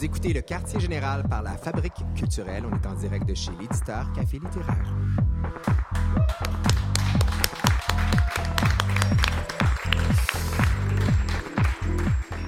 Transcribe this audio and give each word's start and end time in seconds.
Vous 0.00 0.06
écoutez 0.06 0.32
le 0.32 0.40
quartier 0.40 0.80
général 0.80 1.28
par 1.28 1.42
la 1.42 1.58
Fabrique 1.58 2.02
culturelle. 2.16 2.64
On 2.64 2.74
est 2.74 2.86
en 2.86 2.94
direct 2.94 3.28
de 3.28 3.34
chez 3.34 3.50
l'éditeur 3.60 4.10
Café 4.14 4.38
littéraire. 4.38 4.94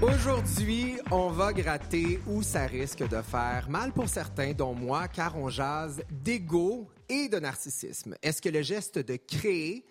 Aujourd'hui, 0.01 0.97
on 1.11 1.29
va 1.29 1.53
gratter 1.53 2.23
où 2.27 2.43
ça 2.43 2.65
risque 2.65 3.07
de 3.07 3.21
faire 3.21 3.69
mal 3.69 3.93
pour 3.93 4.09
certains, 4.09 4.55
dont 4.55 4.73
moi, 4.73 5.09
car 5.09 5.37
on 5.37 5.51
jase 5.51 6.03
d'ego 6.11 6.89
et 7.11 7.29
de 7.29 7.39
narcissisme. 7.39 8.17
Est-ce 8.23 8.41
que 8.41 8.49
le 8.49 8.63
geste 8.63 8.99
de 8.99 9.17
créer, 9.17 9.85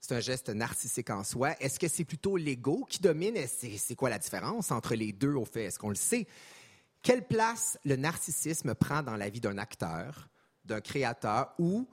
c'est 0.00 0.14
un 0.14 0.20
geste 0.20 0.48
narcissique 0.48 1.10
en 1.10 1.24
soi? 1.24 1.50
Est-ce 1.60 1.78
que 1.78 1.88
c'est 1.88 2.06
plutôt 2.06 2.38
l'ego 2.38 2.86
qui 2.88 3.00
domine? 3.00 3.34
C'est 3.46 3.96
quoi 3.96 4.08
la 4.08 4.18
différence 4.18 4.70
entre 4.70 4.94
les 4.94 5.12
deux 5.12 5.34
au 5.34 5.44
fait? 5.44 5.64
Est-ce 5.64 5.78
qu'on 5.78 5.90
le 5.90 5.94
sait? 5.94 6.26
Quelle 7.02 7.26
place 7.26 7.78
le 7.84 7.96
narcissisme 7.96 8.74
prend 8.74 9.02
dans 9.02 9.16
la 9.16 9.28
vie 9.28 9.40
d'un 9.40 9.58
acteur, 9.58 10.28
d'un 10.64 10.80
créateur 10.80 11.52
ou 11.58 11.88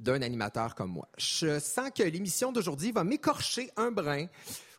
d'un 0.00 0.22
animateur 0.22 0.74
comme 0.74 0.92
moi? 0.92 1.10
Je 1.18 1.60
sens 1.60 1.90
que 1.94 2.02
l'émission 2.02 2.52
d'aujourd'hui 2.52 2.90
va 2.90 3.04
m'écorcher 3.04 3.70
un 3.76 3.90
brin 3.90 4.26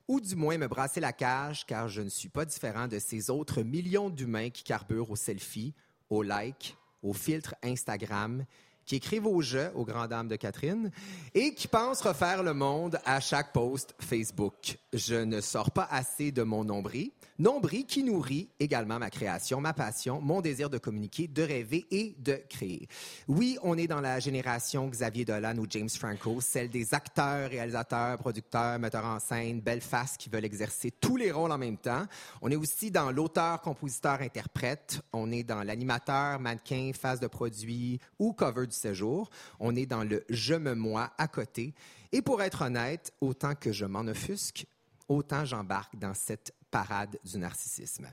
ou 0.08 0.20
du 0.20 0.36
moins 0.36 0.58
me 0.58 0.68
brasser 0.68 1.00
la 1.00 1.14
cage, 1.14 1.66
car 1.68 1.90
je 1.90 2.02
ne 2.02 2.10
suis 2.10 2.30
pas 2.30 2.46
différent 2.46 2.88
de 2.88 2.98
ces 2.98 3.30
autres 3.30 3.62
millions 3.62 4.10
d'humains 4.10 4.50
qui 4.50 4.64
carburent 4.64 5.12
aux 5.12 5.16
selfies, 5.16 5.76
aux 6.10 6.24
likes, 6.24 6.76
aux 7.04 7.14
filtres 7.14 7.54
Instagram, 7.62 8.46
qui 8.88 8.96
écrivent 8.96 9.28
au 9.28 9.42
jeu 9.42 9.70
aux 9.76 9.86
grandes 9.86 10.10
dames 10.10 10.30
de 10.30 10.38
Catherine 10.38 10.92
et 11.36 11.54
qui 11.54 11.68
pensent 11.68 12.02
refaire 12.02 12.42
le 12.42 12.54
monde 12.54 13.00
à 13.06 13.20
chaque 13.20 13.54
post 13.54 13.94
Facebook. 14.00 14.78
Je 14.94 15.16
ne 15.16 15.42
sors 15.42 15.72
pas 15.72 15.88
assez 15.92 16.32
de 16.32 16.42
mon 16.42 16.64
nombril, 16.64 17.12
nombril 17.38 17.86
qui 17.86 18.04
nourrit 18.04 18.50
également 18.60 18.98
ma 18.98 19.10
création, 19.10 19.60
ma 19.60 19.74
passion, 19.74 20.22
mon 20.22 20.42
désir 20.42 20.70
de 20.70 20.78
communiquer, 20.78 21.28
de 21.28 21.44
rêver 21.44 21.86
et 21.92 22.16
de 22.18 22.42
créer. 22.50 22.88
Oui, 23.28 23.58
on 23.62 23.78
est 23.78 23.88
dans 23.88 24.02
la 24.02 24.20
génération 24.20 24.88
Xavier 24.88 25.26
Dolan 25.26 25.58
ou 25.58 25.68
James 25.70 25.90
Franco, 25.90 26.40
celle 26.40 26.70
des 26.70 26.94
acteurs, 26.94 27.50
réalisateurs, 27.50 28.18
producteurs, 28.18 28.80
metteurs 28.80 29.06
en 29.06 29.20
scène, 29.20 29.60
belles 29.60 29.82
faces 29.82 30.16
qui 30.18 30.30
veulent 30.30 30.46
exercer 30.46 30.92
tous 30.92 31.18
les 31.18 31.32
rôles 31.32 31.52
en 31.52 31.58
même 31.58 31.78
temps. 31.78 32.06
On 32.42 32.50
est 32.50 32.56
aussi 32.56 32.90
dans 32.90 33.12
l'auteur, 33.12 33.60
compositeur, 33.62 34.22
interprète. 34.22 35.02
On 35.12 35.30
est 35.32 35.44
dans 35.44 35.64
l'animateur, 35.64 36.40
mannequin, 36.40 36.92
face 36.94 37.20
de 37.20 37.28
produit 37.28 38.00
ou 38.18 38.32
cover 38.32 38.66
du 38.66 38.77
séjour. 38.78 39.30
On 39.60 39.76
est 39.76 39.86
dans 39.86 40.04
le 40.04 40.24
je 40.30 40.54
me 40.54 40.76
moi 40.76 41.12
à 41.18 41.28
côté. 41.28 41.74
Et 42.12 42.22
pour 42.22 42.42
être 42.42 42.62
honnête, 42.64 43.14
autant 43.22 43.56
que 43.56 43.72
je 43.72 43.86
m'en 43.86 44.02
offusque, 44.02 44.66
autant 45.08 45.46
j'embarque 45.46 45.98
dans 45.98 46.14
cette 46.14 46.54
parade 46.72 47.20
du 47.24 47.38
narcissisme. 47.38 48.08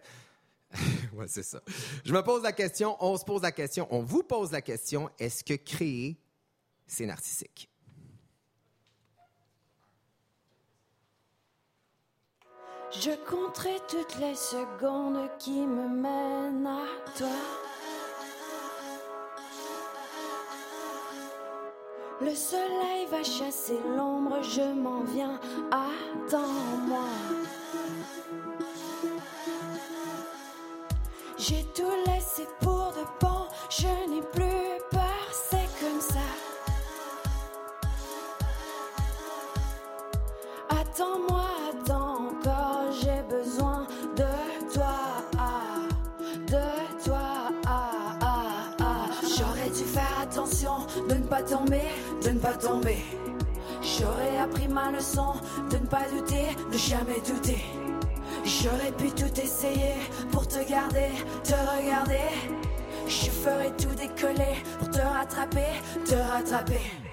ouais, 1.12 1.28
c'est 1.28 1.42
ça. 1.42 1.60
Je 2.04 2.12
me 2.12 2.22
pose 2.22 2.42
la 2.42 2.52
question, 2.52 2.96
on 3.00 3.16
se 3.16 3.24
pose 3.24 3.42
la 3.42 3.52
question, 3.52 3.86
on 3.90 4.02
vous 4.02 4.22
pose 4.22 4.52
la 4.52 4.62
question, 4.62 5.10
est-ce 5.18 5.44
que 5.44 5.54
créer, 5.54 6.18
c'est 6.86 7.06
narcissique? 7.06 7.68
Je 13.00 13.10
compterai 13.28 13.76
toutes 13.88 14.18
les 14.20 14.36
secondes 14.36 15.28
qui 15.38 15.66
me 15.66 15.88
mènent 15.88 16.66
à 16.66 16.86
toi. 17.16 17.63
Le 22.24 22.34
soleil 22.34 23.06
va 23.10 23.22
chasser 23.22 23.78
l'ombre, 23.94 24.42
je 24.42 24.62
m'en 24.62 25.02
viens, 25.02 25.38
attends-moi. 25.70 27.04
J'ai 31.36 31.66
tout 31.74 31.82
laissé 32.06 32.46
pour 32.60 32.73
de 51.14 51.18
ne 51.18 51.28
pas 51.28 51.42
tomber, 51.42 51.88
de 52.24 52.30
ne 52.30 52.38
pas 52.38 52.54
tomber. 52.54 52.98
J'aurais 53.82 54.38
appris 54.38 54.66
ma 54.68 54.90
leçon 54.90 55.34
de 55.70 55.76
ne 55.76 55.86
pas 55.86 56.02
douter, 56.10 56.46
de 56.72 56.76
jamais 56.76 57.20
douter. 57.26 57.64
J'aurais 58.44 58.92
pu 58.92 59.10
tout 59.10 59.40
essayer 59.40 59.94
pour 60.32 60.46
te 60.48 60.68
garder, 60.68 61.10
te 61.44 61.52
regarder. 61.52 62.28
Je 63.06 63.30
ferais 63.30 63.72
tout 63.76 63.94
décoller 63.94 64.56
pour 64.78 64.90
te 64.90 65.00
rattraper, 65.00 65.80
te 66.04 66.14
rattraper. 66.14 67.03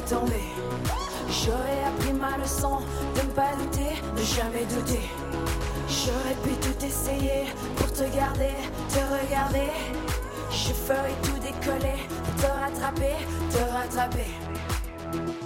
Pas. 0.00 0.42
J'aurais 1.30 1.84
appris 1.86 2.12
ma 2.12 2.36
leçon 2.38 2.78
de 3.14 3.20
ne 3.20 3.32
pas 3.32 3.52
douter, 3.58 4.00
de 4.16 4.22
jamais 4.22 4.64
douter. 4.66 5.08
J'aurais 5.88 6.36
pu 6.42 6.54
tout 6.60 6.84
essayer 6.84 7.46
pour 7.76 7.92
te 7.92 8.04
garder, 8.16 8.54
te 8.88 8.98
regarder. 8.98 9.70
Je 10.50 10.72
ferais 10.72 11.14
tout 11.22 11.38
décoller 11.40 12.08
te 12.36 12.46
rattraper, 12.46 13.16
te 13.50 13.72
rattraper. 13.72 15.43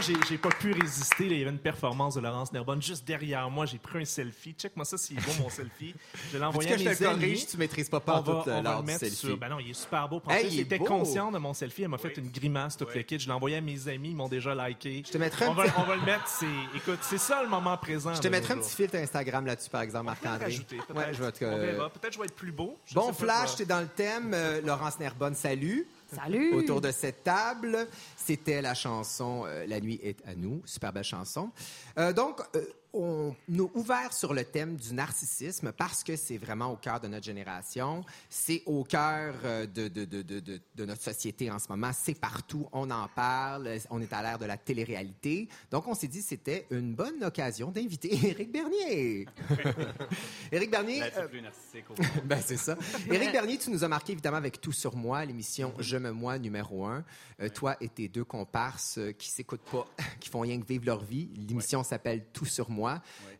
J'ai, 0.00 0.38
pas 0.38 0.48
pu 0.50 0.72
résister. 0.72 1.26
Il 1.26 1.38
y 1.38 1.42
avait 1.42 1.50
une 1.50 1.58
performance 1.58 2.14
de 2.14 2.20
Laurence 2.20 2.52
Nerbonne 2.52 2.82
juste 2.82 3.06
derrière 3.06 3.48
moi. 3.50 3.66
J'ai 3.66 3.78
pris 3.78 4.00
un 4.00 4.04
selfie. 4.04 4.54
Check-moi 4.56 4.84
ça, 4.84 4.96
c'est 4.98 5.14
beau 5.14 5.32
mon 5.40 5.48
selfie. 5.50 5.94
Je 6.32 6.38
l'ai 6.38 6.44
envoyé 6.44 6.72
à 6.72 6.76
mes 6.76 6.94
je 6.94 7.04
amis. 7.04 7.46
tu 7.50 7.56
maîtrises 7.56 7.88
pas 7.88 8.00
pas 8.00 8.20
va, 8.20 8.42
tout 8.44 8.50
va 8.50 8.62
l'art 8.62 8.82
du 8.82 8.92
selfie? 8.92 9.14
sur. 9.16 9.36
Ben 9.36 9.48
non, 9.48 9.58
il 9.60 9.70
est 9.70 9.74
super 9.74 10.08
beau. 10.08 10.22
Hey, 10.28 10.48
il 10.50 10.58
est 10.60 10.62
était 10.62 10.78
conscient 10.78 11.30
de 11.30 11.38
mon 11.38 11.54
selfie. 11.54 11.82
Elle 11.82 11.88
m'a 11.88 11.98
fait 11.98 12.16
une 12.16 12.30
grimace, 12.30 12.76
toute 12.76 12.94
le 12.94 13.02
kit. 13.02 13.18
Je 13.18 13.26
l'ai 13.26 13.32
envoyé 13.32 13.56
à 13.56 13.60
mes 13.60 13.88
amis. 13.88 14.10
Ils 14.10 14.16
m'ont 14.16 14.28
déjà 14.28 14.54
liké. 14.54 15.02
Je 15.06 15.12
te 15.12 15.18
mettrai 15.18 15.46
un 15.46 15.50
on, 15.50 15.54
va, 15.54 15.64
petit- 15.64 15.74
on 15.78 15.82
va 15.84 15.96
le 15.96 16.02
mettre. 16.02 16.26
C'est, 16.28 16.46
écoute, 16.76 16.98
c'est 17.02 17.18
ça 17.18 17.42
le 17.42 17.48
moment 17.48 17.76
présent. 17.76 18.14
Je 18.14 18.20
te 18.20 18.28
mettrai 18.28 18.54
un 18.54 18.58
petit 18.58 18.74
filtre 18.74 18.96
Instagram 18.96 19.46
là-dessus, 19.46 19.70
par 19.70 19.82
exemple, 19.82 20.06
Marc-André. 20.06 20.52
peut-être. 20.68 20.94
Ouais, 20.94 21.12
je 21.12 21.22
vais 21.22 21.32
te- 21.32 21.44
On 21.44 21.58
verra. 21.58 21.90
Peut-être 21.90 22.08
que 22.08 22.14
je 22.14 22.18
vais 22.18 22.24
être 22.26 22.34
plus 22.36 22.52
beau. 22.52 22.76
Bon 22.92 23.12
flash, 23.12 23.56
t'es 23.56 23.64
dans 23.66 23.80
le 23.80 23.88
thème. 23.88 24.32
Euh, 24.34 24.60
Laurence 24.62 24.98
Nerbonne, 24.98 25.34
salut. 25.34 25.86
Salut! 26.12 26.54
Autour 26.54 26.80
de 26.80 26.90
cette 26.90 27.22
table, 27.22 27.86
c'était 28.16 28.60
la 28.62 28.74
chanson 28.74 29.44
euh, 29.46 29.66
La 29.66 29.80
nuit 29.80 30.00
est 30.02 30.18
à 30.26 30.34
nous, 30.34 30.60
super 30.64 30.92
belle 30.92 31.04
chanson. 31.04 31.50
Euh, 31.98 32.12
donc, 32.12 32.40
euh, 32.56 32.64
on 32.92 33.34
nous 33.48 33.70
ouvert 33.74 34.12
sur 34.12 34.34
le 34.34 34.44
thème 34.44 34.76
du 34.76 34.92
narcissisme 34.94 35.72
parce 35.72 36.02
que 36.04 36.16
c'est 36.16 36.38
vraiment 36.38 36.72
au 36.72 36.76
cœur 36.76 37.00
de 37.00 37.08
notre 37.08 37.24
génération, 37.24 38.04
c'est 38.28 38.62
au 38.66 38.84
cœur 38.84 39.34
euh, 39.44 39.66
de, 39.66 39.88
de, 39.88 40.04
de, 40.04 40.22
de, 40.22 40.40
de- 40.40 40.60
de 40.74 40.84
notre 40.84 41.02
société 41.02 41.50
en 41.50 41.58
ce 41.58 41.68
moment, 41.68 41.90
c'est 41.92 42.18
partout, 42.18 42.66
on 42.72 42.90
en 42.90 43.08
parle, 43.08 43.68
on 43.90 44.00
est 44.00 44.12
à 44.12 44.22
l'ère 44.22 44.38
de 44.38 44.46
la 44.46 44.56
télé-réalité. 44.56 45.48
Donc, 45.70 45.86
on 45.86 45.94
s'est 45.94 46.08
dit 46.08 46.22
c'était 46.22 46.66
une 46.70 46.94
bonne 46.94 47.22
occasion 47.22 47.70
d'inviter 47.70 48.12
Éric 48.28 48.50
Bernier. 48.50 49.26
Éric 50.52 50.70
Bernier, 50.70 50.98
Être 51.00 51.18
euh, 51.18 51.28
plus 51.28 51.42
narcissique 51.42 51.84
au 51.90 51.94
ben, 52.24 52.40
c'est 52.44 52.56
ça. 52.56 52.76
Éric 53.10 53.32
Bernier, 53.32 53.58
tu 53.58 53.70
nous 53.70 53.84
as 53.84 53.88
marqué 53.88 54.12
évidemment 54.12 54.36
avec 54.38 54.60
Tout 54.60 54.72
sur 54.72 54.96
moi, 54.96 55.24
l'émission 55.24 55.72
Je 55.78 55.96
me 55.96 56.10
moi 56.12 56.38
numéro 56.38 56.86
un. 56.86 57.04
Euh, 57.40 57.48
Toi 57.48 57.76
et 57.80 57.88
tes 57.88 58.08
deux 58.08 58.24
comparses 58.24 58.98
euh, 58.98 59.12
qui 59.12 59.28
s'écoutent 59.30 59.60
pas, 59.70 59.86
qui 60.18 60.28
font 60.28 60.40
rien 60.40 60.60
que 60.60 60.66
vivre 60.66 60.86
leur 60.86 61.04
vie. 61.04 61.28
L'émission 61.48 61.82
s'appelle 61.82 62.24
Tout 62.32 62.46
sur 62.46 62.68
moi. 62.70 62.79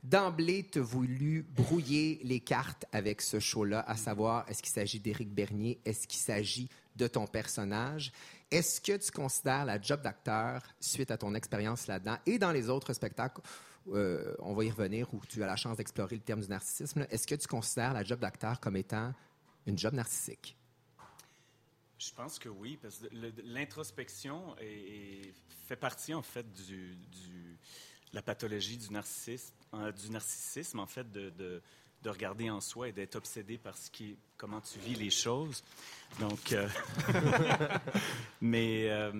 D'emblée, 0.02 0.66
tu 0.70 0.78
as 0.78 0.82
voulu 0.82 1.42
brouiller 1.42 2.20
les 2.24 2.40
cartes 2.40 2.86
avec 2.92 3.20
ce 3.20 3.40
show-là, 3.40 3.84
à 3.86 3.96
savoir 3.96 4.48
est-ce 4.48 4.62
qu'il 4.62 4.72
s'agit 4.72 5.00
d'Éric 5.00 5.32
Bernier, 5.32 5.78
est-ce 5.84 6.06
qu'il 6.06 6.20
s'agit 6.20 6.68
de 6.96 7.06
ton 7.06 7.26
personnage? 7.26 8.12
Est-ce 8.50 8.80
que 8.80 8.96
tu 8.96 9.10
considères 9.10 9.64
la 9.64 9.80
job 9.80 10.02
d'acteur, 10.02 10.62
suite 10.80 11.10
à 11.10 11.16
ton 11.16 11.34
expérience 11.34 11.86
là-dedans 11.86 12.16
et 12.26 12.38
dans 12.38 12.52
les 12.52 12.68
autres 12.68 12.92
spectacles, 12.92 13.40
euh, 13.88 14.34
on 14.40 14.54
va 14.54 14.64
y 14.64 14.70
revenir, 14.70 15.12
où 15.14 15.20
tu 15.28 15.42
as 15.42 15.46
la 15.46 15.56
chance 15.56 15.76
d'explorer 15.76 16.16
le 16.16 16.22
terme 16.22 16.40
du 16.40 16.48
narcissisme, 16.48 17.06
est-ce 17.10 17.26
que 17.26 17.34
tu 17.34 17.46
considères 17.46 17.94
la 17.94 18.04
job 18.04 18.20
d'acteur 18.20 18.60
comme 18.60 18.76
étant 18.76 19.12
une 19.66 19.78
job 19.78 19.94
narcissique? 19.94 20.56
Je 21.98 22.12
pense 22.14 22.38
que 22.38 22.48
oui, 22.48 22.78
parce 22.80 22.98
que 22.98 23.08
l'introspection 23.44 24.56
fait 25.66 25.76
partie 25.76 26.14
en 26.14 26.22
fait 26.22 26.50
du, 26.52 26.96
la 28.12 28.22
pathologie 28.22 28.76
du 28.76 28.90
narcissisme, 28.92 29.54
euh, 29.74 29.92
du 29.92 30.78
en 30.78 30.86
fait 30.86 31.10
de, 31.10 31.30
de- 31.30 31.62
de 32.02 32.08
regarder 32.08 32.48
en 32.48 32.62
soi 32.62 32.88
et 32.88 32.92
d'être 32.92 33.16
obsédé 33.16 33.58
par 33.58 33.76
ce 33.76 33.90
qui, 33.90 34.16
comment 34.38 34.62
tu 34.62 34.78
vis 34.78 34.94
les 34.94 35.10
choses. 35.10 35.62
Donc, 36.18 36.52
euh, 36.52 36.66
mais 38.40 38.88
euh, 38.88 39.12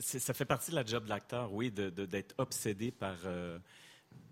ça 0.00 0.34
fait 0.34 0.44
partie 0.44 0.70
de 0.72 0.76
la 0.76 0.84
job 0.84 1.04
de 1.04 1.08
l'acteur, 1.08 1.52
oui, 1.52 1.70
d'être 1.70 2.34
obsédé 2.38 2.90
par, 2.90 3.16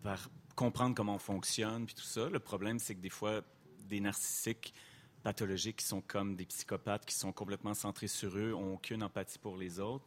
par 0.02 0.28
comprendre 0.56 0.94
comment 0.94 1.14
on 1.14 1.18
fonctionne 1.20 1.86
puis 1.86 1.94
tout 1.94 2.02
ça. 2.02 2.28
Le 2.28 2.40
problème, 2.40 2.78
c'est 2.80 2.94
que 2.96 3.00
des 3.00 3.10
fois, 3.10 3.42
des 3.88 4.00
narcissiques 4.00 4.74
pathologiques 5.22 5.76
qui 5.76 5.86
sont 5.86 6.00
comme 6.02 6.36
des 6.36 6.46
psychopathes, 6.46 7.06
qui 7.06 7.14
sont 7.14 7.32
complètement 7.32 7.74
centrés 7.74 8.08
sur 8.08 8.36
eux, 8.36 8.54
ont 8.54 8.74
aucune 8.74 9.02
empathie 9.02 9.38
pour 9.38 9.56
les 9.56 9.78
autres. 9.80 10.04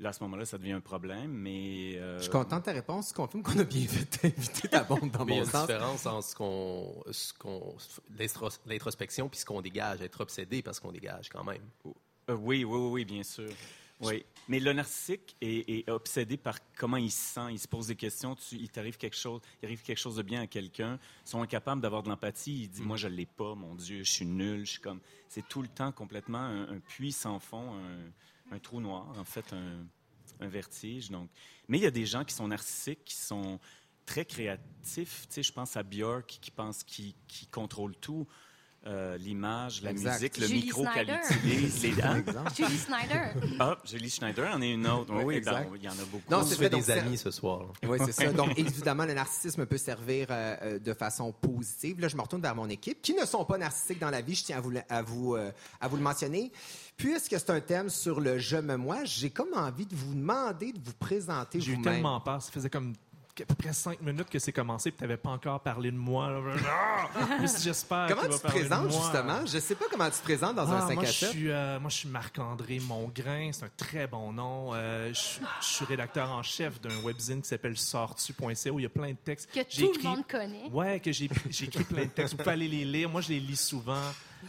Là, 0.00 0.08
à 0.08 0.12
ce 0.14 0.22
moment-là, 0.24 0.46
ça 0.46 0.56
devient 0.58 0.72
un 0.72 0.80
problème, 0.80 1.30
mais... 1.30 1.92
euh, 1.96 2.16
Je 2.16 2.22
suis 2.22 2.30
content 2.32 2.58
de 2.58 2.62
ta 2.64 2.72
réponse. 2.72 3.08
Tu 3.08 3.14
confirmes 3.14 3.42
qu'on 3.42 3.58
a 3.58 3.64
bien 3.64 3.86
fait 3.86 4.22
d'inviter 4.22 4.68
ta 4.68 4.82
bombe 4.82 5.10
dans 5.10 5.24
Mais 5.26 5.34
il 5.34 5.36
y 5.36 5.40
a 5.40 5.42
mon 5.42 5.44
une 5.46 5.50
sens. 5.52 5.66
différence 5.66 6.06
entre 6.06 6.24
ce 6.26 6.34
qu'on, 6.34 7.04
ce 7.10 7.32
qu'on, 7.34 7.76
l'intros- 8.18 8.60
l'introspection 8.66 9.28
puis 9.28 9.38
ce 9.40 9.44
qu'on 9.44 9.60
dégage, 9.60 10.00
être 10.00 10.20
obsédé 10.22 10.62
parce 10.62 10.80
qu'on 10.80 10.90
dégage 10.92 11.28
quand 11.28 11.44
même. 11.44 11.62
Euh, 12.30 12.34
oui, 12.34 12.64
oui, 12.64 12.78
oui, 12.78 12.90
oui, 12.92 13.04
bien 13.04 13.22
sûr. 13.22 13.50
Oui. 14.02 14.24
Mais 14.48 14.58
le 14.60 14.72
narcissique 14.72 15.36
est, 15.42 15.68
est 15.68 15.90
obsédé 15.90 16.38
par 16.38 16.56
comment 16.78 16.96
il 16.96 17.10
se 17.10 17.34
sent. 17.34 17.48
Il 17.50 17.58
se 17.58 17.68
pose 17.68 17.88
des 17.88 17.96
questions. 17.96 18.34
Tu, 18.34 18.54
il 18.56 18.70
t'arrive 18.70 18.96
quelque 18.96 19.16
chose, 19.18 19.42
il 19.62 19.66
arrive 19.66 19.82
quelque 19.82 19.98
chose 19.98 20.16
de 20.16 20.22
bien 20.22 20.40
à 20.40 20.46
quelqu'un. 20.46 20.98
Ils 21.26 21.28
sont 21.28 21.42
incapables 21.42 21.82
d'avoir 21.82 22.02
de 22.02 22.08
l'empathie. 22.08 22.62
Il 22.62 22.68
dit, 22.70 22.80
moi, 22.80 22.96
je 22.96 23.08
l'ai 23.08 23.26
pas, 23.26 23.54
mon 23.54 23.74
Dieu, 23.74 24.02
je 24.02 24.10
suis 24.10 24.24
nul. 24.24 24.64
Je 24.64 24.70
suis 24.70 24.80
comme. 24.80 25.00
C'est 25.28 25.46
tout 25.46 25.60
le 25.60 25.68
temps 25.68 25.92
complètement 25.92 26.38
un, 26.38 26.62
un 26.70 26.78
puits 26.78 27.12
sans 27.12 27.38
fond, 27.38 27.74
un, 27.74 27.98
un 28.50 28.58
trou 28.58 28.80
noir, 28.80 29.06
en 29.18 29.24
fait, 29.24 29.52
un, 29.52 29.86
vertige. 30.48 31.10
Mais 31.68 31.78
il 31.78 31.82
y 31.82 31.86
a 31.86 31.90
des 31.90 32.06
gens 32.06 32.24
qui 32.24 32.34
sont 32.34 32.48
narcissiques, 32.48 33.04
qui 33.04 33.14
sont 33.14 33.60
très 34.06 34.24
créatifs. 34.24 35.26
Tu 35.28 35.42
je 35.42 35.52
pense 35.52 35.76
à 35.76 35.82
Björk 35.82 36.26
qui 36.40 36.50
pense 36.50 36.82
qu'il 36.82 37.12
qui 37.28 37.46
contrôle 37.46 37.94
tout. 37.96 38.26
Euh, 38.86 39.18
l'image, 39.18 39.82
la 39.82 39.90
Exact. 39.90 40.14
musique, 40.14 40.38
le 40.38 40.46
Julie 40.46 40.62
micro 40.62 40.86
qu'elle 40.94 41.10
utilise, 41.10 41.82
les 41.82 41.90
dents. 42.02 42.14
exemple. 42.16 42.50
Julie 42.56 42.78
Snyder. 42.78 43.24
Ah, 43.60 43.76
Julie 43.84 44.08
Schneider 44.08 44.50
en 44.54 44.62
est 44.62 44.72
une 44.72 44.86
autre. 44.86 45.12
Oui, 45.14 45.22
Oui, 45.24 45.34
exact. 45.34 45.68
ben, 45.70 45.76
il 45.76 45.82
y 45.84 45.88
en 45.88 45.92
a 45.92 46.04
beaucoup. 46.10 46.22
Non, 46.30 46.38
On 46.38 46.46
c'est 46.46 46.56
fait 46.56 46.70
donc 46.70 46.86
des 46.86 46.90
amis 46.90 47.18
ce 47.18 47.30
soir. 47.30 47.66
Oui, 47.86 47.98
c'est 48.06 48.12
ça. 48.12 48.32
Donc, 48.32 48.58
évidemment, 48.58 49.04
le 49.04 49.12
narcissisme 49.12 49.66
peut 49.66 49.76
servir 49.76 50.28
euh, 50.30 50.56
euh, 50.62 50.78
de 50.78 50.94
façon 50.94 51.30
positive. 51.30 52.00
Là, 52.00 52.08
je 52.08 52.16
me 52.16 52.22
retourne 52.22 52.40
vers 52.40 52.54
mon 52.54 52.70
équipe, 52.70 53.02
qui 53.02 53.12
ne 53.12 53.26
sont 53.26 53.44
pas 53.44 53.58
narcissiques 53.58 53.98
dans 53.98 54.08
la 54.08 54.22
vie, 54.22 54.34
je 54.34 54.44
tiens 54.44 54.56
à 54.56 54.60
vous, 54.62 54.70
le- 54.70 54.80
à 54.88 55.02
vous, 55.02 55.34
euh, 55.34 55.50
à 55.78 55.86
vous 55.86 55.96
le 55.96 56.02
mentionner. 56.02 56.50
Puisque 56.96 57.32
c'est 57.38 57.50
un 57.50 57.60
thème 57.60 57.90
sur 57.90 58.18
le 58.18 58.38
je 58.38 58.56
me 58.56 58.76
moi, 58.78 59.04
j'ai 59.04 59.28
comme 59.28 59.52
envie 59.54 59.84
de 59.84 59.94
vous 59.94 60.14
demander 60.14 60.72
de 60.72 60.78
vous 60.82 60.94
présenter 60.98 61.60
J'ai 61.60 61.72
eu 61.72 61.74
vous-même. 61.76 61.94
tellement 61.96 62.18
peur. 62.20 62.40
Ça 62.40 62.50
faisait 62.50 62.70
comme 62.70 62.94
à 63.42 63.46
peu 63.46 63.54
près 63.54 63.72
cinq 63.72 64.00
minutes 64.02 64.28
que 64.30 64.38
c'est 64.38 64.52
commencé, 64.52 64.90
puis 64.90 64.98
tu 64.98 65.04
n'avais 65.04 65.16
pas 65.16 65.30
encore 65.30 65.60
parlé 65.60 65.90
de 65.90 65.96
moi. 65.96 66.30
Ah! 66.66 67.38
J'espère. 67.62 68.06
Comment 68.08 68.22
tu 68.22 68.38
te 68.40 68.46
présentes, 68.46 68.90
justement? 68.92 69.44
Je 69.46 69.58
sais 69.58 69.74
pas 69.74 69.86
comment 69.90 70.06
tu 70.10 70.18
te 70.18 70.22
présentes 70.22 70.56
dans 70.56 70.70
Ah, 70.70 70.84
un 70.84 70.88
5 70.88 70.94
moi, 70.94 71.02
à 71.02 71.06
je 71.06 71.12
7. 71.12 71.30
suis, 71.30 71.50
euh, 71.50 71.80
moi, 71.80 71.90
je 71.90 71.96
suis 71.96 72.08
Marc-André 72.08 72.78
Mongrain. 72.80 73.50
C'est 73.52 73.64
un 73.64 73.70
très 73.76 74.06
bon 74.06 74.32
nom. 74.32 74.70
Euh, 74.74 75.12
je, 75.12 75.40
je 75.60 75.66
suis 75.66 75.84
rédacteur 75.84 76.30
en 76.30 76.42
chef 76.42 76.80
d'un 76.80 76.96
webzine 77.02 77.42
qui 77.42 77.48
s'appelle 77.48 77.76
sortu.ca 77.76 78.70
où 78.70 78.78
il 78.78 78.82
y 78.82 78.86
a 78.86 78.90
plein 78.90 79.10
de 79.10 79.16
textes. 79.24 79.50
Que 79.52 79.60
tout 79.60 79.90
écrit- 79.90 80.02
le 80.02 80.08
monde 80.08 80.26
connaît. 80.28 80.68
Ouais, 80.72 81.00
que 81.00 81.10
j'ai 81.12 81.28
j'ai 81.50 81.64
écrit 81.66 81.84
plein 81.84 82.04
de 82.04 82.10
textes. 82.10 82.32
Vous 82.32 82.38
pouvez 82.38 82.52
aller 82.52 82.68
les 82.68 82.84
lire. 82.84 83.08
Moi, 83.08 83.20
je 83.22 83.30
les 83.30 83.40
lis 83.40 83.56
souvent. 83.60 84.00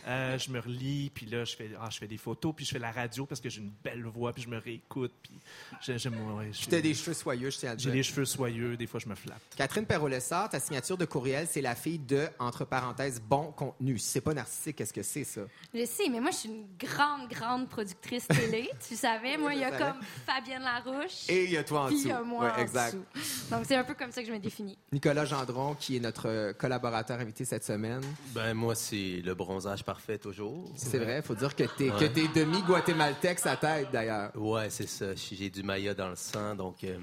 Euh, 0.07 0.37
je 0.37 0.49
me 0.51 0.59
relis, 0.59 1.11
puis 1.13 1.25
là, 1.25 1.43
je 1.45 1.55
fais, 1.55 1.69
ah, 1.79 1.89
je 1.91 1.97
fais 1.97 2.07
des 2.07 2.17
photos, 2.17 2.53
puis 2.55 2.65
je 2.65 2.71
fais 2.71 2.79
la 2.79 2.91
radio 2.91 3.25
parce 3.25 3.39
que 3.41 3.49
j'ai 3.49 3.61
une 3.61 3.71
belle 3.83 4.03
voix, 4.05 4.33
puis 4.33 4.41
je 4.43 4.49
me 4.49 4.57
réécoute, 4.57 5.11
puis 5.21 5.33
j'ai- 5.81 5.97
j'aime... 5.97 6.15
Ouais, 6.37 6.49
je- 6.51 6.57
Puis 6.59 6.67
t'as 6.67 6.81
des 6.81 6.93
cheveux 6.93 7.13
soyeux, 7.13 7.49
je 7.49 7.57
tiens 7.57 7.71
à 7.71 7.77
J'ai 7.77 7.91
les 7.91 8.03
cheveux 8.03 8.25
soyeux, 8.25 8.77
des 8.77 8.87
fois, 8.87 8.99
je 8.99 9.07
me 9.09 9.15
flatte. 9.15 9.41
Catherine 9.55 9.85
Perrault-Lessard, 9.85 10.49
ta 10.49 10.59
signature 10.59 10.97
de 10.97 11.05
courriel, 11.05 11.47
c'est 11.49 11.61
la 11.61 11.75
fille 11.75 11.99
de, 11.99 12.27
entre 12.39 12.65
parenthèses, 12.65 13.21
bon 13.21 13.51
contenu. 13.51 13.97
Si 13.97 14.07
c'est 14.09 14.21
pas 14.21 14.33
narcissique, 14.33 14.75
qu'est-ce 14.77 14.93
que 14.93 15.03
c'est, 15.03 15.23
ça? 15.23 15.41
Je 15.73 15.85
sais, 15.85 16.09
mais 16.09 16.19
moi, 16.19 16.31
je 16.31 16.37
suis 16.37 16.49
une 16.49 16.67
grande, 16.79 17.29
grande 17.29 17.69
productrice 17.69 18.27
télé. 18.27 18.69
tu 18.87 18.95
savais, 18.95 19.37
moi, 19.37 19.53
il 19.53 19.61
y 19.61 19.63
a 19.63 19.71
savais. 19.71 19.83
comme 19.91 20.01
Fabienne 20.25 20.63
Larouche. 20.63 21.29
Et 21.29 21.45
il 21.45 21.51
y 21.51 21.57
a 21.57 21.63
toi 21.63 21.83
en 21.83 21.87
puis 21.87 21.95
dessous. 21.95 22.07
il 22.07 22.09
y 22.09 22.13
a 22.13 22.21
moi 22.23 22.45
Ouais, 22.55 22.63
en 22.63 22.85
dessous. 22.85 23.03
Donc, 23.49 23.65
c'est 23.65 23.75
un 23.75 23.83
peu 23.83 23.93
comme 23.93 24.11
ça 24.11 24.21
que 24.21 24.27
je 24.27 24.33
me 24.33 24.39
définis. 24.39 24.77
Nicolas 24.91 25.25
Gendron, 25.25 25.75
qui 25.75 25.97
est 25.97 25.99
notre 25.99 26.53
collaborateur 26.53 27.19
invité 27.19 27.45
cette 27.45 27.63
semaine. 27.63 28.01
Ben 28.33 28.53
moi 28.53 28.75
c'est 28.75 29.21
le 29.23 29.33
bronzage 29.33 29.80
parfait 29.83 30.17
toujours. 30.17 30.71
C'est 30.75 30.99
vrai, 30.99 31.17
il 31.17 31.23
faut 31.23 31.35
dire 31.35 31.55
que 31.55 31.63
t'es 31.63 31.91
Ouais. 31.91 32.09
que 32.09 32.33
demi-guatémaltèque 32.39 33.39
à 33.45 33.55
tête, 33.57 33.87
d'ailleurs. 33.91 34.31
Ouais, 34.35 34.69
c'est 34.69 34.87
ça. 34.87 35.13
J'ai 35.15 35.49
du 35.49 35.63
Maya 35.63 35.93
dans 35.93 36.09
le 36.09 36.15
sang, 36.15 36.55
donc. 36.55 36.83
euh, 36.83 36.97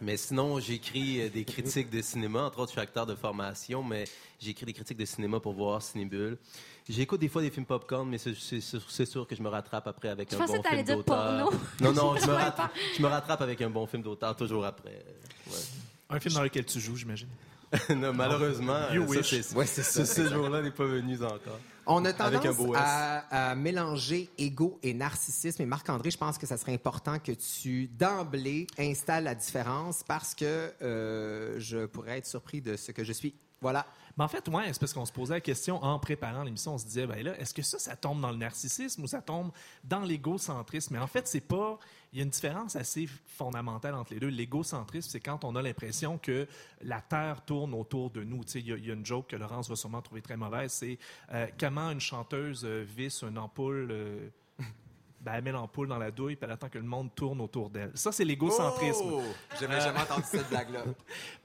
Mais 0.00 0.16
sinon, 0.16 0.60
j'écris 0.60 1.22
euh, 1.22 1.28
des 1.28 1.44
critiques 1.44 1.90
de 1.90 2.00
cinéma. 2.02 2.44
Entre 2.44 2.60
autres, 2.60 2.68
je 2.68 2.72
suis 2.74 2.80
acteur 2.80 3.04
de 3.04 3.16
formation, 3.16 3.82
mais 3.82 4.04
j'écris 4.38 4.64
des 4.66 4.72
critiques 4.72 4.96
de 4.98 5.04
cinéma 5.04 5.40
pour 5.40 5.54
voir 5.54 5.82
Cinébule. 5.82 6.38
J'écoute 6.88 7.20
des 7.20 7.28
fois 7.28 7.42
des 7.42 7.50
films 7.50 7.66
popcorn, 7.66 8.08
mais 8.08 8.16
c'est- 8.16 8.32
sûr, 9.04 9.26
que 9.26 9.34
je 9.34 9.42
me 9.42 9.48
rattrape 9.48 9.88
après 9.88 10.08
avec 10.08 10.30
Je 10.30 10.36
un 10.36 10.38
pensais 10.38 10.56
bon 10.58 10.62
film 10.62 10.82
dire 10.84 10.96
d'auteur. 10.98 11.50
porno? 11.50 11.58
Non, 11.80 11.92
non, 11.92 12.16
je 12.20 12.26
me, 12.28 12.32
rattrape, 12.32 12.72
je 12.96 13.02
me 13.02 13.08
rattrape 13.08 13.42
avec 13.42 13.60
un 13.60 13.70
bon 13.70 13.86
film 13.88 14.02
d'auteur 14.04 14.36
toujours 14.36 14.64
après. 14.64 15.04
Ouais. 15.48 15.56
Un 16.10 16.20
film 16.20 16.34
dans 16.34 16.42
lequel 16.44 16.64
tu 16.64 16.78
joues, 16.78 16.94
j'imagine. 16.96 17.28
non, 17.94 18.12
malheureusement, 18.12 18.90
You 18.92 19.02
ça, 19.02 19.08
wish. 19.18 19.30
c'est- 19.42 19.54
Ouais, 19.54 19.66
c'est 19.66 19.82
ça. 19.82 20.04
ce, 20.04 20.28
jour-là 20.28 20.62
n'est 20.62 20.70
pas 20.70 20.84
venu 20.86 21.16
encore. 21.22 21.60
On 21.86 22.04
a 22.04 22.12
tendance 22.12 22.44
à 22.74 23.54
mélanger 23.54 24.28
ego 24.36 24.78
et 24.82 24.92
narcissisme. 24.92 25.62
Et 25.62 25.66
Marc-André, 25.66 26.10
je 26.10 26.18
pense 26.18 26.36
que 26.36 26.46
ça 26.46 26.56
serait 26.58 26.74
important 26.74 27.18
que 27.18 27.32
tu, 27.32 27.88
d'emblée, 27.88 28.66
installes 28.78 29.24
la 29.24 29.34
différence 29.34 30.02
parce 30.02 30.34
que 30.34 30.72
euh, 30.82 31.58
je 31.58 31.86
pourrais 31.86 32.18
être 32.18 32.26
surpris 32.26 32.60
de 32.60 32.76
ce 32.76 32.92
que 32.92 33.04
je 33.04 33.12
suis. 33.12 33.34
Voilà. 33.60 33.86
Mais 34.16 34.24
en 34.24 34.28
fait, 34.28 34.48
ouais, 34.48 34.72
c'est 34.72 34.80
parce 34.80 34.92
qu'on 34.92 35.06
se 35.06 35.12
posait 35.12 35.34
la 35.34 35.40
question 35.40 35.82
en 35.82 35.98
préparant 35.98 36.42
l'émission. 36.42 36.74
On 36.74 36.78
se 36.78 36.84
disait, 36.84 37.06
ben 37.06 37.22
là, 37.24 37.38
est-ce 37.38 37.54
que 37.54 37.62
ça, 37.62 37.78
ça 37.78 37.94
tombe 37.94 38.20
dans 38.20 38.30
le 38.30 38.36
narcissisme 38.36 39.04
ou 39.04 39.06
ça 39.06 39.22
tombe 39.22 39.52
dans 39.84 40.00
l'égocentrisme? 40.00 40.94
Mais 40.94 41.00
en 41.00 41.06
fait, 41.06 41.28
c'est 41.28 41.40
pas. 41.40 41.78
Il 42.12 42.18
y 42.18 42.22
a 42.22 42.24
une 42.24 42.30
différence 42.30 42.74
assez 42.74 43.06
fondamentale 43.26 43.94
entre 43.94 44.14
les 44.14 44.20
deux. 44.20 44.28
L'égocentrisme, 44.28 45.10
c'est 45.10 45.20
quand 45.20 45.44
on 45.44 45.54
a 45.56 45.62
l'impression 45.62 46.18
que 46.18 46.48
la 46.82 47.00
Terre 47.00 47.44
tourne 47.44 47.74
autour 47.74 48.10
de 48.10 48.24
nous. 48.24 48.42
Il 48.54 48.66
y 48.66 48.90
a 48.90 48.94
une 48.94 49.04
joke 49.04 49.28
que 49.28 49.36
Laurence 49.36 49.68
va 49.68 49.76
sûrement 49.76 50.02
trouver 50.02 50.22
très 50.22 50.36
mauvaise, 50.36 50.72
c'est 50.72 50.98
euh, 51.32 51.46
comment 51.58 51.90
une 51.90 52.00
chanteuse 52.00 52.64
euh, 52.64 52.84
visse 52.88 53.22
une 53.22 53.38
ampoule. 53.38 53.88
euh, 53.90 54.28
ben, 55.20 55.32
elle 55.34 55.42
met 55.42 55.52
l'ampoule 55.52 55.88
dans 55.88 55.98
la 55.98 56.10
douille, 56.10 56.36
puis 56.36 56.44
elle 56.44 56.52
attend 56.52 56.68
que 56.68 56.78
le 56.78 56.84
monde 56.84 57.14
tourne 57.14 57.40
autour 57.40 57.70
d'elle. 57.70 57.90
Ça, 57.94 58.12
c'est 58.12 58.24
l'égocentrisme. 58.24 59.10
Oh! 59.12 59.22
J'avais 59.60 59.80
jamais 59.80 60.00
entendu 60.00 60.24
cette 60.24 60.48
blague-là. 60.50 60.84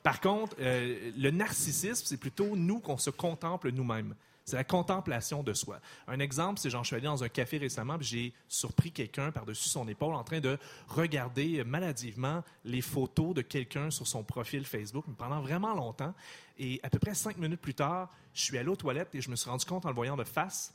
Par 0.04 0.22
contre, 0.22 0.56
euh, 0.60 1.12
le 1.18 1.32
narcissisme, 1.32 2.06
c'est 2.06 2.18
plutôt 2.18 2.56
nous 2.56 2.80
qu'on 2.80 2.98
se 2.98 3.10
contemple 3.10 3.72
nous-mêmes. 3.72 4.16
C'est 4.46 4.58
la 4.58 4.66
contemplation 4.66 5.42
de 5.42 5.54
soi. 5.54 5.80
Un 6.08 6.20
exemple, 6.20 6.60
c'est 6.60 6.70
genre, 6.70 6.84
je 6.84 6.88
suis 6.88 6.96
allé 6.98 7.06
dans 7.06 7.24
un 7.24 7.30
café 7.30 7.58
récemment, 7.58 7.96
j'ai 8.02 8.34
surpris 8.50 8.92
quelqu'un 8.92 9.32
par-dessus 9.32 9.70
son 9.70 9.88
épaule 9.88 10.16
en 10.16 10.24
train 10.24 10.42
de 10.42 10.58
regarder 10.90 11.64
maladivement 11.64 12.44
les 12.66 12.82
photos 12.82 13.34
de 13.34 13.42
quelqu'un 13.42 13.90
sur 13.90 14.06
son 14.06 14.24
profil 14.24 14.66
Facebook 14.66 15.06
pendant 15.18 15.40
vraiment 15.42 15.74
longtemps. 15.74 16.14
Et 16.60 16.82
à 16.84 16.90
peu 16.90 17.00
près 17.00 17.14
cinq 17.14 17.38
minutes 17.38 17.62
plus 17.62 17.74
tard, 17.74 18.10
je 18.34 18.42
suis 18.42 18.58
allé 18.58 18.68
aux 18.68 18.76
toilettes 18.76 19.16
et 19.16 19.22
je 19.22 19.30
me 19.30 19.38
suis 19.38 19.50
rendu 19.50 19.66
compte 19.66 19.86
en 19.86 19.90
le 19.90 19.96
voyant 19.96 20.18
de 20.18 20.26
face 20.26 20.74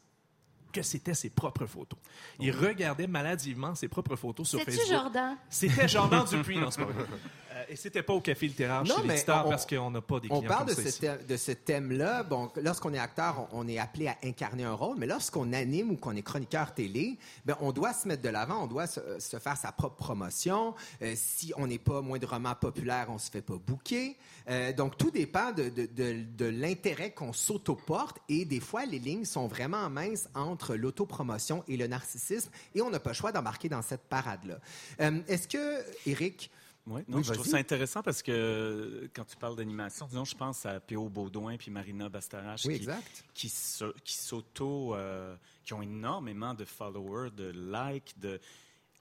que 0.81 0.87
c'était 0.87 1.15
ses 1.15 1.31
propres 1.31 1.67
photos. 1.67 1.99
Il 2.41 2.51
regardait 2.53 3.07
maladivement 3.07 3.75
ses 3.75 3.89
propres 3.89 4.17
photos 4.17 4.49
sur 4.49 4.61
Facebook. 4.61 4.89
Jordan? 4.89 5.37
C'était 5.49 5.89
Jordan 5.89 6.25
Dupuis, 6.25 6.59
non, 6.59 6.71
c'est 6.71 6.81
pas 6.81 6.87
vrai. 6.87 7.05
Euh, 7.53 7.65
et 7.69 7.77
c'était 7.77 8.03
pas 8.03 8.13
au 8.13 8.21
Café 8.21 8.47
littéraire 8.47 8.85
Non, 8.85 8.97
chez 8.97 9.03
mais 9.07 9.23
on- 9.31 9.49
parce 9.49 9.67
qu'on 9.67 9.91
n'a 9.91 10.01
pas 10.01 10.21
des 10.21 10.29
On 10.31 10.43
parle 10.43 10.67
de 10.69 10.75
ça 10.75 10.91
ce, 10.91 10.99
thème- 11.01 11.27
de 11.27 11.37
ce 11.37 11.53
thème-là. 11.53 12.23
Bon, 12.23 12.51
lorsqu'on 12.63 12.93
est 12.93 12.99
acteur, 12.99 13.49
on, 13.53 13.61
on 13.65 13.69
est 13.69 13.79
appelé 13.79 14.09
à 14.09 14.17
incarner 14.25 14.65
un 14.65 14.75
rôle, 14.75 14.97
mais 14.99 15.07
lorsqu'on 15.07 15.53
anime 15.53 15.91
ou 15.93 15.97
qu'on 15.97 16.15
est 16.17 16.23
chroniqueur 16.23 16.75
télé, 16.75 17.17
ben, 17.47 17.57
on 17.61 17.73
doit 17.73 17.93
se 17.93 18.07
mettre 18.07 18.23
de 18.23 18.29
l'avant, 18.29 18.65
on 18.65 18.67
doit 18.67 18.87
se, 18.87 19.01
se 19.19 19.39
faire 19.39 19.57
sa 19.57 19.73
propre 19.73 19.97
promotion. 19.97 20.75
Euh, 21.03 21.15
si 21.17 21.53
on 21.57 21.67
n'est 21.67 21.79
pas 21.79 22.01
moindrement 22.03 22.55
populaire, 22.55 23.07
on 23.11 23.19
se 23.19 23.31
fait 23.31 23.43
pas 23.43 23.57
bouquer. 23.57 24.17
Euh, 24.49 24.73
donc, 24.73 24.97
tout 24.99 25.11
dépend 25.11 25.53
de, 25.53 25.69
de, 25.69 25.87
de, 25.87 26.25
de 26.37 26.45
l'intérêt 26.47 27.11
qu'on 27.13 27.33
s'autoporte 27.33 28.19
et 28.29 28.45
des 28.45 28.61
fois, 28.61 28.85
les 28.87 28.99
lignes 28.99 29.25
sont 29.25 29.47
vraiment 29.47 29.89
minces 29.91 30.29
entre 30.35 30.75
l'autopromotion 30.75 31.65
et 31.69 31.77
le 31.77 31.87
narcissisme 31.87 32.51
et 32.75 32.81
on 32.83 32.91
n'a 32.91 33.01
pas 33.01 33.11
le 33.11 33.15
choix 33.15 33.33
d'embarquer 33.33 33.69
dans 33.69 33.83
cette 33.83 34.03
parade-là. 34.03 34.59
Euh, 35.01 35.21
Est-ce 35.29 35.49
que, 35.49 35.83
Eric, 36.07 36.51
Ouais, 36.89 37.05
non, 37.09 37.19
Oui, 37.19 37.25
je 37.25 37.33
trouve 37.33 37.47
ça 37.47 37.59
intéressant 37.59 38.03
parce 38.03 38.23
que 38.23 38.33
euh, 38.33 39.09
quand 39.15 39.25
tu 39.25 39.37
parles 39.37 39.57
d'animation, 39.57 40.07
disons, 40.07 40.25
je 40.25 40.35
pense 40.35 40.65
à 40.67 40.81
P.O. 40.81 41.09
Baudouin 41.09 41.57
puis 41.57 41.71
Marina 41.71 42.09
Bastarache 42.09 42.65
Oui, 42.65 42.87
qui, 43.35 43.49
s'auto, 43.49 44.95
euh, 44.95 45.37
qui 45.65 45.75
ont 45.75 45.83
énormément 45.83 46.55
de 46.55 46.65
followers, 46.65 47.31
de 47.31 47.51
likes, 47.51 48.19
de, 48.19 48.41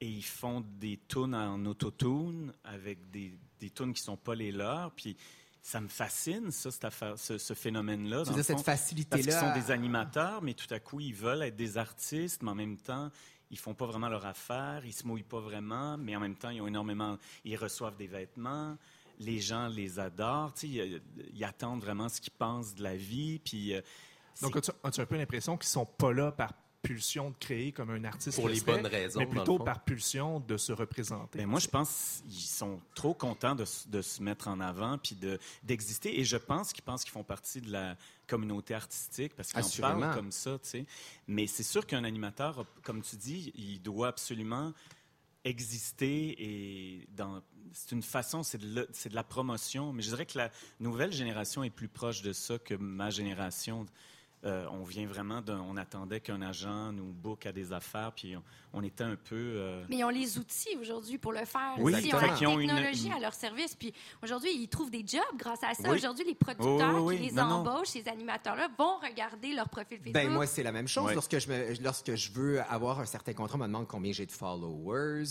et 0.01 0.08
ils 0.08 0.25
font 0.25 0.63
des 0.79 1.00
tunes 1.08 1.34
en 1.34 1.65
autotune 1.65 2.53
avec 2.63 3.10
des, 3.10 3.34
des 3.60 3.70
tunes 3.70 3.94
qui 3.94 4.01
sont 4.01 4.17
pas 4.17 4.36
les 4.36 4.51
leurs. 4.51 4.91
Puis 4.91 5.15
ça 5.62 5.82
me 5.82 5.88
fascine, 5.88 6.51
ça, 6.51 6.72
cette 6.72 6.86
affaire, 6.86 7.17
ce, 7.17 7.38
ce 7.38 7.53
phénomène-là. 7.53 8.24
cette 8.25 8.36
fond. 8.36 8.53
Parce 8.53 8.63
facilité-là? 8.63 9.22
qu'ils 9.22 9.32
sont 9.34 9.53
des 9.53 9.72
animateurs, 9.72 10.41
mais 10.41 10.53
tout 10.53 10.72
à 10.74 10.79
coup, 10.79 11.00
ils 11.00 11.13
veulent 11.13 11.41
être 11.41 11.56
des 11.56 11.77
artistes, 11.77 12.41
mais 12.44 12.51
en 12.51 12.56
même 12.56 12.77
temps, 12.77 13.12
ils 13.51 13.58
font 13.58 13.74
pas 13.74 13.86
vraiment 13.86 14.10
leur 14.10 14.25
affaire, 14.25 14.84
ils 14.86 14.94
se 14.94 15.06
mouillent 15.06 15.24
pas 15.24 15.39
vraiment, 15.39 15.98
mais 15.98 16.16
en 16.16 16.20
même 16.20 16.36
temps, 16.36 16.50
ils 16.50 16.62
ont 16.62 16.68
énormément, 16.68 17.18
ils 17.46 17.56
reçoivent 17.56 17.96
des 17.98 18.08
vêtements, 18.08 18.77
les 19.20 19.39
gens 19.39 19.68
les 19.68 20.00
adorent, 20.00 20.54
ils, 20.63 21.01
ils 21.34 21.44
attendent 21.44 21.82
vraiment 21.82 22.10
ce 22.10 22.22
qu'ils 22.22 22.34
pensent 22.34 22.75
de 22.75 22.84
la 22.84 22.96
vie, 22.96 23.39
puis 23.39 23.74
euh, 23.74 23.82
Donc, 24.42 24.56
as-tu, 24.56 24.72
as-tu 24.84 25.01
un 25.01 25.06
peu 25.06 25.18
l'impression 25.18 25.58
qu'ils 25.58 25.70
sont 25.70 25.86
pas 25.86 26.13
là 26.13 26.32
par 26.32 26.54
pulsion 26.88 27.32
de 27.32 27.36
créer 27.38 27.74
comme 27.74 27.89
un 27.89 28.03
artiste 28.06 28.38
Pour 28.38 28.48
le 28.48 28.53
les 28.53 28.62
fait, 28.62 28.72
bonnes 28.72 28.86
raisons, 28.88 29.20
mais 29.20 29.25
plutôt 29.25 29.60
par 29.60 29.84
pulsion 29.84 30.39
de 30.39 30.56
se 30.56 30.72
représenter. 30.72 31.39
Ben, 31.39 31.46
moi, 31.46 31.60
je 31.60 31.67
pense 31.67 32.24
qu'ils 32.29 32.39
sont 32.39 32.79
trop 32.96 33.13
contents 33.13 33.56
de, 33.56 33.65
se 33.65 34.24
mettre 34.24 34.48
en 34.48 34.62
avant 34.62 34.98
puis 34.98 35.15
de, 35.15 35.38
d'exister. 35.63 36.17
Et 36.17 36.24
je 36.24 36.38
pense 36.38 36.72
qu'ils 36.72 36.86
pensent 36.86 37.03
qu'ils 37.03 37.12
font 37.12 37.25
partie 37.25 37.60
de 37.60 37.72
la 37.72 37.98
communauté 38.25 38.74
artistique 38.74 39.36
parce 39.36 39.51
qu'ils 39.51 39.63
en 39.63 39.82
parlent 39.82 40.15
comme 40.15 40.32
ça, 40.32 40.58
tu 40.63 40.70
sais. 40.70 40.86
Mais 41.27 41.46
c'est 41.46 41.63
sûr 41.63 41.86
qu'un 41.86 42.06
animateur, 42.06 42.65
comme 42.84 43.01
tu 43.01 43.17
dis, 43.17 43.51
il 43.56 43.82
doit 43.82 44.08
absolument 44.08 44.74
exister 45.44 46.36
et 46.39 47.08
dans 47.15 47.41
c'est 47.72 47.91
une 47.94 48.03
façon 48.03 48.44
c'est 48.44 48.58
de, 48.58 48.75
le- 48.75 48.88
c'est 48.91 49.10
de 49.10 49.15
la 49.15 49.24
promotion 49.24 49.94
mais 49.94 50.01
je 50.01 50.10
dirais 50.10 50.25
que 50.25 50.38
la 50.38 50.51
nouvelle 50.82 51.13
génération 51.13 51.63
est 51.63 51.70
plus 51.70 51.88
proche 51.88 52.22
de 52.22 52.34
ça 52.34 52.60
que 52.60 52.74
ma 52.74 53.10
génération 53.12 53.86
Euh, 54.46 54.67
on 54.72 54.84
vient 54.84 55.08
vraiment 55.08 55.41
d'un 55.41 55.60
on 55.62 55.77
attendait 55.77 56.20
qu'un 56.20 56.44
agent 56.44 56.91
nous 56.94 57.12
book 57.12 57.48
à 57.48 57.51
des 57.51 57.74
affaires 57.74 58.12
puis 58.15 58.36
on, 58.38 58.44
on 58.72 58.84
était 58.84 59.03
un 59.03 59.15
peu 59.15 59.34
euh, 59.36 59.84
Mais 59.89 59.98
ils 59.98 60.03
ont 60.03 60.10
les 60.10 60.38
outils 60.38 60.77
aujourd'hui 60.79 61.17
pour 61.17 61.34
le 61.34 61.44
faire. 61.44 61.74
Oui, 61.79 61.91
ils 61.94 61.96
ont 62.13 62.20
exactement. 62.20 62.22
la 62.34 62.38
Ils 62.39 62.48
ont 62.48 62.60
une- 62.60 62.67
technologie 62.70 63.08
une- 63.08 63.13
à 63.13 63.20
leur 63.20 63.34
service. 63.34 63.74
Puis 63.75 63.91
aujourd'hui, 64.22 64.51
ils 64.53 64.67
trouvent 64.67 64.91
des 64.91 65.03
jobs 65.08 65.22
grâce 65.38 65.63
à 65.63 65.74
ça. 65.74 65.89
Oui. 65.89 65.96
Aujourd'hui, 65.98 66.24
les 66.25 66.36
producteurs 66.36 66.94
Oui, 66.96 67.01
oui, 67.01 67.17
qui 67.17 67.24
les 67.29 67.32
Non, 67.32 67.48
non. 67.48 67.56
embauchent, 67.67 67.88
ces 67.88 68.08
animateurs-là, 68.08 68.70
vont 68.77 68.98
regarder 69.00 69.53
leur 69.53 69.70
profil 69.70 69.98
Facebook. 69.98 70.13
Ben 70.13 70.29
moi 70.29 70.46
c'est 70.46 70.62
la 70.63 70.72
même 70.72 70.88
chose. 70.88 71.12
Lorsque 71.15 71.39
je 71.39 71.50
me, 71.50 71.74
lorsque 71.84 72.13
je 72.13 72.32
veux 72.32 72.62
avoir 72.70 73.00
un 73.00 73.06
certain 73.06 73.34
contrat, 73.34 73.56
on 73.56 73.62
me 73.62 73.65
demande 73.65 73.88
combien 73.88 74.12
j'ai 74.12 74.27
de 74.27 74.32
followers. 74.32 75.24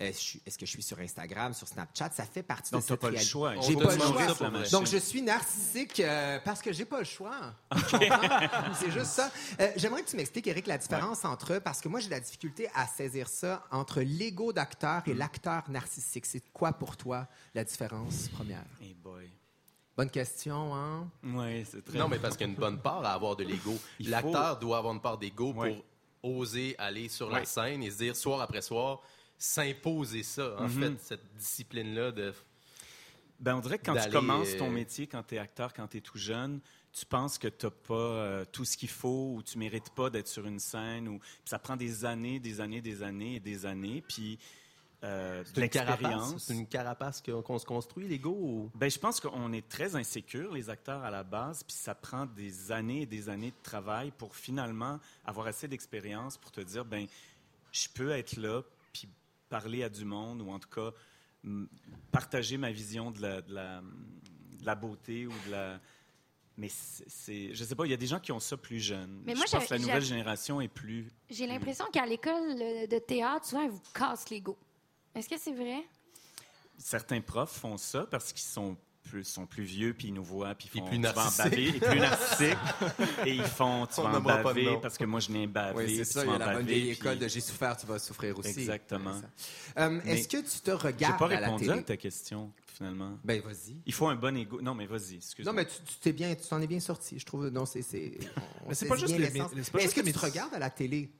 Euh, 0.00 0.04
Est-ce 0.06 0.56
que 0.58 0.64
je 0.64 0.70
suis 0.70 0.82
sur 0.82 0.98
Instagram, 1.00 1.52
sur 1.52 1.68
Snapchat? 1.68 2.10
Ça 2.12 2.24
fait 2.24 2.42
partie 2.42 2.72
Donc, 2.72 2.80
de 2.80 2.86
t'as 2.86 2.94
cette 2.94 3.00
pas 3.00 3.10
le 3.10 3.18
choix. 3.18 3.54
J'ai 3.60 3.76
On 3.76 3.80
pas 3.80 3.94
le 3.94 4.00
choix. 4.00 4.62
Donc 4.72 4.86
je 4.86 4.96
suis 4.96 5.20
narcissique 5.20 6.00
euh, 6.00 6.38
parce 6.42 6.62
que 6.62 6.72
j'ai 6.72 6.86
pas 6.86 7.00
le 7.00 7.04
choix. 7.04 7.52
c'est 8.74 8.90
juste 8.90 9.06
ça. 9.06 9.30
Euh, 9.60 9.70
J'aimerais 9.76 10.02
que 10.02 10.08
tu 10.10 10.16
m'expliques, 10.16 10.46
Eric, 10.46 10.66
la 10.66 10.78
différence 10.78 11.24
entre 11.24 11.58
parce 11.58 11.80
que 11.80 11.88
moi 11.88 12.00
j'ai 12.00 12.06
de 12.06 12.12
la 12.12 12.20
difficulté 12.20 12.68
à 12.74 12.86
saisir 12.86 13.28
ça 13.28 13.64
entre 13.70 14.00
l'ego 14.00 14.52
d'acteur 14.52 15.02
Mm. 15.06 15.10
et 15.10 15.14
l'acteur 15.14 15.70
narcissique. 15.70 16.26
C'est 16.26 16.42
quoi 16.52 16.72
pour 16.72 16.96
toi 16.96 17.26
la 17.54 17.64
différence 17.64 18.28
première? 18.30 18.64
Hey 18.80 18.94
boy 18.94 19.30
Bonne 19.96 20.10
question, 20.10 20.74
hein? 20.74 21.08
Ouais 21.22 21.64
c'est 21.70 21.84
très 21.84 21.98
Non, 21.98 22.08
mais 22.08 22.18
parce 22.18 22.36
qu'il 22.36 22.46
y 22.46 22.50
a 22.50 22.52
une 22.52 22.58
bonne 22.58 22.78
part 22.80 23.04
à 23.04 23.12
avoir 23.12 23.36
de 23.36 23.44
l'ego. 23.44 23.78
L'acteur 24.00 24.58
doit 24.58 24.78
avoir 24.78 24.92
une 24.94 25.00
part 25.00 25.18
d'ego 25.18 25.52
pour 25.52 25.62
Ouais. 25.62 25.84
oser 26.22 26.74
aller 26.78 27.08
sur 27.08 27.30
la 27.30 27.40
Ouais. 27.40 27.44
scène 27.44 27.82
et 27.82 27.90
se 27.90 27.98
dire 27.98 28.16
soir 28.16 28.40
après 28.40 28.62
soir, 28.62 29.00
s'imposer 29.38 30.22
ça. 30.22 30.56
En 30.58 30.64
Mhm. 30.68 30.80
fait, 30.80 31.00
cette 31.00 31.34
discipline-là 31.36 32.10
de. 32.12 32.34
Ben, 33.40 33.56
on 33.56 33.60
dirait 33.60 33.78
que 33.78 33.84
quand 33.84 33.96
tu 33.96 34.10
commences 34.10 34.56
ton 34.56 34.68
euh, 34.68 34.70
métier, 34.70 35.06
quand 35.06 35.22
tu 35.22 35.34
es 35.34 35.38
acteur, 35.38 35.72
quand 35.74 35.86
tu 35.86 35.98
es 35.98 36.00
tout 36.00 36.18
jeune, 36.18 36.60
tu 36.96 37.04
penses 37.06 37.38
que 37.38 37.48
tu 37.48 37.66
n'as 37.66 37.70
pas 37.72 37.94
euh, 37.94 38.44
tout 38.52 38.64
ce 38.64 38.76
qu'il 38.76 38.88
faut 38.88 39.32
ou 39.34 39.42
tu 39.42 39.58
mérites 39.58 39.90
pas 39.90 40.10
d'être 40.10 40.28
sur 40.28 40.46
une 40.46 40.60
scène. 40.60 41.08
Ou... 41.08 41.18
Puis 41.18 41.30
ça 41.46 41.58
prend 41.58 41.76
des 41.76 42.04
années, 42.04 42.38
des 42.38 42.60
années, 42.60 42.80
des 42.80 43.02
années 43.02 43.34
et 43.36 43.40
des 43.40 43.66
années. 43.66 44.00
Puis 44.06 44.38
euh, 45.02 45.42
C'est 45.44 45.60
une 45.62 45.68
carapace? 45.68 46.48
une 46.50 46.66
carapace 46.66 47.20
qu'on 47.20 47.58
se 47.58 47.66
construit, 47.66 48.06
l'ego. 48.08 48.30
ou- 48.30 48.70
Ben, 48.74 48.88
je 48.90 48.98
pense 48.98 49.20
qu'on 49.20 49.52
est 49.52 49.68
très 49.68 49.96
insécure, 49.96 50.54
les 50.54 50.70
acteurs, 50.70 51.02
à 51.02 51.10
la 51.10 51.24
base, 51.24 51.62
puis 51.64 51.74
ça 51.76 51.94
prend 51.94 52.24
des 52.26 52.70
années 52.72 53.02
et 53.02 53.06
des 53.06 53.28
années 53.28 53.50
de 53.50 53.62
travail 53.62 54.12
pour 54.12 54.34
finalement 54.36 54.98
avoir 55.26 55.48
assez 55.48 55.68
d'expérience 55.68 56.38
pour 56.38 56.52
te 56.52 56.60
dire, 56.62 56.84
ben, 56.86 57.06
je 57.72 57.88
peux 57.92 58.12
être 58.12 58.36
là, 58.36 58.62
puis 58.94 59.08
parler 59.50 59.82
à 59.82 59.88
du 59.90 60.04
monde, 60.06 60.40
ou 60.40 60.50
en 60.50 60.58
tout 60.60 60.70
cas, 60.70 60.92
partager 62.10 62.56
ma 62.56 62.70
vision 62.70 63.10
de 63.10 63.20
la, 63.20 63.42
de 63.42 63.52
la, 63.52 63.80
de 64.60 64.64
la 64.64 64.74
beauté 64.74 65.26
ou 65.26 65.32
de 65.46 65.50
la... 65.50 65.80
Mais 66.56 66.68
c'est, 66.70 67.52
je 67.52 67.64
sais 67.64 67.74
pas, 67.74 67.84
il 67.84 67.90
y 67.90 67.94
a 67.94 67.96
des 67.96 68.06
gens 68.06 68.20
qui 68.20 68.30
ont 68.30 68.38
ça 68.38 68.56
plus 68.56 68.78
jeunes. 68.78 69.22
Mais 69.24 69.34
moi, 69.34 69.44
je 69.46 69.52
pense 69.52 69.66
que 69.66 69.74
la 69.74 69.80
nouvelle 69.80 70.04
génération 70.04 70.60
est 70.60 70.68
plus... 70.68 71.10
J'ai 71.28 71.46
l'impression 71.46 71.84
qu'à 71.92 72.06
l'école 72.06 72.56
de 72.88 72.98
théâtre, 72.98 73.46
souvent, 73.46 73.62
ils 73.62 73.70
vous 73.70 73.82
cassent 73.92 74.30
l'ego. 74.30 74.56
Est-ce 75.14 75.28
que 75.28 75.38
c'est 75.38 75.52
vrai? 75.52 75.84
Certains 76.78 77.20
profs 77.20 77.58
font 77.58 77.76
ça 77.76 78.06
parce 78.06 78.32
qu'ils 78.32 78.42
sont 78.42 78.76
plus, 79.04 79.24
sont 79.24 79.46
plus 79.46 79.62
vieux, 79.64 79.94
puis 79.94 80.08
ils 80.08 80.14
nous 80.14 80.24
voient, 80.24 80.54
puis 80.54 80.68
ils 80.74 80.78
Et 80.78 80.80
font 80.80 80.88
plus 80.88 80.96
tu 80.96 81.02
vas 81.02 81.10
en 81.10 81.36
baver, 81.36 81.68
et 81.68 81.72
plus 81.80 81.98
narcissiques. 82.00 82.58
et 83.26 83.34
ils 83.34 83.42
font, 83.44 83.86
tu 83.86 84.00
On 84.00 84.02
vas 84.08 84.18
en 84.18 84.20
baver 84.42 84.78
parce 84.82 84.98
que 84.98 85.04
moi, 85.04 85.20
je 85.20 85.30
n'ai 85.30 85.46
bavé. 85.46 85.76
Oui, 85.86 85.96
c'est 85.96 86.02
puis 86.02 86.12
ça. 86.12 86.24
Il 86.24 86.26
y 86.26 86.26
vas 86.28 86.32
a 86.32 86.36
en 86.36 86.38
la 86.38 86.52
bonne 86.54 86.66
vieille 86.66 86.80
puis- 86.82 86.90
école 86.92 87.18
de 87.18 87.28
j'ai 87.28 87.40
souffert, 87.40 87.76
tu 87.76 87.86
vas 87.86 87.98
souffrir 87.98 88.38
aussi. 88.38 88.48
Exactement. 88.60 89.20
Euh, 89.78 90.00
Est-ce 90.04 90.28
que 90.28 90.38
tu 90.38 90.60
te 90.60 90.70
regardes 90.70 91.18
pas 91.18 91.26
à 91.26 91.40
la 91.40 91.46
répondu 91.46 91.70
à 91.70 91.82
ta 91.82 91.96
question, 91.96 92.52
finalement. 92.66 93.18
Ben, 93.24 93.40
vas-y. 93.40 93.76
Il 93.86 93.92
faut 93.92 94.08
un 94.08 94.16
bon 94.16 94.36
ego. 94.36 94.60
Non, 94.62 94.74
mais 94.74 94.86
vas-y, 94.86 95.16
excuse-moi. 95.16 95.52
Non, 95.52 95.56
mais 95.56 95.66
tu 95.66 95.74
tu 95.86 95.94
t'es 96.00 96.12
bien, 96.12 96.34
tu 96.34 96.46
t'en 96.48 96.60
es 96.60 96.66
bien 96.66 96.80
sorti, 96.80 97.18
je 97.18 97.26
trouve. 97.26 97.48
Non, 97.48 97.66
c'est, 97.66 97.80
Mais 98.68 98.74
c'est 98.74 98.88
pas 98.88 98.96
juste 98.96 99.16
les- 99.16 99.24
Est-ce 99.82 99.94
que 99.94 100.00
tu 100.00 100.12
te 100.12 100.18
regardes 100.18 100.54
à 100.54 100.58
la 100.58 100.70
télé? 100.70 101.10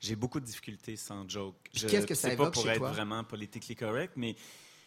J'ai 0.00 0.16
beaucoup 0.16 0.40
de 0.40 0.46
difficultés 0.46 0.96
sans 0.96 1.28
joke. 1.28 1.56
Je- 1.74 1.86
qu'est-ce 1.86 2.06
que 2.06 2.14
ça 2.14 2.30
C'est 2.30 2.36
pas 2.36 2.42
évoque 2.44 2.54
pour 2.54 2.62
chez 2.62 2.70
être 2.70 2.78
toi? 2.78 2.90
vraiment 2.92 3.22
politically 3.22 3.76
correct, 3.76 4.14
mais 4.16 4.34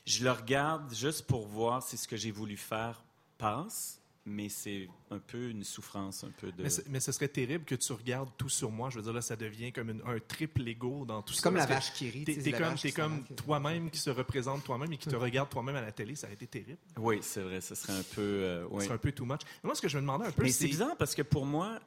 je 0.06 0.24
le 0.24 0.32
regarde 0.32 0.94
juste 0.94 1.24
pour 1.26 1.48
voir 1.48 1.82
si 1.84 1.98
ce 1.98 2.08
que 2.08 2.18
j'ai 2.18 2.32
voulu 2.32 2.58
faire 2.58 3.04
passe, 3.38 4.00
mais 4.26 4.48
c'est 4.48 4.88
un 5.12 5.20
peu 5.20 5.50
une 5.50 5.66
souffrance, 5.66 6.24
un 6.24 6.32
peu 6.40 6.50
de... 6.54 6.64
Mais, 6.90 7.00
ce 7.02 7.12
serait 7.12 7.28
terrible 7.28 7.66
que 7.66 7.76
tu 7.76 7.92
regardes 7.92 8.30
tout 8.38 8.48
sur 8.48 8.72
moi. 8.72 8.90
Je 8.90 8.96
veux 8.98 9.02
dire, 9.04 9.12
là, 9.12 9.22
ça 9.22 9.36
devient 9.36 9.74
comme 9.74 9.90
une- 9.90 10.02
un 10.06 10.18
triple 10.20 10.66
ego 10.66 11.04
dans 11.06 11.22
tout 11.22 11.34
C'est 11.34 11.40
ça. 11.42 11.44
comme 11.44 11.58
la 11.58 11.66
vache 11.66 11.92
qui 11.94 12.10
rit. 12.10 12.24
T'es 12.24 12.52
comme, 12.94 13.24
toi-même 13.36 13.90
qui 13.92 14.00
se 14.00 14.10
représente 14.12 14.64
toi-même 14.64 14.94
et 14.94 14.98
qui 14.98 15.10
te 15.10 15.16
regarde 15.18 15.50
toi-même 15.50 15.76
à 15.76 15.82
la 15.82 15.92
télé. 15.92 16.16
Ça 16.16 16.28
a 16.28 16.32
été 16.32 16.48
terrible. 16.48 16.78
Oui, 16.98 17.18
c'est 17.22 17.42
vrai, 17.42 17.60
ce 17.60 17.76
serait 17.76 17.94
un 17.98 18.04
peu... 18.16 18.22
euh, 18.22 18.66
oui. 18.72 18.86
C'est 18.86 18.94
un 18.94 18.98
peu 18.98 19.12
too 19.12 19.26
much. 19.26 19.42
Mais 19.62 19.68
moi, 19.68 19.76
ce 19.76 19.82
que 19.82 19.90
je 19.90 19.98
me 19.98 20.02
demandais 20.02 20.26
un 20.28 20.32
peu, 20.32 20.44
Mais 20.44 20.52
c'est 20.52 20.68
bizarre 20.68 20.96
parce 20.96 21.16
que 21.16 21.22
pour 21.22 21.46
moi, 21.46 21.80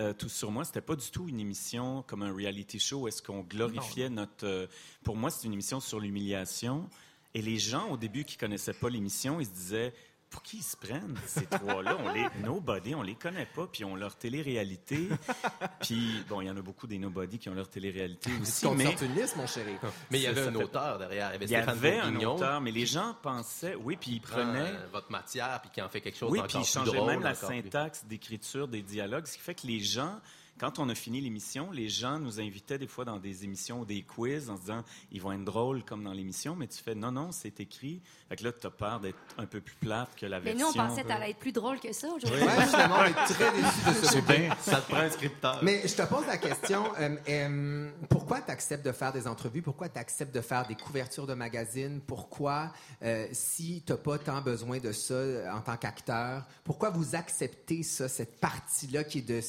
euh, 0.00 0.14
Tout 0.14 0.30
sur 0.30 0.50
moi, 0.50 0.64
c'était 0.64 0.80
pas 0.80 0.96
du 0.96 1.10
tout 1.10 1.28
une 1.28 1.38
émission 1.40 2.02
comme 2.06 2.22
un 2.22 2.32
reality 2.34 2.78
show 2.80 3.00
où 3.02 3.08
est-ce 3.08 3.20
qu'on 3.22 3.42
glorifiait 3.42 4.08
notre. 4.08 4.46
euh, 4.46 4.66
pour 5.04 5.14
moi, 5.16 5.30
c'est 5.30 5.46
une 5.46 5.52
émission 5.52 5.78
sur 5.80 6.00
l'humiliation. 6.00 6.88
Et 7.34 7.42
les 7.42 7.58
gens, 7.58 7.88
au 7.88 7.96
début, 7.96 8.24
qui 8.24 8.36
connaissaient 8.36 8.74
pas 8.74 8.90
l'émission, 8.90 9.40
ils 9.40 9.46
se 9.46 9.52
disaient 9.52 9.94
pour 10.32 10.42
qui 10.42 10.56
ils 10.58 10.62
se 10.62 10.76
prennent, 10.76 11.14
ces 11.26 11.44
trois-là? 11.44 11.96
On 12.00 12.10
les, 12.12 12.26
nobody, 12.42 12.94
on 12.94 13.02
les 13.02 13.14
connaît 13.14 13.46
pas, 13.46 13.66
puis 13.70 13.84
on 13.84 13.94
leur 13.94 14.16
télé-réalité. 14.16 15.08
puis, 15.82 16.24
bon, 16.26 16.40
il 16.40 16.46
y 16.46 16.50
en 16.50 16.56
a 16.56 16.62
beaucoup 16.62 16.86
des 16.86 16.98
nobody 16.98 17.38
qui 17.38 17.50
ont 17.50 17.54
leur 17.54 17.68
télé-réalité 17.68 18.30
aussi, 18.40 18.66
Qu'on 18.66 18.74
mais... 18.74 18.96
une 19.02 19.14
liste, 19.14 19.36
mon 19.36 19.46
chéri. 19.46 19.74
Mais 20.10 20.18
il 20.18 20.22
y 20.22 20.26
avait 20.26 20.40
un 20.40 20.52
fait- 20.52 20.64
auteur 20.64 20.98
derrière. 20.98 21.28
Il 21.28 21.32
y 21.32 21.36
avait, 21.36 21.44
Il 21.44 21.50
y 21.50 21.54
avait 21.56 21.98
un 21.98 22.16
auteur, 22.20 22.60
mais 22.62 22.70
les 22.70 22.86
gens 22.86 23.14
pensaient, 23.22 23.74
oui, 23.74 23.96
puis 24.00 24.12
ils 24.12 24.20
prenaient... 24.20 24.72
votre 24.90 25.10
matière 25.10 25.60
puis 25.60 25.70
qui 25.70 25.82
en 25.82 25.88
fait 25.90 26.00
quelque 26.00 26.18
chose 26.18 26.30
Oui, 26.32 26.40
puis 26.48 26.58
il 26.58 26.62
plus 26.62 26.72
changeait 26.72 26.96
drôle, 26.96 27.10
même 27.10 27.22
la 27.22 27.34
syntaxe 27.34 28.04
d'écriture 28.06 28.68
des 28.68 28.82
dialogues, 28.82 29.26
ce 29.26 29.34
qui 29.34 29.42
fait 29.42 29.54
que 29.54 29.66
les 29.66 29.80
gens, 29.80 30.18
quand 30.58 30.78
on 30.78 30.88
a 30.88 30.94
fini 30.94 31.20
l'émission, 31.20 31.70
les 31.70 31.88
gens 31.88 32.18
nous 32.18 32.40
invitaient 32.40 32.78
des 32.78 32.86
fois 32.86 33.04
dans 33.04 33.18
des 33.18 33.44
émissions 33.44 33.80
ou 33.80 33.84
des 33.84 34.02
quiz 34.02 34.48
en 34.50 34.56
se 34.56 34.62
disant 34.62 34.84
ils 35.10 35.20
vont 35.20 35.32
être 35.32 35.44
drôles 35.44 35.84
comme 35.84 36.04
dans 36.04 36.12
l'émission, 36.12 36.54
mais 36.54 36.66
tu 36.68 36.82
fais 36.82 36.94
non, 36.94 37.12
non, 37.12 37.32
c'est 37.32 37.58
écrit. 37.60 38.00
Fait 38.28 38.36
que 38.36 38.44
là, 38.44 38.52
tu 38.52 38.66
as 38.66 38.70
peur 38.70 39.00
d'être 39.00 39.18
un 39.38 39.46
peu 39.46 39.60
plus 39.60 39.74
plate 39.74 40.14
que 40.16 40.26
la 40.26 40.38
Mais 40.40 40.52
version. 40.52 40.66
nous, 40.66 40.72
on 40.72 40.86
pensait 40.86 41.02
que 41.02 41.08
t'allais 41.08 41.30
être 41.30 41.38
plus 41.38 41.52
drôle 41.52 41.80
que 41.80 41.92
ça 41.92 42.08
aujourd'hui. 42.08 42.42
Ouais, 42.42 42.66
finalement, 42.66 42.96
on 43.00 43.04
est 43.04 43.12
très 43.34 43.52
déçus 43.52 43.88
de 43.88 43.92
ce 43.94 44.12
C'est 44.12 44.22
bien. 44.22 44.54
Ça 44.60 44.80
te 44.80 44.90
prend 44.90 45.00
un 45.00 45.10
scripteur. 45.10 45.58
Mais 45.62 45.86
je 45.86 45.94
te 45.94 46.02
pose 46.02 46.26
la 46.26 46.38
question, 46.38 46.84
euh, 47.00 47.16
euh, 47.28 47.90
pourquoi 48.08 48.40
tu 48.40 48.50
acceptes 48.50 48.84
de 48.84 48.92
faire 48.92 49.12
des 49.12 49.26
entrevues? 49.26 49.62
Pourquoi 49.62 49.88
tu 49.88 49.98
acceptes 49.98 50.34
de 50.34 50.40
faire 50.40 50.66
des 50.66 50.74
couvertures 50.76 51.26
de 51.26 51.34
magazines? 51.34 52.00
Pourquoi, 52.06 52.72
euh, 53.02 53.26
si 53.32 53.82
tu 53.84 53.92
n'as 53.92 53.98
pas 53.98 54.18
tant 54.18 54.40
besoin 54.40 54.78
de 54.78 54.92
ça 54.92 55.14
euh, 55.14 55.50
en 55.50 55.60
tant 55.60 55.76
qu'acteur, 55.76 56.44
pourquoi 56.64 56.90
vous 56.90 57.14
acceptez 57.14 57.82
ça, 57.82 58.08
cette 58.08 58.38
partie-là 58.40 59.04
qui 59.04 59.18
est 59.18 59.22
de 59.22 59.40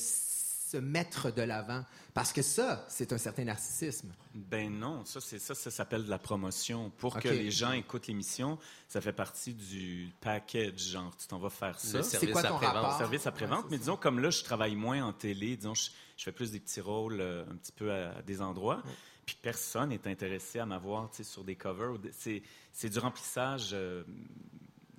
se 0.73 0.77
mettre 0.77 1.31
de 1.31 1.41
l'avant? 1.43 1.83
Parce 2.13 2.31
que 2.33 2.41
ça, 2.41 2.85
c'est 2.89 3.13
un 3.13 3.17
certain 3.17 3.43
narcissisme. 3.43 4.11
Ben 4.33 4.71
non, 4.71 5.05
ça 5.05 5.19
c'est 5.21 5.39
ça, 5.39 5.53
ça 5.55 5.69
s'appelle 5.71 6.05
de 6.05 6.09
la 6.09 6.17
promotion. 6.19 6.89
Pour 6.97 7.19
que 7.19 7.27
les 7.27 7.51
gens 7.51 7.71
écoutent 7.73 8.07
l'émission, 8.07 8.57
ça 8.87 9.01
fait 9.01 9.13
partie 9.13 9.53
du 9.53 10.11
package, 10.21 10.79
genre 10.79 11.15
tu 11.15 11.27
t'en 11.27 11.37
vas 11.39 11.49
faire 11.49 11.79
ça. 11.79 11.97
Le 11.97 12.03
C'est 12.03 12.11
service 12.17 12.31
quoi 12.31 12.41
ton 12.43 12.55
après-vente. 12.55 12.75
rapport? 12.75 12.97
service 12.97 13.27
après-vente. 13.27 13.65
mais 13.71 13.77
disons, 13.77 13.97
comme 13.97 14.19
là, 14.19 14.29
je 14.29 14.43
travaille 14.43 14.75
moins 14.75 15.03
en 15.03 15.13
télé, 15.13 15.55
disons, 15.57 15.73
je, 15.75 15.89
je 16.17 16.23
fais 16.23 16.31
plus 16.31 16.51
des 16.51 16.59
petits 16.59 16.81
rôles 16.81 17.19
euh, 17.21 17.43
un 17.51 17.55
petit 17.55 17.71
peu 17.71 17.91
à, 17.91 18.17
à 18.17 18.21
des 18.21 18.41
endroits. 18.41 18.81
Puis 19.25 19.37
personne 19.41 19.89
n'est 19.89 20.07
intéressé 20.07 20.59
à 20.59 20.65
m'avoir 20.65 21.09
tu 21.09 21.17
sais, 21.17 21.23
sur 21.23 21.43
des 21.43 21.55
covers. 21.55 21.97
C'est, 22.11 22.43
c'est 22.73 22.89
du 22.89 22.99
remplissage 22.99 23.69
euh, 23.73 24.03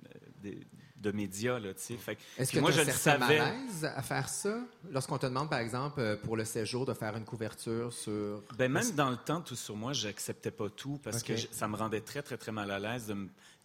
euh, 0.05 0.19
des- 0.41 0.59
de 1.05 1.11
médias, 1.11 1.59
là, 1.59 1.73
tu 1.73 1.81
sais. 1.81 1.95
Fait 1.97 2.15
que- 2.15 2.21
Est-ce 2.37 2.51
que 2.51 2.59
moi, 2.59 2.71
je 2.71 2.81
le 2.81 2.89
un 2.89 2.91
certain 2.91 3.25
savais. 3.27 3.39
malaise 3.39 3.85
à 3.85 4.01
faire 4.01 4.27
ça? 4.27 4.57
Lorsqu'on 4.91 5.17
te 5.17 5.25
demande, 5.27 5.49
par 5.49 5.59
exemple, 5.59 5.99
euh, 5.99 6.15
pour 6.17 6.35
le 6.35 6.45
séjour, 6.45 6.85
de 6.85 6.93
faire 6.93 7.15
une 7.15 7.25
couverture 7.25 7.93
sur... 7.93 8.41
Ben, 8.57 8.71
même 8.71 8.91
dans 8.91 9.09
le 9.09 9.17
temps, 9.17 9.41
tout 9.41 9.55
sur 9.55 9.75
moi, 9.75 9.93
j'acceptais 9.93 10.51
pas 10.51 10.69
tout 10.69 10.99
parce 11.03 11.21
que 11.23 11.35
je- 11.35 11.47
ça 11.51 11.67
me 11.67 11.75
rendait 11.75 12.01
très, 12.01 12.21
très, 12.23 12.37
très 12.37 12.51
mal 12.51 12.71
à 12.71 12.79
l'aise 12.79 13.05
de, 13.07 13.15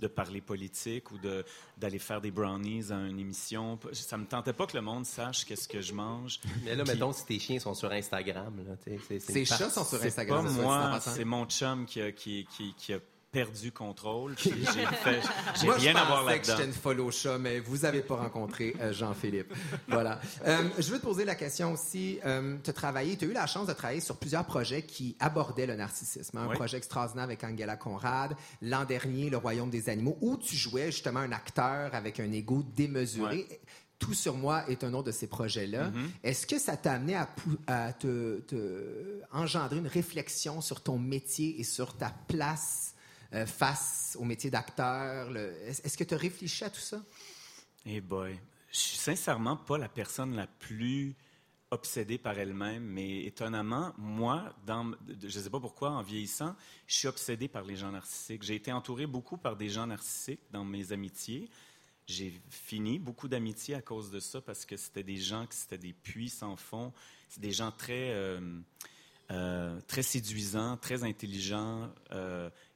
de 0.01 0.07
parler 0.07 0.41
politique 0.41 1.11
ou 1.13 1.19
de, 1.19 1.45
d'aller 1.79 1.99
faire 1.99 2.21
des 2.21 2.31
brownies 2.31 2.91
à 2.93 2.97
une 2.97 3.19
émission. 3.19 3.79
Ça 3.93 4.17
me 4.19 4.27
tentait 4.27 4.53
pas 4.53 4.67
que 4.67 4.77
le 4.77 4.83
monde 4.83 5.07
sache 5.07 5.45
qu'est-ce 5.47 5.69
que 5.69 5.81
je 5.81 5.93
mange. 5.95 6.41
Mais 6.65 6.75
là, 6.77 6.85
Puis- 6.85 6.93
mettons, 6.95 7.13
si 7.13 7.25
tes 7.25 7.39
chiens 7.39 7.59
sont 7.59 7.75
sur 7.75 7.91
Instagram, 7.91 8.55
là, 8.67 8.77
tu 8.85 8.91
sais, 8.91 8.99
c'est- 9.09 9.21
c'est 9.21 9.33
Ces 9.33 9.45
chats 9.47 9.71
sont 9.71 9.85
sur 9.85 9.99
C'est 9.99 10.07
Instagram. 10.09 10.45
pas 10.45 10.53
dit 10.53 10.59
en 10.59 10.63
moi, 10.63 11.01
c'est 11.01 11.25
mon 11.25 11.47
chum 11.47 11.87
qui 11.87 12.01
a, 12.03 12.13
qui, 12.13 12.47
qui, 12.57 12.75
qui 12.75 12.93
a 12.95 12.99
perdu 13.31 13.71
contrôle. 13.73 14.35
J'ai 14.39 14.51
fait, 14.53 15.21
j'ai 15.61 15.67
Moi, 15.67 15.77
rien 15.77 15.93
je 15.93 15.97
à 15.99 16.05
voir 16.05 16.25
pensais 16.25 16.41
que 16.41 16.47
là-dedans. 16.49 16.57
j'étais 16.57 16.69
une 16.69 16.75
folle 16.75 17.01
au 17.01 17.11
chat, 17.11 17.39
mais 17.39 17.61
vous 17.61 17.79
n'avez 17.79 18.01
pas 18.03 18.17
rencontré 18.17 18.75
euh, 18.81 18.93
Jean-Philippe. 18.93 19.53
Voilà. 19.89 20.21
Euh, 20.47 20.69
je 20.79 20.91
veux 20.91 20.99
te 20.99 21.05
poser 21.05 21.25
la 21.25 21.37
question 21.37 21.73
aussi. 21.73 22.19
Euh, 22.25 22.57
tu 22.65 22.71
as 22.71 22.73
travaillé, 22.73 23.17
tu 23.17 23.27
as 23.27 23.29
eu 23.29 23.33
la 23.33 23.47
chance 23.47 23.69
de 23.69 23.73
travailler 23.73 24.01
sur 24.01 24.17
plusieurs 24.17 24.45
projets 24.45 24.83
qui 24.83 25.17
abordaient 25.21 25.67
le 25.67 25.77
narcissisme. 25.77 26.39
hein. 26.39 26.43
Un 26.45 26.49
Oui. 26.49 26.57
projet 26.57 26.77
extraordinaire 26.77 27.25
avec 27.25 27.45
Angela 27.45 27.77
Conrad. 27.77 28.35
L'an 28.63 28.85
dernier, 28.85 29.31
Le 29.31 29.37
Royaume 29.37 29.71
des 29.71 29.89
animaux, 29.89 30.19
où 30.21 30.37
tu 30.37 30.57
jouais 30.57 30.87
justement 30.91 31.21
un 31.21 31.33
acteur 31.33 31.95
avec 31.95 32.19
un 32.19 32.33
ego 32.33 32.65
démesuré. 32.75 33.47
Tout 34.01 34.15
sur 34.15 34.35
moi 34.35 34.65
est 34.71 34.83
un 34.83 34.95
autre 34.95 35.09
de 35.09 35.13
ces 35.13 35.27
projets-là. 35.27 35.89
Mm-hmm. 35.91 36.09
Est-ce 36.25 36.47
que 36.47 36.59
ça 36.59 36.77
t'a 36.79 36.95
amené 36.95 37.15
à, 37.15 37.27
pou- 37.27 37.59
à 37.67 37.93
te, 37.93 38.39
te 38.41 39.21
engendrer 39.31 39.77
une 39.77 39.87
réflexion 39.87 40.63
sur 40.63 40.83
ton 40.83 40.99
métier 40.99 41.61
et 41.61 41.65
sur 41.65 41.95
ta 41.97 42.11
place 42.27 42.95
euh, 43.33 43.47
face 43.47 44.17
au 44.19 44.25
métier 44.25 44.51
d'acteur? 44.51 45.31
le- 45.31 45.55
Est-ce 45.67 45.97
que 45.97 46.05
tu 46.05 46.15
as 46.15 46.19
réfléchi 46.19 46.65
à 46.65 46.71
tout 46.71 46.81
ça? 46.81 47.03
Eh 47.87 48.01
boy, 48.01 48.39
je 48.73 48.79
suis 48.79 48.97
sincèrement 48.99 49.57
pas 49.57 49.79
la 49.79 49.89
personne 49.89 50.35
la 50.37 50.47
plus 50.47 51.15
obsédée 51.73 52.19
par 52.19 52.37
elle-même, 52.39 52.83
mais 52.83 53.25
étonnamment, 53.25 53.95
moi, 53.97 54.53
dans, 54.67 54.91
je 55.09 55.27
ne 55.39 55.45
sais 55.45 55.51
pas 55.51 55.61
pourquoi, 55.61 55.91
en 55.91 56.03
vieillissant, 56.03 56.57
je 56.89 56.95
suis 56.97 57.09
obsédé 57.09 57.47
par 57.47 57.63
les 57.63 57.77
gens 57.77 57.93
narcissiques. 57.93 58.43
J'ai 58.43 58.57
été 58.57 58.73
entouré 58.73 59.07
beaucoup 59.07 59.37
par 59.37 59.57
des 59.57 59.69
gens 59.69 59.87
narcissiques 59.87 60.41
dans 60.51 60.65
mes 60.65 60.91
amitiés. 60.93 61.49
J'ai 62.09 62.43
fini 62.51 62.99
beaucoup 62.99 63.29
d'amitiés 63.29 63.77
à 63.77 63.83
cause 63.83 64.11
de 64.11 64.19
ça 64.19 64.41
parce 64.41 64.67
que 64.67 64.77
c'était 64.77 65.05
des 65.05 65.17
gens 65.19 65.47
qui 65.47 65.57
c'était 65.57 65.79
des 65.79 65.93
puits 65.93 66.29
sans 66.29 66.57
fond. 66.57 66.93
C'est 67.29 67.41
des 67.41 67.53
gens 67.53 67.71
très, 67.71 68.11
euh, 68.11 68.41
euh, 69.31 69.81
très 69.87 70.03
séduisants, 70.03 70.77
très 70.77 71.05
intelligents, 71.05 71.89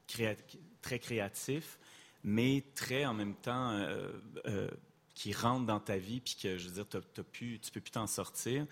créa- 0.06 0.36
très 0.82 0.98
créatifs, 0.98 1.78
mais 2.22 2.64
très 2.74 3.04
en 3.06 3.14
même 3.14 3.34
temps 3.34 3.70
euh, 3.70 4.12
euh, 4.46 4.68
qui 5.14 5.32
rentrent 5.32 5.66
dans 5.66 5.80
ta 5.80 5.96
vie 5.96 6.20
puis 6.20 6.36
que 6.40 6.58
je 6.58 6.68
veux 6.68 6.74
dire 6.74 6.86
pu, 7.32 7.60
tu 7.62 7.70
peux 7.70 7.80
plus 7.80 7.90
t'en 7.92 8.06
sortir. 8.06 8.66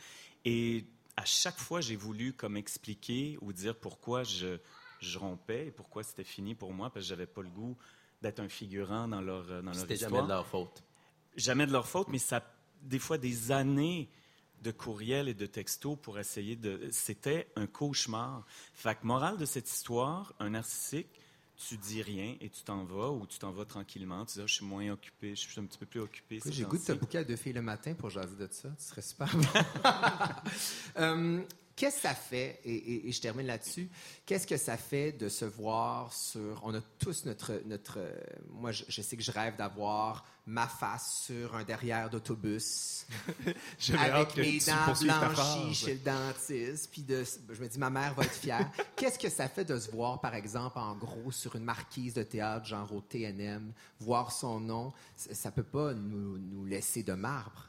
Et 0.45 0.85
à 1.17 1.25
chaque 1.25 1.59
fois, 1.59 1.81
j'ai 1.81 1.97
voulu 1.97 2.33
comme 2.33 2.57
expliquer 2.57 3.39
ou 3.43 3.53
dire 3.53 3.77
pourquoi 3.77 4.25
je, 4.25 4.59
je 5.01 5.19
rompais 5.19 5.69
et 5.69 5.71
pourquoi 5.71 6.03
c'était 6.03 6.25
fini 6.25 6.55
pour 6.55 6.73
moi 6.73 6.91
parce 6.91 7.05
que 7.05 7.09
j'avais 7.11 7.27
pas 7.27 7.43
le 7.43 7.51
goût 7.51 7.77
d'être 8.23 8.41
un 8.41 8.49
figurant 8.49 9.09
dans 9.09 9.21
leur 9.21 9.47
dans 9.47 9.63
leur 9.63 9.75
C'était 9.75 9.95
histoire 9.95 10.11
jamais 10.13 10.23
de 10.25 10.29
leur 10.29 10.47
faute. 10.47 10.83
jamais 11.37 11.67
de 11.67 11.73
leur 11.73 11.87
faute, 11.87 12.09
mais 12.09 12.19
ça, 12.19 12.43
des 12.83 12.99
fois, 12.99 13.19
des 13.19 13.53
années 13.53 14.09
de 14.63 14.71
courriels 14.71 15.29
et 15.29 15.35
de 15.35 15.47
textos 15.47 15.99
pour 16.01 16.19
essayer 16.21 16.55
de. 16.57 16.89
C'était 16.93 17.49
un 17.57 17.67
cauchemar. 17.67 18.45
Fait 18.75 18.95
que, 18.99 19.05
morale 19.05 19.37
de 19.37 19.45
cette 19.45 19.69
histoire, 19.69 20.33
un 20.39 20.51
narcissique, 20.51 21.09
tu 21.69 21.77
dis 21.79 22.03
rien 22.03 22.37
et 22.41 22.49
tu 22.51 22.63
t'en 22.63 22.85
vas 22.85 23.11
ou 23.11 23.27
tu 23.27 23.39
t'en 23.39 23.51
vas 23.53 23.65
tranquillement. 23.65 24.25
Tu 24.27 24.35
dis, 24.35 24.41
Ah, 24.43 24.47
je 24.47 24.55
suis 24.55 24.65
moins 24.65 24.89
occupé, 24.91 25.35
je 25.35 25.41
suis 25.49 25.61
un 25.61 25.65
petit 25.65 25.79
peu 25.79 25.87
plus 25.87 26.01
occupé. 26.01 26.41
J'ai 26.47 26.65
goût 26.65 26.79
de 26.79 26.83
te 26.85 26.93
bouquer 26.93 27.19
à 27.19 27.25
deux 27.25 27.37
filles 27.37 27.53
le 27.53 27.63
matin 27.63 27.95
pour 27.95 28.11
jaser 28.11 28.37
de 28.37 28.49
ça. 28.51 28.69
Ce 28.79 28.89
serait 28.91 29.03
super 29.03 29.29
bon. 29.37 29.43
Euh, 30.99 31.43
Qu'est-ce 31.75 31.97
que 31.97 32.03
ça 32.03 32.15
fait, 32.15 32.61
et, 32.65 32.75
et- 32.75 33.09
et 33.09 33.13
je 33.13 33.21
termine 33.23 33.47
là-dessus, 33.47 33.89
qu'est-ce 34.27 34.47
que 34.47 34.59
ça 34.59 34.77
fait 34.77 35.11
de 35.13 35.31
se 35.31 35.47
voir 35.47 36.13
sur... 36.13 36.61
On 36.65 36.75
a 36.75 36.83
tous 36.99 37.25
notre... 37.25 37.63
notre 37.65 37.99
moi, 38.51 38.73
je, 38.73 38.85
je 38.89 39.01
sais 39.01 39.17
que 39.17 39.23
je 39.23 39.31
rêve 39.33 39.57
d'avoir 39.57 40.27
ma 40.47 40.67
face 40.67 41.23
sur 41.27 41.55
un 41.55 41.63
derrière 41.63 42.11
d'autobus 42.11 43.07
avec 43.99 44.37
mes 44.37 44.59
dents 44.59 44.93
blanchies 45.01 45.75
chez 45.75 45.95
le 45.95 46.01
dentiste. 46.01 46.91
Puis 46.91 47.03
de, 47.03 47.25
je 47.53 47.61
me 47.63 47.69
dis, 47.69 47.79
ma 47.79 47.91
mère 47.91 48.15
va 48.15 48.25
être 48.25 48.35
fière. 48.35 48.69
Qu'est-ce 48.97 49.19
que 49.19 49.29
ça 49.29 49.49
fait 49.49 49.65
de 49.65 49.79
se 49.79 49.91
voir, 49.91 50.21
par 50.21 50.35
exemple, 50.35 50.79
en 50.79 50.97
gros, 50.97 51.31
sur 51.31 51.55
une 51.57 51.65
marquise 51.65 52.15
de 52.15 52.23
théâtre, 52.25 52.67
genre 52.67 52.93
au 52.93 53.01
TNM, 53.01 53.73
voir 54.01 54.33
son 54.33 54.59
nom? 54.59 54.93
Ça, 55.17 55.35
ça 55.35 55.51
peut 55.53 55.63
pas 55.63 55.95
nous, 55.95 56.39
nous 56.39 56.65
laisser 56.65 57.03
de 57.03 57.13
marbre. 57.13 57.69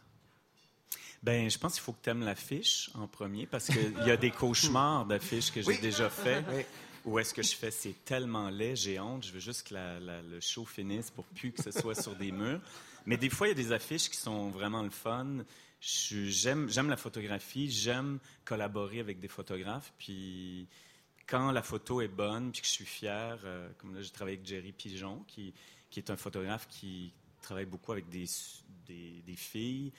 Ben, 1.22 1.50
je 1.50 1.58
pense 1.58 1.74
qu'il 1.76 1.84
faut 1.84 1.94
que 1.94 2.04
tu 2.04 2.10
aimes 2.10 2.24
l'affiche 2.24 2.90
en 2.96 3.08
premier 3.08 3.46
parce 3.46 3.68
qu'il 3.68 3.94
y 4.06 4.12
a 4.12 4.18
des 4.18 4.32
cauchemars 4.40 5.06
d'affiches 5.06 5.52
que 5.52 5.62
j'ai 5.62 5.68
Oui. 5.68 5.78
déjà 5.80 6.10
fait. 6.10 6.44
Oui. 6.52 6.66
Ou 7.06 7.20
est-ce 7.20 7.34
que 7.34 7.44
je 7.44 7.56
fais? 7.56 7.72
C'est 7.72 8.06
tellement 8.06 8.50
laid, 8.50 8.76
j'ai 8.76 9.00
honte, 9.00 9.26
je 9.26 9.32
veux 9.32 9.40
juste 9.40 9.68
que 9.68 9.76
le 9.76 10.40
show 10.40 10.66
finisse 10.66 11.12
pour 11.12 11.26
plus 11.26 11.52
que 11.52 11.62
ce 11.62 11.72
soit 11.72 12.02
sur 12.02 12.16
des 12.16 12.32
murs. 12.32 12.62
Mais 13.06 13.18
des 13.18 13.30
fois, 13.30 13.48
il 13.48 13.50
y 13.50 13.54
a 13.54 13.56
des 13.56 13.74
affiches 13.74 14.10
qui 14.10 14.18
sont 14.18 14.50
vraiment 14.50 14.82
le 14.82 14.90
fun. 14.90 15.44
J'aime 15.82 16.70
la 16.90 16.96
photographie, 16.96 17.70
j'aime 17.70 18.20
collaborer 18.46 19.02
avec 19.02 19.20
des 19.20 19.28
photographes. 19.28 19.92
Puis 19.98 20.68
quand 21.28 21.52
la 21.52 21.62
photo 21.62 22.00
est 22.02 22.08
bonne, 22.08 22.52
puis 22.52 22.62
que 22.62 22.68
je 22.68 22.72
suis 22.72 22.86
fier, 22.86 23.38
euh, 23.44 23.70
comme 23.78 23.96
là, 23.96 24.02
j'ai 24.02 24.12
travaillé 24.12 24.38
avec 24.38 24.48
Jerry 24.48 24.72
Pigeon, 24.72 25.24
qui, 25.28 25.54
est 25.96 26.10
un 26.10 26.16
photographe 26.16 26.68
qui 26.70 27.12
travaille 27.42 27.66
beaucoup 27.66 27.92
avec 27.92 28.08
des, 28.10 28.26
filles. 29.36 29.92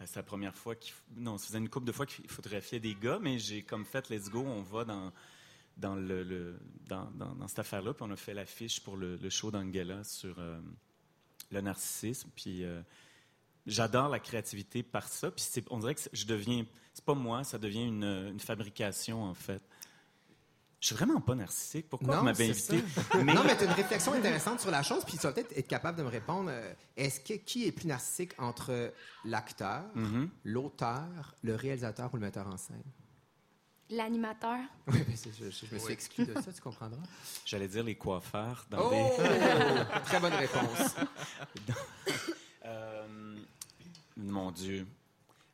Euh, 0.00 0.04
C'est 0.06 0.16
la 0.16 0.22
première 0.22 0.54
fois 0.54 0.74
qu'il... 0.74 0.94
Non, 1.16 1.36
ça 1.36 1.48
faisait 1.48 1.58
une 1.58 1.68
couple 1.68 1.86
de 1.86 1.92
fois 1.92 2.06
qu'il 2.06 2.28
photographiait 2.28 2.80
des 2.80 2.94
gars, 2.94 3.18
mais 3.20 3.38
j'ai 3.38 3.62
comme 3.62 3.84
fait 3.84 4.08
«let's 4.10 4.30
go», 4.30 4.40
on 4.46 4.62
va 4.62 4.84
dans, 4.84 5.12
dans, 5.76 5.94
le, 5.94 6.22
le- 6.22 6.58
dans, 6.86 7.10
dans- 7.12 7.34
dans 7.34 7.48
cette 7.48 7.58
affaire-là, 7.60 7.92
puis 7.94 8.04
on 8.06 8.10
a 8.10 8.16
fait 8.16 8.34
l'affiche 8.34 8.80
pour 8.82 8.96
le, 8.96 9.16
le 9.16 9.30
show 9.30 9.50
d'Angela 9.50 10.02
sur 10.04 10.38
euh, 10.38 10.60
le 11.50 11.60
narcissisme, 11.60 12.30
puis 12.34 12.64
euh, 12.64 12.80
j'adore 13.66 14.08
la 14.08 14.18
créativité 14.20 14.82
par 14.82 15.06
ça, 15.08 15.30
puis 15.30 15.44
c'est- 15.46 15.66
on 15.70 15.78
dirait 15.78 15.94
que 15.94 16.00
je 16.12 16.26
deviens... 16.26 16.64
C'est 16.94 17.04
pas 17.04 17.14
moi, 17.14 17.44
ça 17.44 17.58
devient 17.58 17.84
une, 17.86 18.04
une 18.04 18.40
fabrication, 18.40 19.22
en 19.22 19.34
fait. 19.34 19.62
Je 20.80 20.88
suis 20.88 20.96
vraiment 20.96 21.20
pas 21.20 21.34
narcissique. 21.34 21.88
Pourquoi 21.88 22.18
vous 22.18 22.24
m'avez 22.24 22.50
invité? 22.50 22.82
ça. 22.94 23.18
Non, 23.22 23.42
mais 23.44 23.56
tu 23.56 23.64
as 23.64 23.66
une 23.66 23.72
réflexion 23.72 24.12
intéressante 24.12 24.60
sur 24.60 24.70
la 24.70 24.82
chose, 24.82 25.04
puis 25.04 25.16
tu 25.18 25.22
vas 25.26 25.32
peut-être 25.32 25.52
être 25.56 25.66
capable 25.68 25.98
de 25.98 26.02
me 26.04 26.08
répondre. 26.08 26.48
euh, 26.50 26.72
Est-ce 26.96 27.20
que 27.20 27.34
qui 27.34 27.66
est 27.66 27.72
plus 27.72 27.86
narcissique 27.86 28.32
entre 28.38 28.92
l'acteur, 29.24 29.84
Mhm. 29.94 30.30
l'auteur, 30.44 31.34
le 31.42 31.54
réalisateur 31.54 32.12
ou 32.14 32.16
le 32.16 32.22
metteur 32.22 32.46
en 32.46 32.56
scène? 32.56 32.82
L'animateur. 33.90 34.58
Oui, 34.88 34.98
mais 35.08 35.14
je, 35.16 35.50
je 35.50 35.74
me 35.74 35.78
suis 35.78 35.92
exclu 35.92 36.26
de 36.26 36.34
ça, 36.40 36.52
tu 36.52 36.60
comprendras. 36.60 37.00
J'allais 37.46 37.68
dire 37.68 37.84
les 37.84 37.94
coiffeurs 37.94 38.66
dans 38.70 38.86
Oh! 38.86 38.90
des... 38.90 39.24
Très 40.06 40.18
bonne 40.20 40.32
réponse. 40.34 40.96
Dieu. 44.54 44.86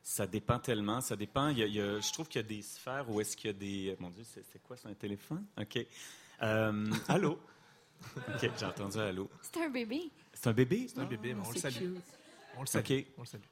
Ça 0.03 0.27
dépend 0.27 0.59
tellement. 0.59 1.01
Ça 1.01 1.17
dépend. 1.17 1.49
Il 1.49 1.59
y 1.59 1.63
a- 1.63 1.67
il 1.67 1.75
y 1.75 1.81
a- 1.81 2.01
je 2.01 2.13
trouve 2.13 2.29
qu'il 2.29 2.41
y 2.41 2.45
a 2.45 2.49
des 2.49 2.63
sphères 2.63 3.09
où 3.09 3.21
est-ce 3.21 3.37
qu'il 3.37 3.49
y 3.49 3.51
a 3.51 3.57
des. 3.57 3.97
Mon 3.99 4.11
Dieu, 4.11 4.25
c'est 4.25 4.45
c'est 4.53 4.63
quoi, 4.63 4.77
c'est 4.77 4.89
un 4.89 4.95
téléphone? 4.95 5.45
OK. 5.61 5.87
Euh, 6.43 6.91
allô? 7.09 7.39
OK, 8.17 8.51
j'ai 8.59 8.67
entendu 8.67 8.99
allô. 8.99 9.31
C'est 9.41 9.63
un 9.63 9.71
bébé. 9.71 10.11
C'est 10.35 10.49
un 10.49 10.53
bébé? 10.53 10.87
C'est 10.89 10.99
un 11.01 11.05
bébé, 11.05 11.35
mais 11.35 11.43
on 11.47 11.51
le 11.51 11.59
salue. 11.59 11.75
cute. 11.95 12.03
On 12.57 12.61
le 12.63 12.67
salue. 12.67 12.85
OK. 12.85 13.07
On 13.19 13.21
le 13.23 13.27
salue. 13.27 13.43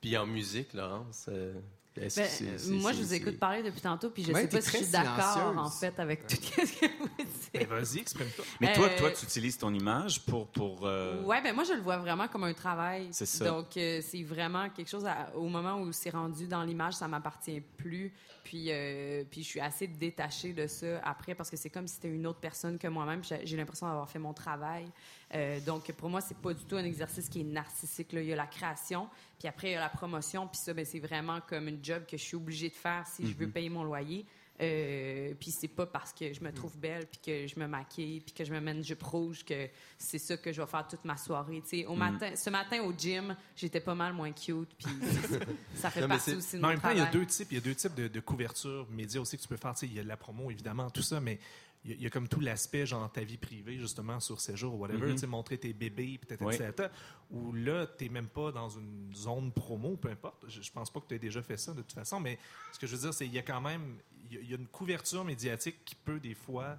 Puis 0.00 0.16
en 0.16 0.26
musique, 0.26 0.72
Laurence, 0.74 1.26
euh, 1.28 1.54
Ben, 1.94 2.08
c'est- 2.08 2.68
moi, 2.70 2.90
c'est- 2.92 2.98
je 2.98 3.02
vous 3.02 3.12
écoute 3.14 3.32
c'est- 3.32 3.38
parler 3.38 3.62
depuis 3.62 3.82
tantôt, 3.82 4.08
puis 4.08 4.24
je 4.24 4.32
Ouais, 4.32 4.42
sais 4.42 4.48
pas 4.48 4.60
si 4.62 4.66
je 4.66 4.72
très 4.72 4.82
suis 4.84 4.92
d'accord, 4.92 5.54
en 5.58 5.68
fait, 5.70 6.00
avec 6.00 6.26
tout 6.26 6.36
ce 6.36 6.40
que 6.80 6.86
vous 6.98 7.08
Mais 7.18 7.60
dites. 7.60 7.68
vas-y, 7.68 7.98
exprime-toi. 7.98 8.44
Mais 8.60 8.72
toi, 8.72 8.86
Euh, 8.90 8.98
toi, 8.98 9.10
tu 9.10 9.24
utilises 9.26 9.58
ton 9.58 9.74
image 9.74 10.24
pour. 10.24 10.46
pour 10.46 10.86
euh, 10.86 11.22
Ouais, 11.24 11.42
ben 11.42 11.54
moi, 11.54 11.64
je 11.64 11.74
le 11.74 11.80
vois 11.82 11.98
vraiment 11.98 12.28
comme 12.28 12.44
un 12.44 12.54
travail. 12.54 13.08
C'est 13.10 13.26
ça. 13.26 13.44
Donc, 13.44 13.76
euh, 13.76 14.00
c'est 14.02 14.22
vraiment 14.22 14.70
quelque 14.70 14.88
chose, 14.88 15.04
à- 15.04 15.36
au 15.36 15.48
moment 15.48 15.80
où 15.82 15.92
c'est 15.92 16.08
rendu 16.10 16.46
dans 16.46 16.62
l'image, 16.62 16.94
ça 16.94 17.06
m'appartient 17.08 17.60
plus. 17.76 18.10
Puis, 18.42 18.66
euh, 18.70 19.24
puis 19.30 19.42
je 19.42 19.48
suis 19.48 19.60
assez 19.60 19.86
détachée 19.86 20.52
de 20.52 20.66
ça 20.66 21.00
après 21.04 21.34
parce 21.34 21.50
que 21.50 21.56
c'est 21.56 21.70
comme 21.70 21.86
si 21.86 21.94
c'était 21.94 22.08
une 22.08 22.26
autre 22.26 22.40
personne 22.40 22.78
que 22.78 22.88
moi-même. 22.88 23.22
J'ai 23.24 23.56
l'impression 23.56 23.86
d'avoir 23.86 24.08
fait 24.08 24.18
mon 24.18 24.32
travail. 24.32 24.86
Euh, 25.34 25.60
donc, 25.60 25.90
pour 25.92 26.08
moi, 26.08 26.20
c'est 26.20 26.36
pas 26.36 26.52
du 26.52 26.64
tout 26.64 26.76
un 26.76 26.84
exercice 26.84 27.28
qui 27.28 27.40
est 27.40 27.44
narcissique. 27.44 28.12
Là. 28.12 28.20
Il 28.20 28.28
y 28.28 28.32
a 28.32 28.36
la 28.36 28.46
création, 28.46 29.08
puis 29.38 29.48
après, 29.48 29.68
il 29.68 29.72
y 29.72 29.76
a 29.76 29.80
la 29.80 29.88
promotion. 29.88 30.48
Puis 30.48 30.60
ça, 30.60 30.74
ben, 30.74 30.84
c'est 30.84 31.00
vraiment 31.00 31.40
comme 31.40 31.68
une 31.68 31.82
job 31.84 32.04
que 32.06 32.16
je 32.16 32.22
suis 32.22 32.36
obligée 32.36 32.68
de 32.68 32.74
faire 32.74 33.06
si 33.06 33.26
je 33.26 33.36
veux 33.36 33.48
payer 33.48 33.70
mon 33.70 33.84
loyer. 33.84 34.26
Euh, 34.62 35.34
puis 35.40 35.50
c'est 35.50 35.68
pas 35.68 35.86
parce 35.86 36.12
que 36.12 36.32
je 36.32 36.40
me 36.42 36.52
trouve 36.52 36.76
belle, 36.78 37.06
puis 37.06 37.20
que 37.24 37.46
je 37.48 37.58
me 37.58 37.66
maquille, 37.66 38.20
puis 38.20 38.32
que 38.32 38.44
je 38.44 38.52
me 38.52 38.60
mets 38.60 38.72
une 38.72 38.84
jupe 38.84 39.02
rouge 39.02 39.44
que 39.44 39.68
c'est 39.98 40.18
ça 40.18 40.36
que 40.36 40.52
je 40.52 40.60
vais 40.62 40.68
faire 40.68 40.86
toute 40.86 41.04
ma 41.04 41.16
soirée. 41.16 41.62
Tu 41.62 41.80
sais, 41.80 41.86
au 41.86 41.96
matin, 41.96 42.36
ce 42.36 42.48
matin 42.48 42.80
au 42.82 42.92
gym, 42.96 43.36
j'étais 43.56 43.80
pas 43.80 43.96
mal 43.96 44.12
moins 44.12 44.30
cute, 44.30 44.72
puis 44.78 44.86
ça 45.74 45.90
fait 45.90 46.00
Non, 46.02 46.08
partie 46.08 46.34
aussi 46.34 46.58
de 46.58 46.64
en 46.64 46.68
même 46.68 46.80
temps, 46.80 46.90
il 46.90 46.98
y 46.98 47.00
a 47.00 47.06
deux 47.06 47.26
types, 47.26 47.48
il 47.50 47.54
y 47.54 47.58
a 47.58 47.60
deux 47.62 47.74
types 47.74 47.94
de, 47.94 48.06
de 48.06 48.20
couverture 48.20 48.86
médias 48.90 49.20
aussi 49.20 49.36
que 49.36 49.42
tu 49.42 49.48
peux 49.48 49.56
faire. 49.56 49.74
Tu 49.74 49.80
sais, 49.80 49.86
il 49.86 49.94
y 49.94 49.98
a 49.98 50.04
de 50.04 50.08
la 50.08 50.16
promo, 50.16 50.50
évidemment, 50.50 50.90
tout 50.90 51.02
ça, 51.02 51.20
mais 51.20 51.40
il 51.84 51.90
y 51.90 51.94
a, 51.94 51.96
il 51.96 52.02
y 52.02 52.06
a 52.06 52.10
comme 52.10 52.28
tout 52.28 52.40
l'aspect, 52.40 52.86
genre 52.86 53.10
ta 53.10 53.22
vie 53.24 53.36
privée, 53.38 53.76
justement, 53.78 54.20
sur 54.20 54.40
ces 54.40 54.56
jours, 54.56 54.78
whatever, 54.78 55.06
Mhm. 55.08 55.12
tu 55.14 55.18
sais, 55.18 55.26
montrer 55.26 55.58
tes 55.58 55.72
bébés, 55.72 56.18
peut-être, 56.18 56.44
Oui. 56.44 56.54
etc. 56.54 56.88
Où 57.30 57.52
là, 57.52 57.86
tu 57.86 58.08
même 58.08 58.28
pas 58.28 58.52
dans 58.52 58.68
une 58.68 59.10
zone 59.14 59.50
promo, 59.52 59.96
peu 59.96 60.08
importe. 60.10 60.44
Je, 60.48 60.62
je 60.62 60.70
pense 60.70 60.92
pas 60.92 61.00
que 61.00 61.06
tu 61.08 61.14
aies 61.14 61.18
déjà 61.18 61.42
fait 61.42 61.56
ça, 61.56 61.72
de 61.72 61.82
toute 61.82 61.92
façon, 61.92 62.20
mais 62.20 62.38
ce 62.72 62.78
que 62.78 62.86
je 62.86 62.94
veux 62.94 63.02
dire, 63.02 63.14
c'est 63.14 63.24
qu'il 63.24 63.34
y 63.34 63.38
a 63.38 63.42
quand 63.42 63.60
même 63.60 63.98
il 64.30 64.36
y 64.36 64.38
a- 64.38 64.40
il 64.40 64.50
y 64.50 64.54
a 64.54 64.56
une 64.56 64.68
couverture 64.68 65.24
médiatique 65.24 65.84
qui 65.84 65.94
peut, 65.94 66.18
des 66.20 66.34
fois, 66.34 66.78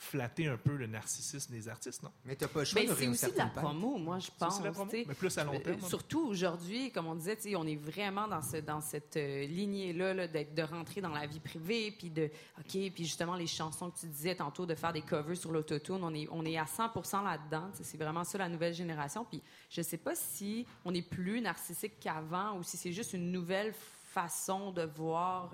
flatter 0.00 0.46
un 0.46 0.56
peu 0.56 0.76
le 0.76 0.86
narcissisme 0.86 1.52
des 1.52 1.68
artistes, 1.68 2.02
non? 2.02 2.10
Mais 2.24 2.34
t'as 2.34 2.48
pas 2.48 2.60
le 2.60 2.64
choix 2.64 2.80
Ben, 2.80 2.94
c'est 2.96 3.06
aussi 3.06 3.32
de 3.32 3.36
la 3.36 3.46
page. 3.46 3.62
promo, 3.62 3.98
moi, 3.98 4.18
je 4.18 4.30
pense. 4.36 4.56
c'est 4.56 4.64
la 4.64 4.72
promo, 4.72 4.90
tu 4.90 4.96
sais. 4.96 5.04
mais 5.06 5.12
plus 5.12 5.36
à 5.36 5.44
long 5.44 5.52
Euh, 5.52 5.58
terme, 5.58 5.80
surtout 5.82 6.26
aujourd'hui, 6.26 6.90
comme 6.90 7.06
on 7.06 7.14
disait, 7.14 7.36
tu 7.36 7.54
on 7.54 7.66
est 7.66 7.76
vraiment 7.76 8.26
dans, 8.26 8.40
ce, 8.40 8.56
dans 8.56 8.80
cette 8.80 9.18
euh, 9.18 9.44
lignée-là 9.44 10.14
là, 10.14 10.26
de 10.26 10.62
rentrer 10.62 11.02
dans 11.02 11.10
la 11.10 11.26
vie 11.26 11.38
privée, 11.38 11.90
puis 11.90 12.08
de, 12.08 12.30
OK, 12.58 12.70
puis 12.70 13.04
justement, 13.04 13.36
les 13.36 13.46
chansons 13.46 13.90
que 13.90 14.00
tu 14.00 14.06
disais 14.06 14.34
tantôt, 14.34 14.64
de 14.64 14.74
faire 14.74 14.94
des 14.94 15.02
covers 15.02 15.36
sur 15.36 15.52
l'autotune, 15.52 16.02
on 16.02 16.14
est, 16.14 16.26
on 16.30 16.46
est 16.46 16.56
à 16.56 16.64
100 16.64 17.22
là-dedans. 17.22 17.70
tu 17.76 17.84
C'est 17.84 17.98
vraiment 17.98 18.24
ça, 18.24 18.38
la 18.38 18.48
nouvelle 18.48 18.72
génération. 18.72 19.26
Puis 19.26 19.42
je 19.68 19.82
sais 19.82 19.98
pas 19.98 20.14
si 20.14 20.66
on 20.86 20.94
est 20.94 21.02
plus 21.02 21.42
narcissique 21.42 22.00
qu'avant 22.00 22.56
ou 22.56 22.62
si 22.62 22.78
c'est 22.78 22.92
juste 22.92 23.12
une 23.12 23.30
nouvelle 23.30 23.74
façon 24.14 24.72
de 24.72 24.82
voir... 24.82 25.52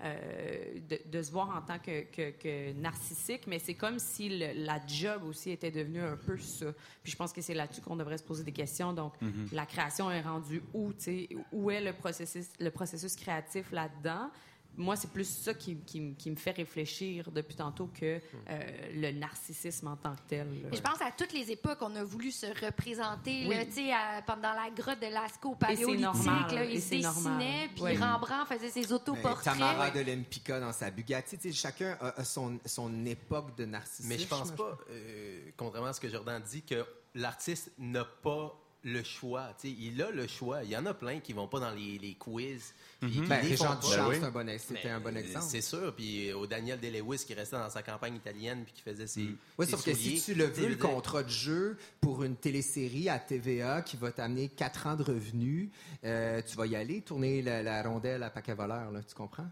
euh, 0.00 0.78
de, 0.88 0.98
de 1.10 1.22
se 1.22 1.30
voir 1.32 1.48
en 1.56 1.60
tant 1.62 1.78
que, 1.78 2.02
que- 2.04 2.30
que 2.30 2.72
narcissique, 2.74 3.46
mais 3.46 3.58
c'est 3.58 3.74
comme 3.74 3.98
si 3.98 4.28
le- 4.28 4.64
la 4.64 4.80
job 4.86 5.24
aussi 5.24 5.50
était 5.50 5.70
devenue 5.72 6.00
un 6.02 6.16
peu 6.16 6.38
ça. 6.38 6.66
Puis 7.02 7.12
je 7.12 7.16
pense 7.16 7.32
que 7.32 7.40
c'est 7.40 7.54
là-dessus 7.54 7.80
qu'on 7.80 7.96
devrait 7.96 8.18
se 8.18 8.22
poser 8.24 8.44
des 8.44 8.52
questions. 8.52 8.92
Donc, 8.92 9.14
la 9.52 9.66
création 9.66 10.10
est 10.10 10.20
rendue 10.20 10.62
où, 10.72 10.92
tu 10.92 11.00
sais, 11.04 11.28
où 11.52 11.70
est 11.70 11.80
le 11.80 11.92
processus, 11.92 12.46
le 12.60 12.70
processus 12.70 13.16
créatif 13.16 13.72
là-dedans? 13.72 14.30
Moi, 14.78 14.96
c'est 14.96 15.10
plus 15.10 15.28
ça 15.28 15.52
qui, 15.54 15.76
qui 15.84 16.30
me 16.30 16.36
fait 16.36 16.52
réfléchir 16.52 17.30
depuis 17.32 17.56
tantôt 17.56 17.88
que 17.88 18.20
euh, 18.48 18.60
le 18.94 19.10
narcissisme 19.10 19.88
en 19.88 19.96
tant 19.96 20.14
que 20.14 20.20
tel. 20.28 20.46
Mais 20.70 20.76
Je 20.76 20.80
pense 20.80 21.00
à 21.02 21.10
toutes 21.10 21.32
les 21.32 21.50
époques 21.50 21.78
on 21.80 21.94
a 21.96 22.04
voulu 22.04 22.30
se 22.30 22.46
représenter 22.64 23.46
Oui. 23.48 23.56
là, 23.56 23.64
tu 23.66 23.72
sais, 23.72 23.92
à- 23.92 24.22
pendant 24.22 24.52
la 24.54 24.70
grotte 24.70 25.00
de 25.00 25.12
Lascaux 25.12 25.54
paléolithique. 25.56 26.52
là, 26.52 26.64
ils 26.64 26.80
se 26.80 26.90
dessinaient, 26.90 27.68
puis 27.74 27.82
Oui. 27.82 27.96
Rembrandt 27.96 28.46
faisait 28.54 28.70
ses 28.70 28.80
Mais 28.82 28.92
autoportraits. 28.92 29.44
Tamara 29.54 29.90
de 29.90 30.00
l'Empika 30.00 30.60
dans 30.60 30.72
sa 30.72 30.90
Bugatti, 30.90 31.36
tu 31.38 31.48
sais, 31.48 31.52
chacun 31.52 31.96
a, 32.00 32.20
a 32.20 32.24
son, 32.24 32.58
son 32.64 33.04
époque 33.04 33.56
de 33.56 33.64
narcissisme. 33.64 34.08
Mais 34.08 34.18
je 34.18 34.26
pense 34.28 34.52
pas, 34.52 34.78
euh, 34.90 35.50
contrairement 35.56 35.88
à 35.88 35.92
ce 35.92 36.00
que 36.00 36.08
Jordan 36.08 36.40
dit, 36.42 36.62
que 36.62 36.86
l'artiste 37.14 37.72
n'a 37.78 38.04
pas 38.04 38.56
le 38.88 39.02
choix. 39.04 39.54
Tu 39.60 39.68
sais, 39.68 39.76
il 39.78 40.00
a 40.02 40.10
le 40.10 40.26
choix. 40.26 40.64
Il 40.64 40.70
y 40.70 40.76
en 40.76 40.86
a 40.86 40.94
plein 40.94 41.20
qui 41.20 41.32
vont 41.32 41.46
pas 41.46 41.60
dans 41.60 41.70
les, 41.70 41.98
les 41.98 42.14
quiz. 42.14 42.74
puis 43.00 43.10
qui 43.10 43.20
Ben, 43.20 43.40
pas. 43.40 43.46
Duchamp, 43.46 43.78
oui. 44.08 44.16
c'est 44.18 44.24
un 44.24 44.30
bon, 44.30 44.46
c'était 44.58 44.80
Mais, 44.84 44.90
un 44.90 45.00
bon 45.00 45.16
exemple. 45.16 45.46
C'est 45.48 45.60
sûr. 45.60 45.94
Puis 45.94 46.30
euh, 46.30 46.36
au 46.36 46.46
Daniel 46.46 46.80
Day-Lewis 46.80 47.24
qui 47.26 47.34
restait 47.34 47.56
dans 47.56 47.70
sa 47.70 47.82
campagne 47.82 48.16
italienne 48.16 48.64
puis 48.64 48.72
qui 48.72 48.82
faisait 48.82 49.06
ses. 49.06 49.28
Oui, 49.58 49.66
ses 49.66 49.72
sauf 49.72 49.84
que 49.84 49.94
si 49.94 50.20
tu 50.20 50.34
le 50.34 50.46
veux, 50.46 50.68
le 50.68 50.76
contrat 50.76 51.22
de 51.22 51.28
jeu 51.28 51.76
pour 52.00 52.24
une 52.24 52.36
télésérie 52.36 53.08
à 53.08 53.18
TVA 53.18 53.82
qui 53.82 53.96
va 53.96 54.10
t'amener 54.12 54.48
quatre 54.48 54.86
ans 54.86 54.96
de 54.96 55.02
revenus, 55.02 55.68
euh, 56.04 56.40
tu 56.42 56.56
vas 56.56 56.66
y 56.66 56.76
aller, 56.76 57.00
tourner 57.02 57.42
la, 57.42 57.62
la 57.62 57.82
rondelle 57.82 58.22
à 58.22 58.30
paquet 58.30 58.54
voleur, 58.54 58.90
là, 58.90 59.00
tu 59.02 59.14
comprends? 59.14 59.46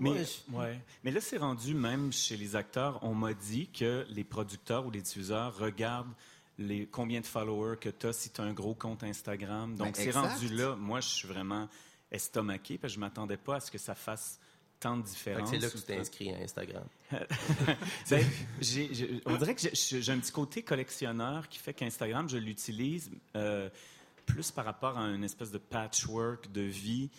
Mais, 0.00 0.10
Ouais, 0.10 0.24
ouais. 0.52 0.80
Mais 1.04 1.10
là, 1.10 1.20
c'est 1.20 1.38
rendu 1.38 1.74
même 1.74 2.12
chez 2.12 2.36
les 2.36 2.56
acteurs. 2.56 2.98
On 3.02 3.14
m'a 3.14 3.34
dit 3.34 3.68
que 3.68 4.04
les 4.10 4.24
producteurs 4.24 4.86
ou 4.86 4.90
les 4.90 5.00
diffuseurs 5.00 5.56
regardent 5.56 6.12
les, 6.58 6.86
combien 6.86 7.20
de 7.20 7.26
followers 7.26 7.76
que 7.80 7.88
tu 7.88 8.06
as 8.06 8.12
si 8.12 8.30
tu 8.30 8.40
as 8.40 8.44
un 8.44 8.52
gros 8.52 8.74
compte 8.74 9.02
Instagram. 9.02 9.74
Donc, 9.74 9.94
Ben, 9.96 10.04
c'est 10.04 10.10
rendu 10.12 10.48
là. 10.54 10.76
Moi, 10.76 11.00
je 11.00 11.08
suis 11.08 11.28
vraiment 11.28 11.68
estomaqué 12.10 12.78
parce 12.78 12.92
que 12.92 12.96
je 12.96 13.00
m'attendais 13.00 13.36
pas 13.36 13.56
à 13.56 13.60
ce 13.60 13.70
que 13.70 13.78
ça 13.78 13.94
fasse 13.94 14.38
tant 14.80 14.96
de 14.96 15.02
différence. 15.02 15.48
C'est 15.50 15.58
là 15.58 15.68
que 15.70 15.76
tu 15.78 15.82
t'es 15.82 15.96
inscrit 15.98 16.30
à 16.32 16.36
Instagram. 16.38 16.84
Ben, 18.10 18.24
on 19.26 19.36
dirait 19.36 19.54
que 19.54 19.60
j'ai- 19.72 20.02
j'ai 20.02 20.12
un 20.12 20.18
petit 20.18 20.32
côté 20.32 20.62
collectionneur 20.62 21.48
qui 21.48 21.58
fait 21.58 21.74
qu'Instagram, 21.74 22.28
je 22.28 22.36
l'utilise 22.36 23.10
euh, 23.36 23.68
plus 24.26 24.50
par 24.50 24.64
rapport 24.64 24.98
à 24.98 25.04
une 25.08 25.24
espèce 25.24 25.50
de 25.50 25.58
patchwork 25.58 26.50
de 26.52 26.62
vie. 26.62 27.10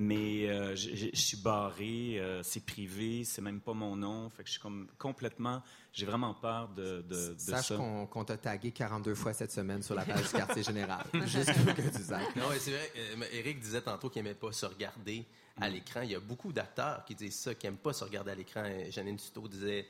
Mais 0.00 0.48
euh, 0.48 0.76
je 0.76 1.10
suis 1.12 1.36
barré, 1.38 2.20
euh, 2.20 2.40
c'est 2.44 2.64
privé, 2.64 3.24
c'est 3.24 3.42
même 3.42 3.60
pas 3.60 3.72
mon 3.74 3.96
nom. 3.96 4.30
Fait 4.30 4.44
que 4.44 4.46
je 4.48 4.52
suis 4.52 4.60
comme 4.62 4.86
complètement. 4.96 5.60
J'ai 5.92 6.06
vraiment 6.06 6.34
peur 6.34 6.68
de, 6.68 7.02
de, 7.02 7.32
de 7.34 7.34
Sache 7.36 7.66
ça. 7.68 7.76
qu'on 7.76 8.06
qu'on 8.06 8.24
t'a 8.24 8.36
tagué 8.36 8.70
42 8.70 9.16
fois 9.16 9.32
cette 9.32 9.50
semaine 9.50 9.82
sur 9.82 9.96
la 9.96 10.04
page 10.04 10.22
du 10.22 10.28
quartier 10.36 10.62
général. 10.62 11.04
Juste 11.26 11.52
pour 11.64 11.74
que 11.74 11.82
tu 11.82 12.02
saches. 12.04 12.36
Non, 12.36 12.44
c'est 12.60 12.70
vrai. 12.70 12.92
euh, 12.96 13.24
Eric 13.32 13.58
disait 13.58 13.80
tantôt 13.80 14.08
qu'il 14.08 14.22
n'aimait 14.22 14.36
pas 14.36 14.52
se 14.52 14.66
regarder 14.66 15.24
à 15.60 15.68
l'écran. 15.68 16.02
Il 16.02 16.12
y 16.12 16.14
a 16.14 16.20
beaucoup 16.20 16.52
d'acteurs 16.52 17.04
qui 17.04 17.16
disent 17.16 17.34
ça, 17.40 17.54
qui 17.56 17.66
n'aiment 17.66 17.78
pas 17.78 17.92
se 17.92 18.04
regarder 18.04 18.30
à 18.30 18.34
l'écran. 18.36 18.62
Euh, 18.66 18.88
Janine 18.92 19.16
Tuto 19.16 19.48
disait 19.48 19.84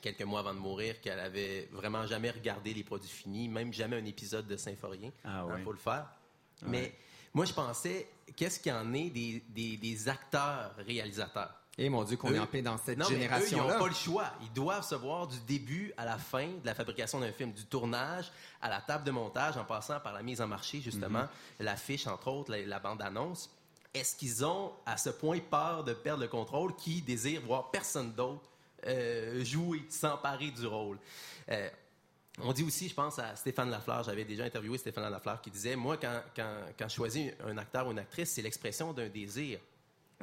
quelques 0.00 0.22
mois 0.24 0.40
avant 0.40 0.54
de 0.54 0.58
mourir 0.58 1.00
qu'elle 1.00 1.20
avait 1.20 1.68
vraiment 1.70 2.04
jamais 2.08 2.30
regardé 2.32 2.74
les 2.74 2.82
produits 2.82 3.08
finis, 3.08 3.48
même 3.48 3.72
jamais 3.72 3.94
un 3.96 4.04
épisode 4.06 4.48
de 4.48 4.56
Symphorien. 4.56 5.12
Ah 5.24 5.44
Il 5.46 5.52
ouais. 5.54 5.62
faut 5.62 5.70
le 5.70 5.78
faire. 5.78 6.08
Mais 6.66 6.92
moi, 7.34 7.44
je 7.44 7.52
pensais, 7.52 8.08
qu'est-ce 8.36 8.60
qu'il 8.60 8.72
y 8.72 8.74
en 8.74 8.92
est 8.94 9.10
des, 9.10 9.42
des- 9.48 9.76
des 9.76 10.08
acteurs 10.08 10.72
réalisateurs? 10.78 11.54
Et 11.78 11.88
mon 11.88 12.04
Dieu, 12.04 12.18
qu'on 12.18 12.34
est 12.34 12.38
en 12.38 12.46
plein 12.46 12.60
dans 12.60 12.76
cette 12.76 12.98
Non, 12.98 13.06
mais 13.08 13.14
eux, 13.14 13.18
ils 13.18 13.22
génération-là. 13.22 13.72
n'ont 13.74 13.80
pas 13.80 13.88
le 13.88 13.94
choix. 13.94 14.26
Ils 14.42 14.52
doivent 14.52 14.84
se 14.86 14.94
voir 14.94 15.26
du 15.26 15.38
début 15.40 15.94
à 15.96 16.04
la 16.04 16.18
fin 16.18 16.46
de 16.48 16.66
la 16.66 16.74
fabrication 16.74 17.18
d'un 17.20 17.32
film, 17.32 17.50
du 17.52 17.64
tournage 17.64 18.30
à 18.60 18.68
la 18.68 18.82
table 18.82 19.04
de 19.04 19.10
montage, 19.10 19.56
en 19.56 19.64
passant 19.64 19.98
par 20.00 20.12
la 20.12 20.22
mise 20.22 20.42
en 20.42 20.46
marché, 20.46 20.82
justement, 20.82 21.24
l'affiche, 21.60 22.06
entre 22.06 22.28
autres, 22.28 22.50
la, 22.50 22.60
la 22.66 22.78
bande-annonce. 22.78 23.48
Est-ce 23.94 24.16
qu'ils 24.16 24.44
ont 24.44 24.72
à 24.84 24.98
ce 24.98 25.08
point 25.08 25.38
peur 25.38 25.82
de 25.84 25.94
perdre 25.94 26.22
le 26.22 26.28
contrôle 26.28 26.76
qui 26.76 27.00
désirent 27.00 27.40
voir 27.42 27.70
personne 27.70 28.12
d'autre 28.12 28.50
euh, 28.86 29.42
jouer, 29.42 29.82
s'emparer 29.88 30.50
du 30.50 30.66
rôle? 30.66 30.98
Euh, 31.50 31.70
on 32.40 32.52
dit 32.52 32.62
aussi, 32.62 32.88
je 32.88 32.94
pense 32.94 33.18
à 33.18 33.36
Stéphane 33.36 33.70
Lafleur, 33.70 34.02
j'avais 34.04 34.24
déjà 34.24 34.44
interviewé 34.44 34.78
Stéphane 34.78 35.10
Lafleur 35.10 35.40
qui 35.40 35.50
disait, 35.50 35.76
moi, 35.76 35.96
quand, 35.98 36.22
quand, 36.34 36.54
quand 36.78 36.88
je 36.88 36.94
choisis 36.94 37.30
un 37.44 37.58
acteur 37.58 37.86
ou 37.86 37.90
une 37.90 37.98
actrice, 37.98 38.30
c'est 38.30 38.42
l'expression 38.42 38.92
d'un 38.92 39.08
désir. 39.08 39.58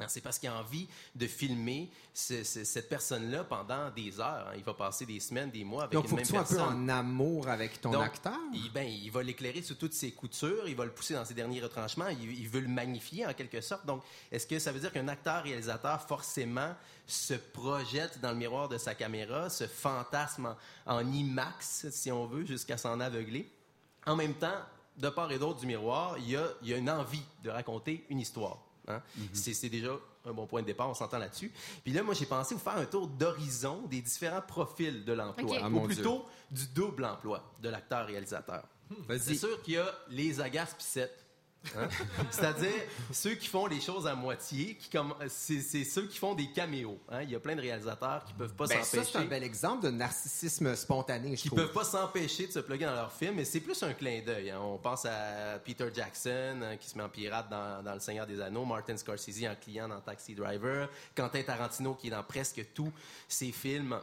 Hein, 0.00 0.06
C'est 0.08 0.20
parce 0.20 0.38
qu'il 0.38 0.48
a 0.48 0.56
envie 0.58 0.88
de 1.14 1.26
filmer 1.26 1.90
ce- 2.14 2.42
ce- 2.44 2.64
cette 2.64 2.88
personne-là 2.88 3.44
pendant 3.44 3.90
des 3.90 4.18
heures. 4.20 4.48
hein. 4.48 4.54
Il 4.56 4.64
va 4.64 4.74
passer 4.74 5.06
des 5.06 5.20
semaines, 5.20 5.50
des 5.50 5.64
mois 5.64 5.84
avec 5.84 5.92
Donc, 5.94 6.04
une 6.04 6.10
faut 6.10 6.16
que 6.16 6.20
même 6.20 6.26
tu 6.26 6.32
sois 6.32 6.40
un 6.40 6.44
peu 6.44 6.56
personne. 6.56 6.90
en 6.90 6.98
amour 6.98 7.48
avec 7.48 7.80
ton 7.80 7.90
Donc, 7.92 8.02
acteur. 8.04 8.36
Il, 8.52 8.70
ben, 8.72 8.86
il 8.88 9.10
va 9.10 9.22
l'éclairer 9.22 9.62
sous 9.62 9.74
toutes 9.74 9.92
ses 9.94 10.12
coutures, 10.12 10.66
il 10.68 10.74
va 10.76 10.84
le 10.84 10.90
pousser 10.92 11.14
dans 11.14 11.24
ses 11.24 11.34
derniers 11.34 11.60
retranchements, 11.62 12.08
il, 12.08 12.38
il 12.38 12.48
veut 12.48 12.60
le 12.60 12.68
magnifier 12.68 13.26
en 13.26 13.34
quelque 13.34 13.60
sorte. 13.60 13.86
Donc, 13.86 14.02
est-ce 14.32 14.46
que 14.46 14.58
ça 14.58 14.72
veut 14.72 14.80
dire 14.80 14.92
qu'un 14.92 15.08
acteur-réalisateur, 15.08 16.00
forcément, 16.06 16.74
se 17.06 17.34
projette 17.34 18.20
dans 18.20 18.30
le 18.30 18.36
miroir 18.36 18.68
de 18.68 18.78
sa 18.78 18.94
caméra, 18.94 19.50
se 19.50 19.66
fantasme 19.66 20.54
en, 20.86 20.96
en 20.96 21.12
IMAX, 21.12 21.88
si 21.90 22.10
on 22.12 22.26
veut, 22.26 22.44
jusqu'à 22.46 22.76
s'en 22.76 23.00
aveugler? 23.00 23.50
En 24.06 24.16
même 24.16 24.34
temps, 24.34 24.58
de 24.96 25.08
part 25.08 25.30
et 25.32 25.38
d'autre 25.38 25.60
du 25.60 25.66
miroir, 25.66 26.16
il 26.18 26.30
y 26.30 26.36
a, 26.36 26.46
il 26.62 26.68
y 26.68 26.74
a 26.74 26.76
une 26.76 26.90
envie 26.90 27.22
de 27.42 27.50
raconter 27.50 28.04
une 28.10 28.20
histoire. 28.20 28.58
Hein. 28.96 29.02
C'est 29.32 29.54
c'est 29.54 29.68
déjà 29.68 29.92
un 30.26 30.32
bon 30.32 30.46
point 30.46 30.60
de 30.62 30.66
départ, 30.66 30.88
on 30.88 30.94
s'entend 30.94 31.18
là-dessus. 31.18 31.50
Puis 31.82 31.92
là, 31.92 32.02
moi, 32.02 32.14
j'ai 32.14 32.26
pensé 32.26 32.54
vous 32.54 32.60
faire 32.60 32.76
un 32.76 32.84
tour 32.84 33.08
d'horizon 33.08 33.82
des 33.88 34.02
différents 34.02 34.42
profils 34.42 35.04
de 35.04 35.12
l'emploi. 35.12 35.58
Ah, 35.62 35.68
ou 35.70 35.80
plutôt 35.80 36.26
du 36.50 36.66
double 36.68 37.04
emploi 37.04 37.42
de 37.62 37.68
l'acteur-réalisateur. 37.68 38.64
C'est 38.90 39.06
Vas-y. 39.06 39.36
sûr 39.38 39.62
qu'il 39.62 39.74
y 39.74 39.78
a 39.78 39.94
les 40.10 40.40
agaces 40.40 40.74
pissettes 40.74 41.24
hein? 41.76 41.88
C'est-à-dire 42.30 42.72
ceux 43.12 43.34
qui 43.34 43.46
font 43.46 43.66
les 43.66 43.80
choses 43.80 44.06
à 44.06 44.14
moitié, 44.14 44.74
qui 44.76 44.88
comme 44.90 45.14
c'est 45.28 45.60
ceux 45.84 46.06
qui 46.06 46.18
font 46.18 46.34
des 46.34 46.50
caméos. 46.50 46.98
hein. 47.10 47.22
Il 47.22 47.30
y 47.30 47.34
a 47.34 47.40
plein 47.40 47.54
de 47.56 47.60
réalisateurs 47.60 48.24
qui 48.24 48.32
peuvent 48.34 48.54
pas 48.54 48.66
Ben, 48.66 48.78
ça, 48.78 48.84
c'est 48.84 48.98
un 49.00 49.04
s'empêcher. 49.04 49.28
bel 49.28 49.42
exemple 49.44 49.84
de 49.84 49.90
narcissisme 49.90 50.74
spontané, 50.76 51.36
je 51.36 51.42
qui 51.42 51.48
trouve. 51.48 51.60
peuvent 51.60 51.72
pas 51.72 51.84
s'empêcher 51.84 52.46
de 52.46 52.52
se 52.52 52.60
plugger 52.60 52.84
dans 52.86 52.94
leur 52.94 53.12
film, 53.12 53.34
mais 53.36 53.44
c'est 53.44 53.60
plus 53.60 53.82
un 53.82 53.92
clin 53.94 54.20
d'œil. 54.24 54.50
hein. 54.50 54.60
On 54.60 54.78
pense 54.78 55.04
à 55.06 55.58
Peter 55.64 55.88
Jackson, 55.94 56.60
hein, 56.62 56.76
qui 56.76 56.88
se 56.88 56.96
met 56.96 57.04
en 57.04 57.08
pirate 57.08 57.48
dans, 57.50 57.82
dans 57.82 57.94
Le 57.94 58.00
Seigneur 58.00 58.26
des 58.26 58.40
Anneaux, 58.40 58.64
Martin 58.64 58.96
Scorsese 58.96 59.44
en 59.46 59.54
client 59.54 59.88
dans 59.88 60.00
Taxi 60.00 60.34
Driver, 60.34 60.88
Quentin 61.14 61.42
Tarantino 61.42 61.94
qui 61.94 62.08
est 62.08 62.10
dans 62.10 62.22
presque 62.24 62.64
tous 62.74 62.92
ses 63.28 63.52
films. 63.52 63.98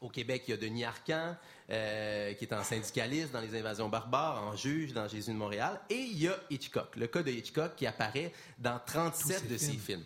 Au 0.00 0.08
Québec, 0.08 0.42
il 0.48 0.50
y 0.50 0.54
a 0.54 0.56
Denis 0.56 0.84
Arcand, 0.84 1.36
euh, 1.72 2.34
qui 2.34 2.44
est 2.44 2.52
en 2.52 2.62
syndicaliste 2.62 3.32
dans 3.32 3.40
Les 3.40 3.58
Invasions 3.58 3.88
barbares, 3.88 4.42
en 4.42 4.54
juge 4.56 4.92
dans 4.92 5.08
Jésus 5.08 5.32
de 5.32 5.36
Montréal. 5.36 5.80
Et 5.90 5.96
il 5.96 6.22
y 6.22 6.28
a 6.28 6.36
Hitchcock, 6.50 6.96
le 6.96 7.06
cas 7.06 7.22
de 7.22 7.30
Hitchcock 7.30 7.72
qui 7.76 7.86
apparaît 7.86 8.32
dans 8.58 8.78
37 8.84 9.48
de 9.50 9.56
ses 9.56 9.72
films. 9.72 10.04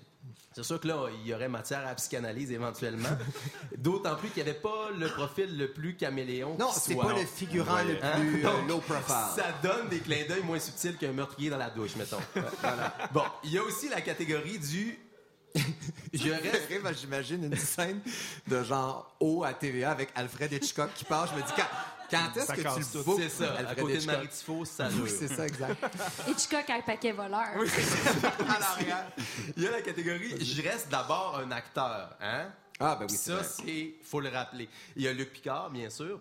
C'est 0.53 0.63
sûr 0.65 0.81
que 0.81 0.89
là, 0.89 1.07
il 1.21 1.27
y 1.29 1.35
aurait 1.35 1.51
matière 1.51 1.87
à 1.87 1.95
psychanalyse 1.97 2.51
éventuellement. 2.51 3.11
D'autant 3.77 4.17
plus 4.17 4.31
qu'il 4.31 4.43
n'y 4.43 4.49
avait 4.49 4.59
pas 4.59 4.89
le 4.99 5.07
profil 5.09 5.59
le 5.59 5.71
plus 5.71 5.97
caméléon. 5.97 6.57
Non, 6.59 6.71
c'est 6.73 6.97
pas 6.97 7.13
le 7.13 7.27
figurant 7.27 7.83
le 7.83 8.03
Hein? 8.03 8.21
plus 8.21 8.47
euh, 8.47 8.51
Donc, 8.51 8.69
low 8.69 8.79
profile. 8.79 9.15
Ça 9.37 9.49
donne 9.63 9.89
des 9.91 9.99
clins 9.99 10.25
d'œil 10.27 10.43
moins 10.43 10.59
subtils 10.59 10.97
qu'un 10.97 11.13
meurtrier 11.13 11.51
dans 11.51 11.59
la 11.59 11.69
douche, 11.69 11.95
mettons. 11.97 12.21
Voilà. 12.63 12.95
Bon, 13.13 13.25
il 13.45 13.53
y 13.53 13.59
a 13.59 13.63
aussi 13.63 13.91
la 13.91 14.01
catégorie 14.01 14.59
du. 14.59 14.99
Je 16.13 16.31
reste. 16.31 16.45
J'arrive, 16.71 16.97
J'imagine 17.01 17.45
une 17.45 17.57
scène 17.57 18.01
de 18.47 18.63
genre 18.63 19.15
haut 19.21 19.45
à 19.45 19.53
TVA 19.53 19.91
avec 19.91 20.11
Alfred 20.15 20.53
Hitchcock 20.53 20.91
qui 20.95 21.05
part. 21.05 21.27
Je 21.27 21.35
me 21.35 21.47
dis, 21.47 21.53
quand, 21.57 21.63
quand 22.11 22.37
est-ce 22.37 22.53
que 22.53 22.75
tu 22.91 22.99
le 22.99 23.03
bookes, 23.05 23.21
C'est 23.23 23.29
ça, 23.29 23.53
à 23.53 23.59
Alfred 23.59 23.79
côté 23.79 23.93
de 23.95 23.99
Hitchcock? 23.99 24.15
Marie 24.15 24.29
Tifo, 24.29 24.65
ça 24.65 24.89
Oui, 25.03 25.11
c'est 25.11 25.29
ça, 25.29 25.47
exact. 25.47 25.85
Hitchcock 26.29 26.71
a 26.71 26.75
un 26.75 26.81
paquet 26.83 27.13
voleur. 27.13 27.39
à 27.41 28.59
l'arrière. 28.59 29.07
Il 29.57 29.63
y 29.63 29.67
a 29.67 29.71
la 29.73 29.83
catégorie 29.83 30.45
Je 30.45 30.63
reste 30.63 30.89
d'abord 30.91 31.41
un 31.45 31.51
acteur. 31.51 32.17
Hein? 32.21 32.47
Ah, 32.79 32.97
ben 32.99 33.07
oui, 33.09 33.17
c'est 33.17 33.33
Ça, 33.33 33.43
c'est, 33.43 33.95
faut 34.03 34.21
le 34.21 34.29
rappeler. 34.29 34.69
Il 34.97 35.03
y 35.03 35.09
a 35.09 35.13
Luc 35.13 35.33
Picard, 35.33 35.71
bien 35.71 35.89
sûr. 35.91 36.21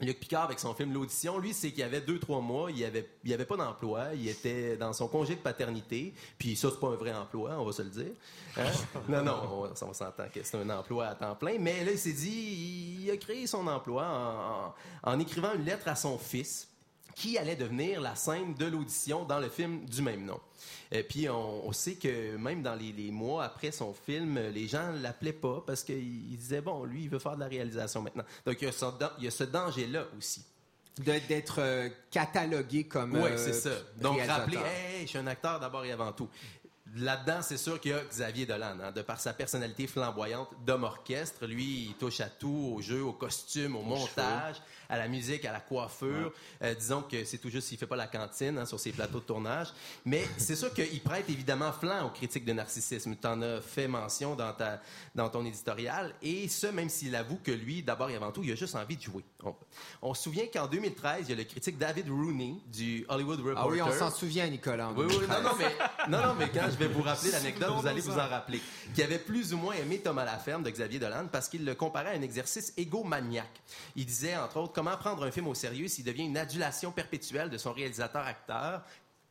Luc 0.00 0.18
Picard, 0.18 0.44
avec 0.44 0.58
son 0.58 0.74
film 0.74 0.92
L'Audition, 0.92 1.38
lui, 1.38 1.54
c'est 1.54 1.70
qu'il 1.70 1.78
y 1.78 1.82
avait 1.84 2.00
deux, 2.00 2.18
trois 2.18 2.40
mois, 2.40 2.68
il 2.70 2.76
n'y 2.78 2.84
avait, 2.84 3.08
il 3.24 3.32
avait 3.32 3.44
pas 3.44 3.56
d'emploi, 3.56 4.08
il 4.14 4.28
était 4.28 4.76
dans 4.76 4.92
son 4.92 5.06
congé 5.06 5.36
de 5.36 5.40
paternité, 5.40 6.12
puis 6.36 6.56
ça, 6.56 6.68
c'est 6.72 6.80
pas 6.80 6.88
un 6.88 6.96
vrai 6.96 7.12
emploi, 7.14 7.52
on 7.60 7.64
va 7.64 7.72
se 7.72 7.82
le 7.82 7.90
dire. 7.90 8.12
Hein? 8.56 8.62
non, 9.08 9.22
non, 9.22 9.40
on, 9.52 9.70
on 9.86 9.92
s'entend 9.94 10.24
que 10.34 10.40
c'est 10.42 10.56
un 10.56 10.68
emploi 10.70 11.06
à 11.06 11.14
temps 11.14 11.36
plein, 11.36 11.58
mais 11.60 11.84
là, 11.84 11.92
il 11.92 11.98
s'est 11.98 12.12
dit, 12.12 12.98
il 13.04 13.10
a 13.10 13.16
créé 13.16 13.46
son 13.46 13.66
emploi 13.68 14.04
en, 14.04 14.66
en- 15.10 15.12
en 15.14 15.20
écrivant 15.20 15.52
une 15.54 15.64
lettre 15.64 15.86
à 15.86 15.94
son 15.94 16.18
fils, 16.18 16.68
qui 17.14 17.38
allait 17.38 17.56
devenir 17.56 18.00
la 18.00 18.14
scène 18.14 18.54
de 18.54 18.66
l'audition 18.66 19.24
dans 19.24 19.38
le 19.38 19.48
film 19.48 19.84
du 19.84 20.02
même 20.02 20.24
nom. 20.24 20.40
Et 20.90 21.02
puis 21.02 21.28
on, 21.28 21.66
on 21.66 21.72
sait 21.72 21.94
que 21.94 22.36
même 22.36 22.62
dans 22.62 22.74
les, 22.74 22.92
les 22.92 23.10
mois 23.10 23.44
après 23.44 23.70
son 23.70 23.94
film, 23.94 24.38
les 24.38 24.66
gens 24.66 24.92
l'appelaient 25.00 25.32
pas 25.32 25.62
parce 25.66 25.82
qu'ils 25.82 26.32
ils 26.32 26.36
disaient 26.36 26.60
bon, 26.60 26.84
lui, 26.84 27.04
il 27.04 27.10
veut 27.10 27.18
faire 27.18 27.34
de 27.34 27.40
la 27.40 27.48
réalisation 27.48 28.02
maintenant. 28.02 28.24
Donc 28.46 28.60
il 28.60 28.64
y 28.64 29.26
a 29.26 29.30
ce, 29.30 29.44
danger-là 29.44 30.06
aussi. 30.18 30.44
D'être 30.98 31.56
euh, 31.58 31.88
catalogué 32.08 32.84
comme. 32.84 33.16
Oui, 33.16 33.30
euh, 33.32 33.36
c'est 33.36 33.52
ça. 33.52 33.70
Donc 34.00 34.20
rappeler, 34.20 34.58
hey, 34.58 35.02
je 35.02 35.06
suis 35.06 35.18
un 35.18 35.26
acteur 35.26 35.58
d'abord 35.58 35.84
et 35.84 35.90
avant 35.90 36.12
tout. 36.12 36.28
Là-dedans, 36.96 37.40
c'est 37.42 37.56
sûr 37.56 37.80
qu'il 37.80 37.90
y 37.90 37.94
a 37.94 38.04
Xavier 38.04 38.46
Dolan, 38.46 38.76
hein, 38.80 38.92
de 38.92 39.02
par 39.02 39.18
sa 39.18 39.32
personnalité 39.32 39.88
flamboyante 39.88 40.50
d'homme 40.64 40.84
orchestre. 40.84 41.44
Lui, 41.44 41.86
il 41.88 41.94
touche 41.94 42.20
à 42.20 42.28
tout, 42.28 42.74
au 42.76 42.80
jeu, 42.80 43.02
au 43.02 43.12
costume, 43.12 43.74
au 43.74 43.82
montage, 43.82 44.62
à 44.88 44.96
la 44.96 45.08
musique, 45.08 45.44
à 45.44 45.52
la 45.52 45.58
coiffure. 45.58 46.32
Euh, 46.62 46.74
disons 46.74 47.02
que 47.02 47.24
c'est 47.24 47.38
tout 47.38 47.50
juste 47.50 47.66
s'il 47.66 47.78
fait 47.78 47.88
pas 47.88 47.96
la 47.96 48.06
cantine 48.06 48.58
hein, 48.58 48.64
sur 48.64 48.78
ses 48.78 48.92
plateaux 48.92 49.18
de 49.18 49.24
tournage. 49.24 49.68
Mais 50.04 50.24
c'est 50.36 50.54
sûr 50.54 50.72
qu'il 50.72 51.00
prête 51.00 51.28
évidemment 51.28 51.72
flanc 51.72 52.06
aux 52.06 52.10
critiques 52.10 52.44
de 52.44 52.52
narcissisme. 52.52 53.16
Tu 53.20 53.26
en 53.26 53.42
as 53.42 53.60
fait 53.60 53.88
mention 53.88 54.36
dans, 54.36 54.52
ta, 54.52 54.80
dans 55.16 55.28
ton 55.28 55.44
éditorial. 55.44 56.14
Et 56.22 56.46
ce, 56.48 56.68
même 56.68 56.88
s'il 56.88 57.16
avoue 57.16 57.40
que 57.42 57.50
lui, 57.50 57.82
d'abord 57.82 58.08
et 58.10 58.14
avant 58.14 58.30
tout, 58.30 58.42
il 58.44 58.52
a 58.52 58.54
juste 58.54 58.76
envie 58.76 58.96
de 58.96 59.02
jouer. 59.02 59.24
On, 59.42 59.54
on 60.00 60.14
se 60.14 60.22
souvient 60.22 60.44
qu'en 60.52 60.68
2013, 60.68 61.22
il 61.22 61.30
y 61.30 61.32
a 61.32 61.36
le 61.36 61.44
critique 61.44 61.76
David 61.76 62.08
Rooney 62.08 62.54
du 62.72 63.04
Hollywood 63.08 63.40
Reporter. 63.40 63.62
Ah 63.64 63.68
oui, 63.68 63.82
on 63.82 63.90
s'en 63.98 64.10
souvient, 64.12 64.46
Nicolas. 64.46 64.90
Oui, 64.96 65.06
oui, 65.08 65.14
2013. 65.18 65.42
non, 65.42 65.50
non, 65.50 65.56
mais, 65.58 66.08
non, 66.08 66.26
non, 66.28 66.34
mais 66.38 66.48
quand 66.50 66.70
je 66.70 66.76
vais 66.76 66.83
vous 66.86 67.02
rappeler 67.02 67.30
l'anecdote, 67.30 67.70
vous 67.80 67.86
allez 67.86 68.00
vous 68.00 68.18
en 68.18 68.28
rappeler. 68.28 68.60
Qui 68.94 69.02
avait 69.02 69.18
plus 69.18 69.52
ou 69.54 69.58
moins 69.58 69.74
aimé 69.74 69.98
Thomas 69.98 70.24
Laferme 70.24 70.62
de 70.62 70.70
Xavier 70.70 70.98
Dolan 70.98 71.26
parce 71.30 71.48
qu'il 71.48 71.64
le 71.64 71.74
comparait 71.74 72.14
à 72.14 72.18
un 72.18 72.22
exercice 72.22 72.72
égomaniaque. 72.76 73.62
Il 73.96 74.06
disait, 74.06 74.36
entre 74.36 74.58
autres, 74.58 74.72
comment 74.72 74.96
prendre 74.96 75.24
un 75.24 75.30
film 75.30 75.48
au 75.48 75.54
sérieux 75.54 75.88
s'il 75.88 76.04
devient 76.04 76.24
une 76.24 76.36
adulation 76.36 76.92
perpétuelle 76.92 77.50
de 77.50 77.58
son 77.58 77.72
réalisateur-acteur 77.72 78.82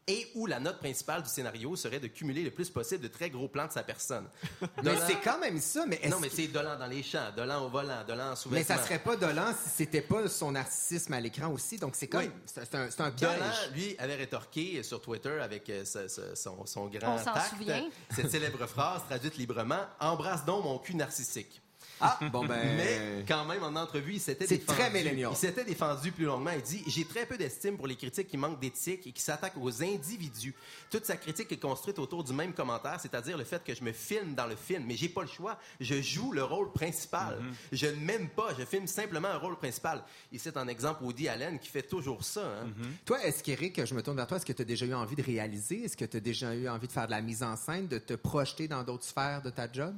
et 0.08 0.28
où 0.36 0.46
la 0.48 0.60
note 0.60 0.80
principale 0.80 1.24
du 1.24 1.30
scénario 1.30 1.76
serait 1.76 2.00
de 2.00 2.08
cumuler 2.08 2.44
le 2.44 2.52
plus 2.52 2.70
possible 2.70 3.02
de 3.04 3.08
très 3.08 3.30
gros 3.30 3.48
plans 3.48 3.68
de 3.68 3.72
sa 3.72 3.84
personne. 3.84 4.28
Mais 4.84 4.96
c'est 5.08 5.20
quand 5.22 5.40
même 5.40 5.60
ça. 5.62 5.86
Mais, 5.88 5.96
est-ce 6.02 6.10
Non, 6.10 6.20
mais 6.20 6.30
c'est 6.30 6.48
Dolan 6.48 6.78
dans 6.78 6.88
les 6.88 7.02
champs, 7.04 7.32
Dolan 7.36 7.66
au 7.66 7.70
volant, 7.70 8.04
Dolan 8.08 8.32
en 8.32 8.36
sous 8.36 8.50
mais 8.50 8.64
ça 8.64 8.78
serait 8.84 9.00
pas 9.00 9.16
Dolan 9.16 9.54
si 9.64 9.70
c'était 9.70 10.02
pas 10.02 10.28
son 10.28 10.52
narcissisme 10.52 11.14
à 11.14 11.22
l'écran 11.22 11.48
aussi. 11.52 11.78
Donc 11.78 11.96
c'est 11.96 12.08
comme. 12.08 12.22
Oui. 12.24 12.32
C'est 12.46 12.76
un, 12.76 12.90
c'est 12.92 13.02
un 13.02 13.12
piège. 13.12 13.32
Dolan, 13.34 13.52
lui, 13.74 13.96
avait 13.98 14.16
rétorqué 14.16 14.84
sur 14.84 15.02
Twitter 15.02 15.40
avec 15.42 15.70
euh, 15.70 15.86
ce- 15.86 16.08
ce- 16.08 16.36
son, 16.36 16.66
son 16.66 16.88
grand 16.88 17.16
On 17.16 17.18
s'en 17.18 17.34
tact, 17.34 17.50
souvient. 17.52 17.88
cette 18.14 18.30
célèbre 18.32 18.66
phrase 18.68 19.02
traduite 19.08 19.38
librement 19.38 19.80
«Embrasse 20.00 20.44
donc 20.46 20.64
mon 20.66 20.80
cul 20.80 20.96
narcissique». 20.96 21.62
Ah, 22.06 22.20
bon 22.32 22.46
ben. 22.46 22.76
Mais 22.78 23.24
quand 23.28 23.46
même, 23.46 23.64
en 23.64 23.76
entrevue, 23.76 24.14
il 24.16 24.20
s'était 24.20 24.46
C'est 24.48 24.58
défendu. 24.58 24.78
très. 24.80 24.92
Il 25.32 25.38
s'était 25.38 25.64
défendu 25.64 26.12
plus 26.12 26.26
longuement. 26.26 26.52
Il 26.56 26.62
dit 26.62 26.84
J'ai 26.88 27.06
très 27.06 27.26
peu 27.26 27.38
d'estime 27.38 27.78
pour 27.78 27.88
les 27.88 27.96
critiques 27.96 28.28
qui 28.28 28.38
manquent 28.38 28.60
d'éthique 28.60 29.08
et 29.08 29.12
qui 29.12 29.22
s'attaquent 29.22 29.58
aux 29.60 29.82
individus. 29.84 30.54
Toute 30.90 31.06
sa 31.06 31.16
critique 31.18 31.52
est 31.52 31.58
construite 31.60 32.00
autour 32.00 32.24
du 32.24 32.34
même 32.34 32.54
commentaire, 32.54 33.00
c'est-à-dire 33.00 33.38
le 33.38 33.44
fait 33.44 33.64
que 33.64 33.74
je 33.74 33.84
me 33.84 33.92
filme 33.92 34.36
dans 34.36 34.48
le 34.48 34.56
film. 34.56 34.84
Mais 34.86 34.96
j'ai 34.96 35.10
pas 35.10 35.22
le 35.22 35.28
choix. 35.28 35.58
Je 35.80 36.02
joue 36.02 36.32
le 36.32 36.44
rôle 36.44 36.72
principal. 36.74 37.40
Je 37.72 37.88
ne 37.88 37.96
m'aime 38.06 38.30
pas. 38.30 38.50
Je 38.58 38.66
filme 38.66 38.88
simplement 38.88 39.30
un 39.30 39.38
rôle 39.38 39.58
principal. 39.58 40.04
Et 40.32 40.38
c'est 40.38 40.58
un 40.58 40.68
exemple 40.68 41.04
Woody 41.04 41.28
Allen 41.30 41.60
qui 41.60 41.70
fait 41.70 41.84
toujours 41.84 42.24
ça. 42.24 42.42
hein. 42.42 42.68
Toi, 43.06 43.24
est-ce 43.26 43.44
qu'Éric, 43.44 43.86
je 43.86 43.94
me 43.94 44.02
tourne 44.04 44.18
vers 44.18 44.28
toi, 44.28 44.38
est-ce 44.38 44.46
que 44.46 44.54
tu 44.54 44.62
as 44.62 44.66
déjà 44.66 44.86
eu 44.86 44.94
envie 44.94 45.16
de 45.16 45.24
réaliser? 45.24 45.84
Est-ce 45.86 45.98
que 45.98 46.06
tu 46.06 46.18
as 46.18 46.20
déjà 46.20 46.54
eu 46.56 46.68
envie 46.68 46.88
de 46.88 46.92
faire 46.92 47.06
de 47.06 47.12
la 47.12 47.22
mise 47.22 47.44
en 47.44 47.56
scène, 47.56 47.88
de 47.88 47.98
te 47.98 48.14
projeter 48.14 48.68
dans 48.68 48.84
d'autres 48.84 49.04
sphères 49.06 49.42
de 49.42 49.50
ta 49.50 49.72
job? 49.72 49.96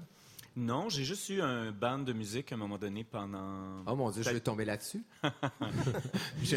Non, 0.58 0.88
j'ai 0.88 1.04
juste 1.04 1.28
eu 1.30 1.42
un 1.42 1.72
band 1.74 2.00
de 2.00 2.14
musique 2.14 2.52
à 2.52 2.56
un 2.56 2.58
moment 2.58 2.78
donné 2.78 3.04
pendant. 3.04 3.84
Oh 3.86 3.96
mon 3.96 4.10
Dieu, 4.10 4.24
je 4.24 4.30
vais 4.30 4.40
tomber 4.40 4.64
là-dessus. 4.64 5.04
Je- 6.44 6.56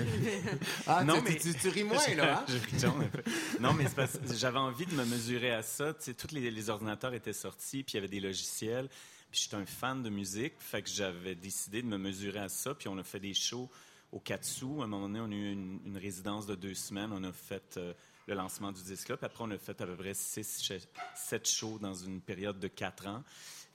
Ah, 0.87 1.03
Non, 1.05 1.21
mais- 1.23 1.37
tu, 1.37 1.53
tu- 1.53 1.59
tu 1.59 1.69
ris 1.69 1.83
moins, 1.85 1.99
là. 2.17 2.39
hein? 2.41 2.45
Je 2.49 2.59
ritonne 2.59 3.03
un 3.03 3.09
peu. 3.09 3.23
Non, 3.61 3.73
mais 3.75 3.87
j'avais 4.35 4.59
envie 4.59 4.87
de 4.87 4.95
me 4.95 5.05
mesurer 5.05 5.51
à 5.53 5.63
ça. 5.63 5.93
Tu 5.95 6.05
sais, 6.05 6.15
tous 6.15 6.33
les, 6.33 6.51
les 6.51 6.71
ordinateurs 6.71 7.13
étaient 7.15 7.33
sortis, 7.33 7.83
puis 7.83 7.95
il 7.95 7.97
y 7.97 7.99
avait 7.99 8.09
des 8.09 8.21
logiciels. 8.21 8.89
Puis 9.31 9.43
j'étais 9.43 9.57
un 9.57 9.67
fan 9.67 10.03
de 10.03 10.11
musique, 10.11 10.55
fait 10.59 10.81
que 10.83 10.89
j'avais 10.89 11.35
décidé 11.35 11.83
de 11.83 11.87
me 11.89 11.99
mesurer 11.99 12.39
à 12.41 12.49
ça. 12.49 12.75
Puis 12.75 12.89
on 12.89 12.97
a 12.99 13.03
fait 13.03 13.21
des 13.21 13.35
shows 13.35 13.69
au 14.13 14.21
Katsu. 14.21 14.65
À 14.81 14.85
un 14.85 14.87
moment 14.87 15.09
donné, 15.09 15.21
on 15.21 15.31
a 15.31 15.35
eu 15.35 15.53
une, 15.53 15.81
une 15.85 15.99
résidence 15.99 16.47
de 16.47 16.55
deux 16.55 16.75
semaines. 16.75 17.11
On 17.13 17.25
a 17.25 17.33
fait 17.33 17.77
euh, 17.77 17.93
le 18.27 18.35
lancement 18.35 18.71
du 18.73 18.83
disque-là. 18.83 19.17
Puis 19.17 19.27
après, 19.27 19.45
on 19.45 19.51
a 19.51 19.59
fait 19.59 19.79
à 19.81 19.87
peu 19.87 19.97
près 19.97 20.15
six, 20.15 20.45
ch- 20.47 20.83
sept 21.17 21.47
shows 21.49 21.79
dans 21.81 21.95
une 21.95 22.21
période 22.21 22.59
de 22.61 22.69
quatre 22.69 23.07
ans. 23.09 23.23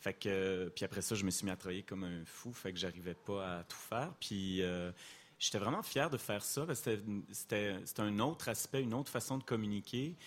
Fait 0.03 0.13
que, 0.13 0.69
puis 0.75 0.83
après 0.83 1.01
ça, 1.01 1.15
je 1.15 1.23
me 1.23 1.31
suis 1.31 1.45
mis 1.45 1.51
à 1.51 1.55
travailler 1.55 1.83
comme 1.83 2.03
un 2.03 2.25
fou. 2.25 2.51
Fait 2.51 2.73
que 2.73 2.77
j'arrivais 2.77 3.13
pas 3.13 3.59
à 3.59 3.63
tout 3.63 3.77
faire. 3.77 4.11
Puis 4.19 4.61
euh, 4.61 4.91
j'étais 5.39 5.59
vraiment 5.59 5.81
fier 5.81 6.09
de 6.09 6.17
faire 6.17 6.43
ça. 6.43 6.65
parce 6.65 6.81
que 6.81 6.99
c'était 7.31 7.77
un 7.99 8.19
autre 8.19 8.49
aspect, 8.49 8.81
une 8.81 8.93
autre 8.93 9.09
façon 9.09 9.37
de 9.37 9.43
communiquer 9.43 10.17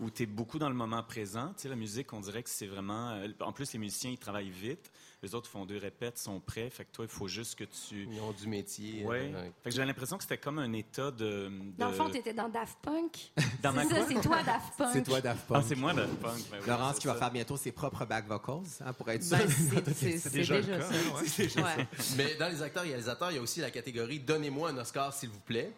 où 0.00 0.08
tu 0.08 0.22
es 0.22 0.26
beaucoup 0.26 0.58
dans 0.58 0.70
le 0.70 0.74
moment 0.74 1.02
présent. 1.02 1.52
Tu 1.56 1.64
sais, 1.64 1.68
la 1.68 1.76
musique, 1.76 2.10
on 2.14 2.20
dirait 2.20 2.42
que 2.42 2.48
c'est 2.48 2.68
vraiment... 2.68 3.10
euh, 3.10 3.28
En 3.40 3.52
plus, 3.52 3.70
les 3.74 3.78
musiciens, 3.78 4.10
ils 4.12 4.18
travaillent 4.18 4.48
vite. 4.48 4.90
Les 5.20 5.34
autres 5.34 5.50
font 5.50 5.66
deux 5.66 5.78
répètes, 5.78 6.16
sont 6.16 6.38
prêts. 6.38 6.70
Fait 6.70 6.84
que 6.84 6.92
toi, 6.92 7.04
il 7.04 7.10
faut 7.10 7.26
juste 7.26 7.56
que 7.58 7.64
tu... 7.64 8.06
Ils 8.12 8.20
ont 8.20 8.30
du 8.30 8.46
métier. 8.46 9.04
Ouais. 9.04 9.32
euh, 9.34 9.40
ouais. 9.42 9.52
Fait 9.64 9.70
que 9.70 9.74
j'avais 9.74 9.86
l'impression 9.88 10.16
que 10.16 10.22
c'était 10.22 10.38
comme 10.38 10.60
un 10.60 10.72
état 10.74 11.10
de... 11.10 11.48
de- 11.48 11.50
Dans 11.76 11.88
le 11.88 11.94
fond, 11.94 12.08
t'étais 12.08 12.32
dans 12.32 12.48
Daft 12.48 12.78
Punk. 12.82 13.32
Dans 13.62 13.72
ma 13.72 13.82
C'est 13.82 13.94
ça, 13.96 14.06
c'est 14.08 14.20
toi, 14.20 14.42
Daft 14.44 14.76
Punk. 14.78 14.90
C'est 14.92 15.02
toi, 15.02 15.20
Daft 15.20 15.40
Ah, 15.50 15.54
Punk. 15.54 15.64
c'est 15.66 15.74
moi, 15.74 15.92
Daft 15.92 16.14
Punk. 16.20 16.38
Ben 16.52 16.58
oui, 16.60 16.68
Laurence 16.68 16.98
qui 17.00 17.08
va 17.08 17.14
faire 17.16 17.30
bientôt 17.32 17.56
ses 17.56 17.72
propres 17.72 18.04
back 18.06 18.28
vocals, 18.28 18.62
hein, 18.84 18.92
pour 18.92 19.10
être 19.10 19.24
sûr. 19.24 19.38
Ben, 19.38 19.48
c'est- 19.94 20.30
déjà 20.30 20.60
déjà, 20.60 20.76
le 20.76 20.78
cas, 20.78 20.88
ça. 21.26 21.62
Ouais. 21.62 21.86
Mais 22.16 22.36
dans 22.36 22.48
les 22.48 22.62
acteurs 22.62 22.84
réalisateurs, 22.84 23.32
il 23.32 23.34
y 23.34 23.38
a 23.38 23.42
aussi 23.42 23.60
la 23.60 23.72
catégorie 23.72 24.20
Donnez-moi 24.20 24.70
un 24.70 24.76
Oscar, 24.78 25.12
s'il 25.12 25.30
vous 25.30 25.40
plaît. 25.40 25.72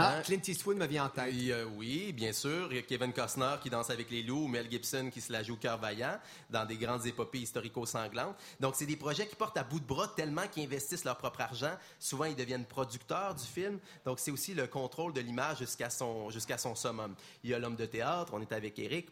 Ah, 0.00 0.18
Hein? 0.18 0.22
Clint 0.22 0.40
Eastwood 0.46 0.76
me 0.76 0.86
vient 0.86 1.06
en 1.06 1.08
tête. 1.08 1.34
Et, 1.34 1.52
euh, 1.52 1.64
oui, 1.76 2.12
bien 2.12 2.32
sûr. 2.32 2.68
Il 2.70 2.76
y 2.76 2.78
a 2.78 2.82
Kevin 2.82 3.12
Costner 3.12 3.56
qui 3.60 3.68
danse 3.68 3.90
avec 3.90 4.10
les 4.10 4.22
loups, 4.22 4.44
ou 4.44 4.48
Mel 4.48 4.70
Gibson 4.70 5.10
qui 5.12 5.20
se 5.20 5.32
la 5.32 5.42
joue 5.42 5.54
au 5.54 5.56
cœur 5.56 5.76
vaillant 5.78 6.18
dans 6.50 6.64
des 6.64 6.76
grandes 6.76 7.04
épopées 7.04 7.40
historico-sanglantes. 7.40 8.36
Donc, 8.60 8.74
c'est 8.76 8.86
des 8.86 8.96
projets 8.96 9.26
qui 9.26 9.34
portent 9.34 9.56
à 9.56 9.64
bout 9.64 9.80
de 9.80 9.84
bras 9.86 10.08
tellement 10.16 10.46
qu'ils 10.46 10.64
investissent 10.64 11.04
leur 11.04 11.18
propre 11.18 11.40
argent. 11.40 11.76
Souvent, 11.98 12.26
ils 12.26 12.36
deviennent 12.36 12.64
producteurs 12.64 13.34
du 13.34 13.44
film. 13.44 13.78
Donc, 14.04 14.20
c'est 14.20 14.30
aussi 14.30 14.54
le 14.54 14.68
contrôle 14.68 15.12
de 15.12 15.20
l'image 15.20 15.58
jusqu'à 15.58 15.90
son, 15.90 16.30
jusqu'à 16.30 16.58
son 16.58 16.76
summum. 16.76 17.14
Il 17.42 17.50
y 17.50 17.54
a 17.54 17.58
l'homme 17.58 17.76
de 17.76 17.86
théâtre, 17.86 18.32
on 18.34 18.40
est 18.40 18.52
avec 18.52 18.78
Eric. 18.78 19.08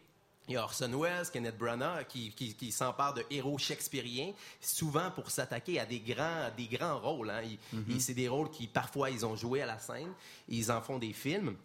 Il 0.47 0.53
y 0.53 0.57
a 0.57 0.63
Orson 0.63 0.89
Welles, 0.97 1.29
Kenneth 1.31 1.57
Branagh, 1.57 2.07
qui, 2.07 2.31
qui, 2.31 2.53
qui 2.55 2.71
s'empare 2.71 3.13
de 3.13 3.23
héros 3.29 3.57
shakespeariens, 3.57 4.31
souvent 4.61 5.11
pour 5.11 5.29
s'attaquer 5.29 5.79
à 5.79 5.85
des 5.85 5.99
grands, 5.99 6.49
des 6.55 6.67
grands 6.67 6.99
rôles. 6.99 7.29
Hein. 7.29 7.41
Ils- 7.89 8.01
c'est 8.01 8.13
des 8.13 8.29
rôles 8.29 8.49
qui, 8.49 8.67
parfois, 8.67 9.09
ils 9.09 9.25
ont 9.25 9.35
joué 9.35 9.61
à 9.61 9.65
la 9.65 9.77
scène. 9.79 10.13
Ils 10.47 10.71
en 10.71 10.81
font 10.81 10.99
des 10.99 11.11
films. 11.13 11.55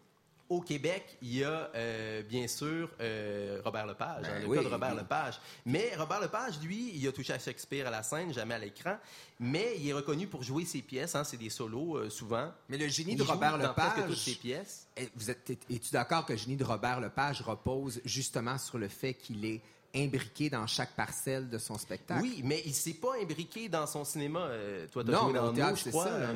Au 0.48 0.60
Québec, 0.60 1.16
il 1.22 1.38
y 1.38 1.44
a 1.44 1.70
euh, 1.74 2.22
bien 2.22 2.46
sûr 2.46 2.90
euh, 3.00 3.60
Robert 3.64 3.86
Lepage, 3.86 4.26
hein, 4.28 4.40
le 4.40 4.46
oui, 4.46 4.58
cas 4.58 4.64
de 4.64 4.68
Robert 4.68 4.92
oui. 4.92 4.98
Lepage. 4.98 5.40
Mais 5.64 5.94
Robert 5.96 6.20
Lepage, 6.20 6.60
lui, 6.62 6.90
il 6.94 7.08
a 7.08 7.12
touché 7.12 7.32
à 7.32 7.38
Shakespeare 7.38 7.86
à 7.86 7.90
la 7.90 8.02
scène, 8.02 8.34
jamais 8.34 8.54
à 8.54 8.58
l'écran. 8.58 8.96
Mais 9.40 9.76
il 9.78 9.88
est 9.88 9.92
reconnu 9.94 10.26
pour 10.26 10.42
jouer 10.42 10.64
ses 10.66 10.82
pièces, 10.82 11.14
hein, 11.14 11.24
c'est 11.24 11.38
des 11.38 11.48
solos 11.50 11.96
euh, 11.96 12.10
souvent. 12.10 12.52
Mais 12.68 12.76
le 12.76 12.88
génie 12.88 13.12
Il 13.12 13.18
de 13.18 13.24
joue 13.24 13.30
Robert 13.32 13.58
dans 13.58 13.68
toutes 13.68 13.76
Lepage. 14.06 14.14
ses 14.16 14.34
pièces. 14.34 14.88
Vous 15.16 15.30
êtes, 15.30 15.48
es-tu 15.50 15.90
d'accord 15.92 16.26
que 16.26 16.32
le 16.32 16.38
génie 16.38 16.56
de 16.56 16.64
Robert 16.64 17.00
Lepage 17.00 17.40
repose 17.40 18.00
justement 18.04 18.58
sur 18.58 18.78
le 18.78 18.88
fait 18.88 19.14
qu'il 19.14 19.44
est 19.46 19.62
imbriqué 19.94 20.48
dans 20.50 20.66
chaque 20.66 20.92
parcelle 20.92 21.48
de 21.50 21.58
son 21.58 21.76
spectacle? 21.78 22.22
Oui, 22.22 22.40
mais 22.44 22.62
il 22.64 22.74
s'est 22.74 22.94
pas 22.94 23.14
imbriqué 23.20 23.68
dans 23.68 23.86
son 23.86 24.04
cinéma. 24.04 24.40
Euh, 24.40 24.86
toi, 24.88 25.04
t'as 25.04 25.18
joué 25.18 25.32
dans 25.32 25.52
théâtre, 25.52 25.70
nous, 25.70 25.76
je 25.76 25.82
c'est 25.82 25.90
crois, 25.90 26.04
ça, 26.06 26.18
là. 26.18 26.28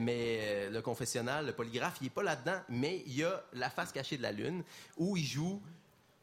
Mais 0.00 0.38
euh, 0.42 0.70
le 0.70 0.82
confessionnal, 0.82 1.46
le 1.46 1.52
polygraphe, 1.52 1.98
il 2.00 2.08
est 2.08 2.10
pas 2.10 2.22
là-dedans. 2.22 2.60
Mais 2.68 3.02
il 3.06 3.16
y 3.16 3.24
a 3.24 3.42
La 3.52 3.70
face 3.70 3.92
cachée 3.92 4.16
de 4.16 4.22
la 4.22 4.32
lune, 4.32 4.62
où 4.96 5.16
il 5.16 5.24
joue 5.24 5.60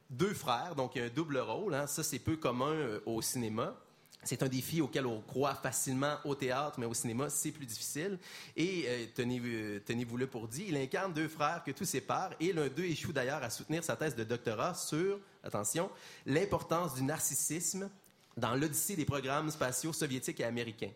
deux 0.10 0.34
frères, 0.34 0.76
donc 0.76 0.96
il 0.96 1.00
y 1.00 1.02
a 1.02 1.06
un 1.06 1.10
double 1.10 1.38
rôle. 1.38 1.74
hein. 1.76 1.88
Ça, 1.88 2.04
c'est 2.04 2.20
peu 2.20 2.36
commun 2.36 2.72
euh, 2.74 3.00
au 3.06 3.22
cinéma. 3.22 3.76
C'est 4.24 4.44
un 4.44 4.50
défi 4.50 4.82
auquel 4.82 5.06
on 5.06 5.22
croit 5.22 5.56
facilement 5.56 6.18
au 6.26 6.36
théâtre, 6.36 6.78
mais 6.80 6.86
au 6.86 6.94
cinéma, 6.94 7.30
c'est 7.30 7.52
plus 7.52 7.66
difficile. 7.66 8.20
Et 8.56 8.84
euh, 8.86 9.06
tenez, 9.16 9.42
euh, 9.44 10.26
pour 10.30 10.48
dit, 10.48 10.66
il 10.68 10.76
incarne 10.76 11.14
deux 11.14 11.30
frères 11.30 11.64
que 11.66 11.72
tout 11.72 11.86
sépare, 11.86 12.32
et 12.40 12.52
l'un 12.52 12.68
d'eux 12.68 12.84
échoue 12.84 13.14
d'ailleurs 13.14 13.42
à 13.42 13.50
soutenir 13.50 13.84
sa 13.84 13.96
thèse 13.96 14.16
de 14.16 14.26
doctorat 14.26 14.74
sur, 14.74 15.20
attention, 15.44 15.90
l'importance 16.26 16.96
du 16.96 17.04
narcissisme 17.04 17.90
dans 18.36 18.56
l'odyssée 18.56 18.96
des 18.96 19.06
programmes 19.06 19.50
spatiaux 19.50 19.94
soviétiques 19.94 20.40
et 20.42 20.46
américains. 20.46 20.92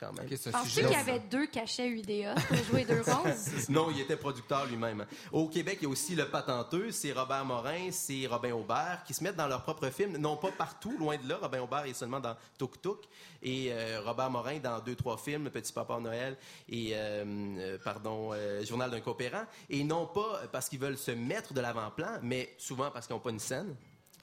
Quand 0.00 0.12
même. 0.12 0.28
Penses-tu 0.28 0.80
qu'il 0.80 0.90
y 0.90 0.94
avait 0.94 1.20
deux 1.20 1.46
cachets 1.46 1.88
UDA 1.88 2.34
pour 2.34 2.56
jouer 2.64 2.84
deux 2.84 3.00
rôles? 3.06 3.32
Non, 3.68 3.88
il 3.90 4.00
était 4.00 4.16
producteur 4.16 4.66
lui-même. 4.66 5.06
Au 5.32 5.48
Québec, 5.48 5.78
il 5.80 5.84
y 5.84 5.86
a 5.86 5.90
aussi 5.90 6.14
le 6.14 6.28
patenteux, 6.28 6.90
c'est 6.90 7.12
Robert 7.12 7.44
Morin, 7.44 7.90
c'est 7.92 8.26
Robin 8.26 8.52
Aubert, 8.52 9.02
qui 9.06 9.14
se 9.14 9.22
mettent 9.22 9.36
dans 9.36 9.46
leur 9.46 9.62
propre 9.62 9.88
film, 9.90 10.16
non 10.16 10.36
pas 10.36 10.50
partout, 10.50 10.96
loin 10.98 11.16
de 11.16 11.28
là. 11.28 11.38
Robin 11.40 11.60
Aubert 11.60 11.84
est 11.86 11.94
seulement 11.94 12.20
dans 12.20 12.36
Tuk 12.58 12.82
Tuk, 12.82 13.04
et 13.42 13.68
euh, 13.72 14.00
Robert 14.04 14.30
Morin 14.30 14.58
dans 14.58 14.80
deux, 14.80 14.96
trois 14.96 15.16
films, 15.16 15.44
Le 15.44 15.50
Petit 15.50 15.72
Papa 15.72 15.98
Noël 16.00 16.36
et, 16.68 16.90
euh, 16.94 17.24
euh, 17.58 17.78
pardon, 17.82 18.30
euh, 18.32 18.64
Journal 18.64 18.90
d'un 18.90 19.00
coopérant, 19.00 19.44
et 19.70 19.84
non 19.84 20.06
pas 20.06 20.42
parce 20.52 20.68
qu'ils 20.68 20.78
veulent 20.80 20.98
se 20.98 21.10
mettre 21.12 21.54
de 21.54 21.60
l'avant-plan, 21.60 22.18
mais 22.22 22.54
souvent 22.58 22.90
parce 22.90 23.06
qu'ils 23.06 23.14
n'ont 23.14 23.20
pas 23.20 23.30
une 23.30 23.38
scène. 23.38 23.74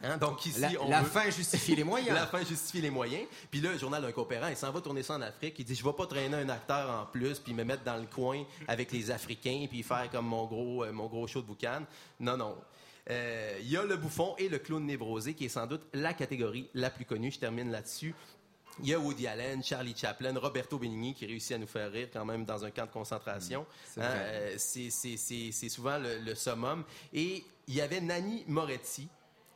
Hein, 0.03 0.17
Donc 0.17 0.45
ici, 0.45 0.59
La, 0.59 0.69
on 0.81 0.89
la 0.89 1.01
veut- 1.01 1.09
fin 1.09 1.29
justifie 1.29 1.75
les 1.75 1.83
moyens. 1.83 2.13
la 2.15 2.27
fin 2.27 2.43
justifie 2.43 2.81
les 2.81 2.89
moyens. 2.89 3.25
Puis 3.49 3.61
là, 3.61 3.71
le 3.71 3.77
journal 3.77 4.01
d'un 4.01 4.11
coopérant, 4.11 4.47
il 4.49 4.57
s'en 4.57 4.71
va 4.71 4.81
tourner 4.81 5.03
ça 5.03 5.15
en 5.15 5.21
Afrique. 5.21 5.55
Il 5.57 5.65
dit, 5.65 5.73
je 5.75 5.83
vais 5.83 5.93
pas 5.93 6.05
traîner 6.05 6.35
un 6.35 6.49
acteur 6.49 6.89
en 6.89 7.05
plus, 7.05 7.39
puis 7.39 7.53
me 7.53 7.63
mettre 7.63 7.83
dans 7.83 7.97
le 7.97 8.05
coin 8.05 8.43
avec 8.67 8.91
les 8.91 9.09
Africains, 9.09 9.65
puis 9.69 9.83
faire 9.83 10.09
comme 10.11 10.27
mon 10.27 10.45
gros, 10.45 10.83
euh, 10.83 10.91
mon 10.91 11.07
gros 11.07 11.25
show 11.27 11.41
de 11.41 11.47
boucan. 11.47 11.83
Non, 12.19 12.35
non. 12.37 12.55
Euh, 13.09 13.57
Il 13.61 13.69
y 13.69 13.77
a 13.77 13.83
le 13.83 13.95
bouffon 13.97 14.35
et 14.37 14.49
le 14.49 14.59
clown 14.59 14.85
névrosé, 14.85 15.33
qui 15.33 15.45
est 15.45 15.49
sans 15.49 15.65
doute 15.67 15.83
la 15.93 16.13
catégorie 16.13 16.69
la 16.73 16.89
plus 16.89 17.05
connue. 17.05 17.31
Je 17.31 17.39
termine 17.39 17.71
là-dessus. 17.71 18.13
Il 18.83 18.89
y 18.89 18.93
a 18.93 18.99
Woody 18.99 19.25
Allen, 19.27 19.63
Charlie 19.63 19.95
Chaplin, 19.95 20.37
Roberto 20.37 20.77
Benigni 20.77 21.13
qui 21.13 21.25
réussit 21.25 21.53
à 21.53 21.57
nous 21.57 21.67
faire 21.67 21.89
rire 21.89 22.09
quand 22.11 22.25
même 22.25 22.43
dans 22.43 22.65
un 22.65 22.71
camp 22.71 22.85
de 22.85 22.91
concentration. 22.91 23.65
c'est 23.93 24.01
Hein, 24.01 24.09
euh, 24.11 24.55
c'est- 24.57 24.89
c'est 25.51 25.69
souvent 25.69 25.97
le, 25.97 26.17
le 26.19 26.35
summum. 26.35 26.83
Et 27.13 27.45
il 27.67 27.73
y 27.75 27.79
avait 27.79 28.01
Nanni 28.01 28.43
Moretti, 28.47 29.07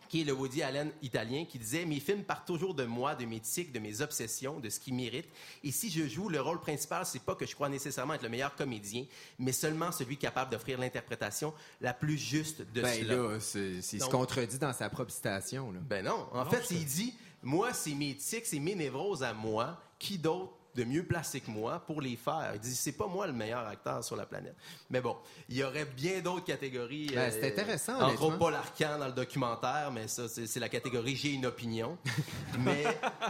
qui 0.09 0.21
est 0.21 0.23
le 0.25 0.33
Woody 0.33 0.61
Allen 0.63 0.91
italien, 1.01 1.45
qui 1.47 1.57
disait 1.59 1.85
Mes 1.85 1.99
films 2.01 2.23
partent 2.23 2.45
toujours 2.47 2.73
de 2.73 2.83
moi, 2.83 3.15
de 3.15 3.23
mes 3.25 3.39
tics, 3.39 3.71
de 3.71 3.79
mes 3.79 4.01
obsessions, 4.01 4.59
de 4.59 4.69
ce 4.69 4.79
qui 4.79 4.91
mérite. 4.91 5.27
Et 5.63 5.71
si 5.71 5.89
je 5.89 6.05
joue 6.07 6.27
le 6.27 6.41
rôle 6.41 6.59
principal, 6.59 7.05
c'est 7.05 7.21
pas 7.21 7.35
que 7.35 7.45
je 7.45 7.53
crois 7.55 7.69
nécessairement 7.69 8.15
être 8.15 8.23
le 8.23 8.29
meilleur 8.29 8.55
comédien, 8.55 9.05
mais 9.37 9.51
seulement 9.53 9.91
celui 9.91 10.17
capable 10.17 10.51
d'offrir 10.51 10.77
l'interprétation 10.79 11.53
la 11.79 11.93
plus 11.93 12.17
juste 12.17 12.61
de 12.73 12.81
Ben 12.81 12.99
cela. 12.99 13.15
là, 13.15 13.39
c'est- 13.39 13.81
se 13.81 14.03
contredit 14.09 14.57
dans 14.57 14.73
sa 14.73 14.89
propre 14.89 15.11
citation. 15.11 15.71
Là. 15.71 15.79
Ben 15.81 16.03
non. 16.03 16.27
En 16.33 16.45
fait, 16.45 16.65
il 16.71 16.83
dit 16.85 17.13
Moi, 17.43 17.71
c'est 17.73 17.93
mes 17.93 18.15
tics, 18.15 18.45
c'est 18.45 18.59
mes 18.59 18.75
névroses 18.75 19.23
à 19.23 19.33
moi. 19.33 19.79
Qui 19.99 20.17
d'autre 20.17 20.53
de 20.75 20.83
mieux 20.83 21.03
placé 21.03 21.41
que 21.41 21.49
moi 21.51 21.79
pour 21.85 22.01
les 22.01 22.15
faire? 22.15 22.51
Il 22.55 22.59
dit 22.59 22.73
C'est 22.75 22.91
pas 22.93 23.07
moi 23.07 23.27
le 23.27 23.33
meilleur 23.33 23.67
acteur 23.67 24.03
sur 24.03 24.15
la 24.15 24.25
planète. 24.25 24.55
Mais 24.89 25.01
bon, 25.01 25.17
il 25.49 25.57
y 25.57 25.63
aurait 25.63 25.85
bien 25.85 26.19
d'autres 26.21 26.45
catégories. 26.45 27.07
Ben, 27.13 27.31
c'est 27.31 27.47
intéressant, 27.51 27.99
Entre 28.01 28.21
autres, 28.23 28.37
Paul 28.37 28.53
Arcan 28.53 28.97
dans 28.99 29.07
le 29.07 29.13
documentaire, 29.13 29.91
mais 29.91 30.07
ça, 30.07 30.27
c'est 30.27 30.47
c'est 30.47 30.59
la 30.59 30.69
catégorie 30.69 31.15
J'ai 31.15 31.31
une 31.33 31.45
opinion. 31.45 31.97
mais 32.59 32.83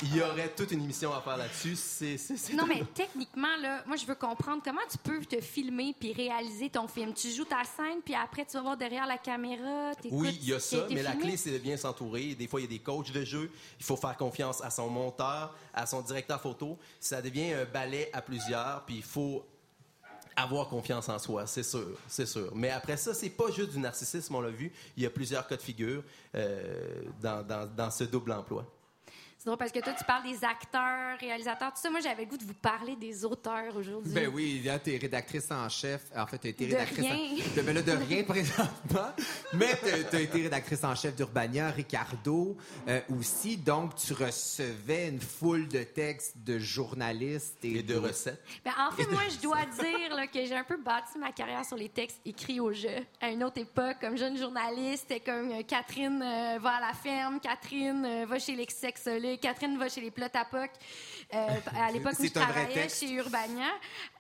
il 0.04 0.16
y 0.16 0.22
aurait 0.22 0.50
toute 0.50 0.72
une 0.72 0.84
émission 0.84 1.14
à 1.14 1.22
faire 1.22 1.38
là-dessus. 1.38 1.76
C'est 1.76 2.18
c'est- 2.18 2.38
c'est 2.38 2.54
Non, 2.54 2.66
mais 2.68 2.84
techniquement, 2.94 3.56
là, 3.62 3.84
moi, 3.88 3.96
je 3.96 4.06
veux 4.06 4.16
comprendre 4.16 4.62
comment 4.64 4.82
tu 4.90 4.98
peux 4.98 5.24
te 5.26 5.40
filmer 5.42 5.96
puis 6.00 6.14
réaliser 6.14 6.70
ton 6.70 6.88
film. 6.88 7.14
Tu 7.14 7.30
joues 7.32 7.46
ta 7.46 7.64
scène, 7.64 8.02
puis 8.04 8.16
après, 8.16 8.46
tu 8.46 8.54
vas 8.54 8.62
voir 8.62 8.78
derrière 8.78 9.08
la 9.08 9.18
caméra. 9.18 9.92
Oui, 10.12 10.38
il 10.42 10.50
y 10.50 10.54
a 10.54 10.60
ça, 10.60 10.86
mais 10.90 11.04
la 11.04 11.14
clé, 11.14 11.38
c'est 11.38 11.52
de 11.52 11.58
bien 11.58 11.78
s'entourer. 11.78 12.36
Des 12.36 12.48
fois, 12.48 12.60
il 12.60 12.64
y 12.64 12.68
a 12.68 12.70
des 12.70 12.80
coachs 12.80 13.12
de 13.12 13.24
jeu. 13.24 13.52
Il 13.80 13.86
faut 13.86 13.96
faire 13.98 14.18
confiance 14.18 14.62
à 14.62 14.70
son 14.70 14.90
monteur, 14.90 15.56
à 15.74 15.86
son 15.86 16.02
directeur 16.02 16.42
photo. 16.42 16.78
Ça 17.00 17.22
devient 17.30 17.54
un 17.54 17.66
ballet 17.66 18.10
à 18.14 18.22
plusieurs, 18.22 18.84
puis 18.86 18.98
il 18.98 19.04
faut 19.04 19.46
avoir 20.36 20.68
confiance 20.68 21.10
en 21.10 21.20
soi, 21.20 21.46
c'est 21.48 21.64
sûr, 21.64 21.98
c'est 22.08 22.26
sûr. 22.26 22.52
Mais 22.56 22.70
après 22.70 22.98
ça, 22.98 23.14
c'est 23.14 23.30
pas 23.30 23.52
juste 23.52 23.72
du 23.72 23.80
narcissisme, 23.80 24.36
on 24.36 24.42
l'a 24.42 24.50
vu. 24.50 24.72
Il 24.96 25.04
y 25.04 25.06
a 25.06 25.10
plusieurs 25.10 25.48
cas 25.48 25.58
de 25.58 25.62
figure 25.62 26.04
euh, 26.36 27.04
dans, 27.22 27.92
ce 27.92 28.04
double 28.06 28.32
emploi. 28.32 28.66
C'est 29.40 29.46
drôle 29.46 29.58
parce 29.58 29.72
que 29.72 29.80
toi, 29.80 29.94
tu 29.98 30.04
parles 30.04 30.24
des 30.24 30.44
acteurs, 30.44 31.18
réalisateurs, 31.18 31.72
tout 31.72 31.80
ça. 31.82 31.90
Moi, 31.90 32.02
j'avais 32.02 32.24
le 32.24 32.30
goût 32.30 32.36
de 32.36 32.44
vous 32.44 32.54
parler 32.54 32.98
des 32.98 33.24
auteurs 33.24 33.74
aujourd'hui. 33.74 34.12
Ben 34.12 34.28
oui, 34.28 34.62
là, 34.66 34.78
t'es 34.80 34.98
rédactrice 34.98 35.50
en 35.50 35.70
chef. 35.70 36.02
En 36.14 36.28
fait, 36.28 36.40
t'as 36.40 36.50
été 36.50 36.68
De 36.68 36.72
rédactrice 36.74 37.06
rien. 37.06 37.16
en... 37.54 37.56
De, 37.56 37.62
ben 37.62 37.74
là, 37.74 37.82
de 37.82 37.92
rien 37.94 38.24
présentement. 38.24 39.14
Mais 39.54 39.80
t'as, 40.12 40.20
été 40.20 40.42
rédactrice 40.42 40.84
en 40.84 40.94
chef 40.94 41.16
d'Urbania, 41.16 41.70
Ricardo 41.70 42.58
euh, 42.90 43.00
aussi. 43.18 43.56
Donc, 43.56 43.96
tu 43.96 44.12
recevais 44.12 45.08
une 45.08 45.22
foule 45.22 45.70
de 45.70 45.84
textes 45.84 46.36
de 46.44 46.60
journalistes 46.60 47.64
et, 47.64 47.78
Et 47.78 47.84
de 47.84 47.96
recettes. 47.96 48.44
Ben, 48.66 48.74
en 48.78 48.92
fait, 48.92 49.10
moi, 49.10 49.22
je 49.30 49.42
dois 49.42 49.66
dire 49.66 50.16
là, 50.18 50.28
que 50.28 50.46
j'ai 50.46 50.56
un 50.56 50.66
peu 50.66 50.76
bâti 50.76 51.18
ma 51.18 51.32
carrière 51.32 51.64
sur 51.64 51.78
les 51.78 51.88
textes 51.88 52.20
écrits 52.26 52.60
au 52.60 52.74
jeu. 52.74 52.90
À 53.22 53.30
une 53.30 53.46
autre 53.46 53.62
époque, 53.62 53.98
comme 54.02 54.18
jeune 54.18 54.38
journaliste, 54.38 55.06
c'était 55.08 55.22
comme 55.22 55.52
euh, 55.52 55.64
Catherine 55.64 56.22
euh, 56.22 56.60
va 56.60 56.72
à 56.72 56.82
la 56.82 56.94
ferme, 56.94 57.40
Catherine 57.40 58.06
euh, 58.06 58.26
va 58.26 58.38
chez 58.38 58.56
les 58.56 58.66
Catherine 59.38 59.78
va 59.78 59.90
chez 59.90 60.02
les 60.02 60.12
plot 60.12 60.26
à 60.34 60.46
poc. 60.46 60.72
Euh, 61.34 61.48
à 61.76 61.92
l'époque 61.92 62.14
où 62.20 62.24
je 62.24 62.32
travaillais 62.32 62.90
chez 62.90 63.12
Urbania. 63.12 63.68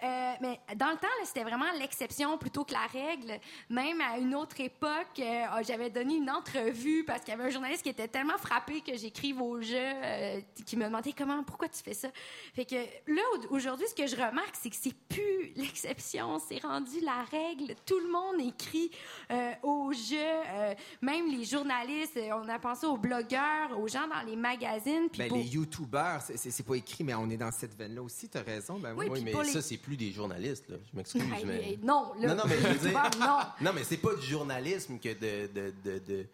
Euh, 0.04 0.34
mais 0.42 0.60
dans 0.76 0.92
le 0.92 0.98
temps, 0.98 1.08
c'était 1.24 1.44
vraiment 1.44 1.72
l'exception 1.80 2.38
plutôt 2.38 2.64
que 2.64 2.74
la 2.74 2.86
règle. 2.86 3.40
Même 3.70 4.00
à 4.02 4.18
une 4.18 4.36
autre 4.36 4.60
époque, 4.60 5.20
euh, 5.20 5.44
ah, 5.50 5.62
j'avais 5.64 5.90
donné 5.90 6.16
une 6.16 6.30
entrevue 6.30 7.04
parce 7.06 7.22
qu'il 7.22 7.30
y 7.30 7.38
avait 7.38 7.46
un 7.46 7.50
journaliste 7.50 7.84
qui 7.84 7.90
était 7.90 8.08
tellement 8.08 8.38
frappé 8.38 8.82
que 8.82 8.96
j'écrive 8.96 9.42
au 9.42 9.60
jeu, 9.62 9.88
qui 10.66 10.78
me 10.78 10.86
demandait 10.86 11.14
comment, 11.14 11.44
pourquoi 11.44 11.68
tu 11.68 11.82
fais 11.82 11.94
ça? 11.94 12.10
Fait 12.54 12.66
que 12.66 12.76
là, 12.76 13.22
au- 13.34 13.56
aujourd'hui, 13.56 13.88
ce 13.88 13.96
que 13.96 14.08
je 14.08 14.16
remarque, 14.16 14.56
c'est 14.60 14.70
que 14.70 14.76
c'est 14.76 14.96
plus 15.08 15.52
l'exception, 15.56 16.38
c'est 16.40 16.62
rendu 16.62 17.00
la 17.02 17.24
règle. 17.32 17.74
Tout 17.86 18.00
le 18.00 18.12
monde 18.12 18.40
écrit 18.40 18.92
au 19.64 19.92
jeu, 19.94 20.76
même 21.02 21.28
les 21.32 21.44
journalistes. 21.46 22.20
On 22.34 22.48
a 22.50 22.60
pensé 22.60 22.86
aux 22.86 22.98
blogueurs, 22.98 23.80
aux 23.80 23.88
gens 23.88 24.08
dans 24.08 24.22
les 24.26 24.36
magazines. 24.36 24.99
Ben, 25.18 25.28
pour- 25.30 25.38
les 25.38 25.44
YouTubers, 25.46 26.22
c'est, 26.36 26.64
pas 26.66 26.76
écrit, 26.76 27.04
mais 27.04 27.14
on 27.16 27.30
est 27.30 27.38
dans 27.38 27.52
cette 27.52 27.76
veine-là 27.78 28.02
aussi. 28.02 28.28
T'as 28.30 28.42
raison. 28.44 28.80
Ben 28.80 28.94
oui. 28.96 29.08
Oui, 29.10 29.22
mais 29.24 29.34
les- 29.34 29.50
ça, 29.52 29.62
c'est 29.62 29.78
plus 29.78 29.98
des 29.98 30.12
journalistes, 30.12 30.66
là. 30.70 30.78
Je 30.92 30.98
m'excuse, 30.98 31.22
Hey, 31.22 31.46
mais... 31.46 31.64
hey, 31.64 31.80
non, 31.84 32.12
Non, 32.20 32.36
non, 32.36 32.44
mais 32.48 32.56
je 32.58 32.62
veux 32.68 32.74
les 32.74 32.80
dire- 32.80 32.92
youtubeurs, 32.92 33.12
non. 33.20 33.40
Non, 33.62 33.72
mais 33.74 33.84
c'est 33.84 33.98
pas 33.98 34.14
du 34.16 34.26
journalisme 34.26 35.00
que 35.00 35.10
de, 35.10 35.48
de, 35.54 35.74
de, 35.84 36.00
de, 36.00 36.26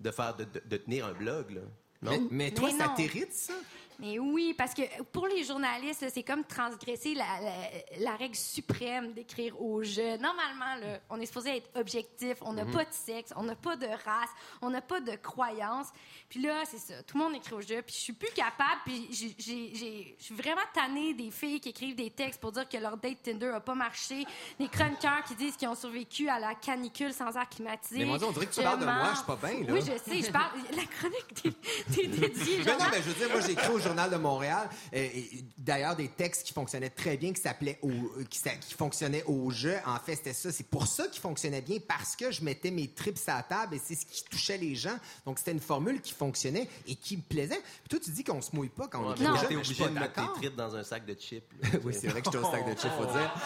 de 0.00 0.10
faire, 0.10 0.36
de, 0.36 0.44
de- 0.44 0.62
de 0.68 0.76
tenir 0.76 1.06
un 1.06 1.12
blog, 1.12 1.50
là. 1.50 1.60
Non? 2.02 2.10
Mais, 2.10 2.20
mais 2.30 2.50
toi, 2.50 2.68
Mais 2.72 2.78
ça 2.78 2.88
non. 2.88 2.94
t'irrite, 2.94 3.32
ça? 3.32 3.54
Mais 3.98 4.18
oui, 4.18 4.54
parce 4.56 4.74
que 4.74 4.82
pour 5.12 5.26
les 5.26 5.44
journalistes, 5.44 6.04
c'est 6.12 6.22
comme 6.22 6.44
transgresser 6.44 7.14
la, 7.14 7.24
la- 7.40 8.00
la 8.10 8.16
règle 8.16 8.34
suprême 8.36 9.12
d'écrire 9.12 9.60
au 9.60 9.82
jeu. 9.82 10.16
Normalement, 10.18 10.74
là, 10.80 10.98
on 11.10 11.20
est 11.20 11.26
supposé 11.26 11.56
être 11.58 11.70
objectif. 11.78 12.36
On 12.42 12.52
n'a 12.52 12.64
pas 12.64 12.84
de 12.84 12.92
sexe, 12.92 13.32
on 13.36 13.42
n'a 13.42 13.54
pas 13.56 13.76
de 13.76 13.86
race, 13.86 14.30
on 14.60 14.70
n'a 14.70 14.80
pas 14.80 15.00
de 15.00 15.14
croyance. 15.16 15.88
Puis 16.28 16.40
là, 16.42 16.62
c'est 16.64 16.78
ça. 16.78 17.02
Tout 17.02 17.18
le 17.18 17.24
monde 17.24 17.34
écrit 17.34 17.54
au 17.54 17.60
jeu. 17.60 17.82
Puis 17.82 17.94
je 17.94 18.00
suis 18.00 18.12
plus 18.12 18.30
capable. 18.32 18.80
Puis 18.84 19.08
je 19.10 20.22
suis 20.24 20.34
vraiment 20.34 20.60
tannée 20.74 21.14
des 21.14 21.30
filles 21.30 21.60
qui 21.60 21.68
écrivent 21.70 21.94
des 21.96 22.10
textes 22.10 22.40
pour 22.40 22.52
dire 22.52 22.68
que 22.68 22.76
leur 22.78 22.96
date 22.96 23.22
Tinder 23.22 23.48
a 23.54 23.60
pas 23.60 23.74
marché. 23.74 24.24
Des 24.58 24.68
chroniqueurs 24.68 25.22
qui 25.26 25.34
disent 25.34 25.56
qu'ils 25.56 25.68
ont 25.68 25.74
survécu 25.74 26.28
à 26.28 26.38
la 26.38 26.54
canicule 26.54 27.12
sans 27.12 27.36
air 27.36 27.48
climatisé. 27.48 28.04
Mais 28.04 28.18
Dieu, 28.18 28.26
on 28.26 28.32
dirait 28.32 28.46
que 28.46 28.54
tu 28.54 28.62
parles 28.62 28.80
de 28.80 28.84
moi, 28.84 29.10
je 29.12 29.16
suis 29.16 29.26
pas 29.26 29.36
bien, 29.36 29.60
là. 29.66 29.72
Oui, 29.72 29.80
je 29.80 30.10
sais. 30.10 30.22
Je 30.22 30.30
parle. 30.32 30.52
La 30.74 30.84
chronique 30.84 31.54
des 31.88 32.06
dédiée. 32.06 32.58
Non, 32.64 32.72
mais 32.90 32.96
je 32.98 33.10
veux 33.10 33.14
dire, 33.14 33.28
moi, 33.30 33.40
j'écris 33.40 33.68
au 33.72 33.78
Journal 33.92 34.10
de 34.10 34.16
Montréal. 34.16 34.68
Euh, 34.94 34.96
et 34.98 35.44
D'ailleurs, 35.58 35.96
des 35.96 36.08
textes 36.08 36.46
qui 36.46 36.52
fonctionnaient 36.52 36.90
très 36.90 37.16
bien, 37.16 37.32
qui 37.32 37.40
s'appelaient 37.40 37.78
au, 37.82 37.90
euh, 37.90 38.24
qui, 38.28 38.40
qui 38.40 38.74
fonctionnaient 38.74 39.22
au 39.24 39.50
jeu. 39.50 39.76
En 39.86 39.98
fait, 39.98 40.16
c'était 40.16 40.32
ça. 40.32 40.50
C'est 40.50 40.66
pour 40.66 40.86
ça 40.86 41.06
qu'ils 41.08 41.20
fonctionnaient 41.20 41.60
bien, 41.60 41.78
parce 41.86 42.16
que 42.16 42.30
je 42.30 42.42
mettais 42.42 42.70
mes 42.70 42.88
trips 42.88 43.18
à 43.26 43.36
la 43.36 43.42
table 43.42 43.74
et 43.74 43.80
c'est 43.82 43.94
ce 43.94 44.06
qui 44.06 44.24
touchait 44.24 44.56
les 44.56 44.74
gens. 44.74 44.96
Donc, 45.26 45.38
c'était 45.38 45.52
une 45.52 45.60
formule 45.60 46.00
qui 46.00 46.12
fonctionnait 46.12 46.68
et 46.86 46.94
qui 46.94 47.18
me 47.18 47.22
plaisait. 47.22 47.60
Puis 47.60 47.90
toi, 47.90 47.98
tu 48.02 48.10
dis 48.10 48.24
qu'on 48.24 48.40
se 48.40 48.54
mouille 48.56 48.68
pas 48.68 48.88
quand 48.88 49.00
on 49.02 49.14
quand 49.14 49.36
jeu, 49.36 49.46
t'es 49.48 49.54
je 49.54 49.58
obligé 49.58 49.84
de 49.84 49.88
pas 49.88 50.00
mettre 50.00 50.14
tes 50.14 50.40
tripes 50.40 50.56
dans 50.56 50.74
un 50.74 50.84
sac 50.84 51.04
de 51.04 51.14
chips. 51.14 51.44
Oui, 51.84 51.94
c'est 51.98 52.08
vrai 52.08 52.22
que 52.22 52.26
j'étais 52.30 52.44
au 52.44 52.50
sac 52.50 52.64
de 52.64 52.78
chips, 52.78 52.92
faut 52.96 53.06
dire. 53.06 53.34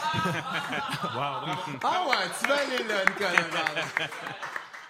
Wow. 1.17 1.79
Ah 1.83 2.07
ouais, 2.09 2.17
tu 2.41 2.49
vas 2.49 2.57
aller 2.57 2.85
là, 2.89 3.05
Nicolas. 3.07 4.07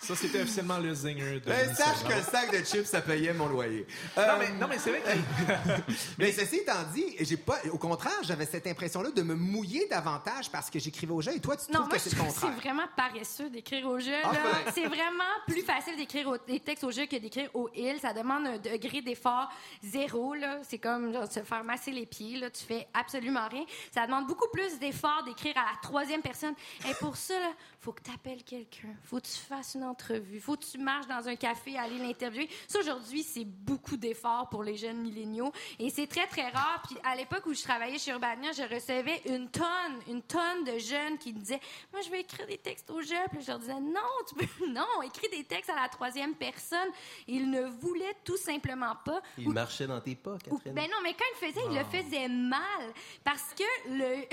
Ça, 0.06 0.14
c'était 0.14 0.40
officiellement 0.42 0.78
le 0.78 0.94
zinger 0.94 1.40
de 1.40 1.46
Ben, 1.46 1.74
sache 1.74 2.02
que 2.04 2.12
le 2.14 2.22
sac 2.22 2.50
de 2.52 2.64
chips, 2.64 2.86
ça 2.86 3.00
payait 3.00 3.32
mon 3.32 3.46
loyer. 3.48 3.86
Euh, 4.18 4.26
Non, 4.26 4.38
mais, 4.38 4.50
non, 4.52 4.66
mais 4.68 4.78
c'est 4.78 4.90
vrai 4.90 5.00
que 5.02 5.82
Mais 6.18 6.32
ceci 6.32 6.56
étant 6.58 6.82
dit, 6.94 7.16
j'ai 7.20 7.36
pas, 7.36 7.58
au 7.72 7.78
contraire, 7.78 8.12
j'avais 8.22 8.46
cette 8.46 8.66
impression-là 8.66 9.10
de 9.10 9.22
me 9.22 9.34
mouiller 9.34 9.86
davantage 9.90 10.50
parce 10.50 10.70
que 10.70 10.78
j'écrivais 10.78 11.12
au 11.12 11.20
jeu. 11.20 11.32
Et 11.34 11.40
toi, 11.40 11.56
tu 11.56 11.64
Non, 11.72 11.80
trouves 11.80 11.88
moi, 11.88 11.96
que 11.96 12.02
c'est 12.02 12.10
le 12.16 12.22
que 12.22 12.28
c'est 12.30 12.40
contraire? 12.40 12.60
vraiment 12.60 12.84
paresseux 12.96 13.50
d'écrire 13.50 13.86
au 13.86 13.98
jeu. 13.98 14.12
Ah, 14.24 14.32
là. 14.32 14.72
C'est 14.74 14.86
vraiment 14.86 15.24
plus 15.46 15.62
facile 15.62 15.96
d'écrire 15.96 16.28
au- 16.28 16.38
des 16.38 16.60
textes 16.60 16.84
au 16.84 16.90
jeu 16.90 17.06
que 17.06 17.16
d'écrire 17.16 17.50
au 17.54 17.68
il. 17.74 17.98
Ça 18.00 18.12
demande 18.12 18.46
un 18.46 18.58
degré 18.58 19.02
d'effort 19.02 19.48
zéro. 19.82 20.34
là. 20.34 20.58
C'est 20.68 20.78
comme 20.78 21.12
genre, 21.12 21.30
se 21.30 21.40
faire 21.42 21.64
masser 21.64 21.90
les 21.90 22.06
pieds. 22.06 22.38
Là. 22.38 22.50
Tu 22.50 22.64
fais 22.64 22.86
absolument 22.94 23.48
rien. 23.48 23.64
Ça 23.92 24.06
demande 24.06 24.26
beaucoup 24.26 24.48
plus 24.52 24.78
d'effort 24.78 25.22
d'écrire 25.24 25.56
à 25.56 25.62
la 25.72 25.78
troisième 25.82 26.22
personne. 26.22 26.54
Et 26.88 26.94
pour 26.94 27.16
ça, 27.16 27.34
il 27.34 27.75
faut 27.86 27.92
que 27.92 28.02
tu 28.02 28.10
appelles 28.10 28.42
quelqu'un. 28.42 28.88
faut 29.04 29.20
que 29.20 29.26
tu 29.26 29.38
fasses 29.48 29.76
une 29.76 29.84
entrevue. 29.84 30.40
faut 30.40 30.56
que 30.56 30.64
tu 30.64 30.76
marches 30.78 31.06
dans 31.06 31.28
un 31.28 31.36
café, 31.36 31.78
aller 31.78 31.98
l'interviewer. 31.98 32.48
Ça, 32.66 32.80
aujourd'hui, 32.80 33.22
c'est 33.22 33.44
beaucoup 33.44 33.96
d'efforts 33.96 34.48
pour 34.48 34.64
les 34.64 34.76
jeunes 34.76 34.96
milléniaux. 34.96 35.52
Et 35.78 35.88
c'est 35.90 36.08
très, 36.08 36.26
très 36.26 36.48
rare. 36.48 36.82
Puis 36.88 36.96
à 37.04 37.14
l'époque 37.14 37.46
où 37.46 37.54
je 37.54 37.62
travaillais 37.62 37.96
chez 37.96 38.10
Urbania, 38.10 38.50
je 38.50 38.62
recevais 38.64 39.22
une 39.26 39.48
tonne, 39.48 40.00
une 40.08 40.20
tonne 40.22 40.64
de 40.64 40.78
jeunes 40.80 41.16
qui 41.18 41.32
me 41.32 41.38
disaient 41.38 41.60
Moi, 41.92 42.02
je 42.02 42.10
veux 42.10 42.16
écrire 42.18 42.44
des 42.48 42.58
textes 42.58 42.90
au 42.90 43.00
jeu. 43.02 43.14
Puis 43.30 43.42
je 43.42 43.46
leur 43.52 43.60
disais 43.60 43.78
Non, 43.78 44.00
tu 44.28 44.34
peux, 44.34 44.66
non, 44.68 45.02
écris 45.04 45.28
des 45.28 45.44
textes 45.44 45.70
à 45.70 45.76
la 45.80 45.88
troisième 45.88 46.34
personne. 46.34 46.88
Ils 47.28 47.48
ne 47.48 47.66
voulaient 47.66 48.16
tout 48.24 48.36
simplement 48.36 48.96
pas. 49.04 49.22
Il 49.38 49.46
Ou- 49.46 49.52
marchait 49.52 49.86
dans 49.86 50.00
tes 50.00 50.16
pas, 50.16 50.34
ou- 50.34 50.38
Catherine. 50.38 50.74
ben 50.74 50.90
non, 50.90 50.96
mais 51.04 51.14
quand 51.14 51.24
il 51.40 51.46
le 51.46 51.52
faisait, 51.52 51.66
il 51.70 51.78
le 51.78 51.84
faisait 51.84 52.28
mal. 52.28 52.92
Parce 53.22 53.54
que 53.54 53.90
le, 53.90 54.24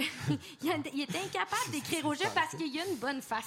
il 0.95 1.01
était 1.01 1.19
incapable 1.19 1.69
d'écrire 1.71 2.03
au 2.07 2.15
jeu 2.15 2.25
parce 2.33 2.55
qu'il 2.55 2.73
y 2.73 2.79
a 2.79 2.85
une 2.87 2.95
bonne 2.95 3.21
façon 3.21 3.42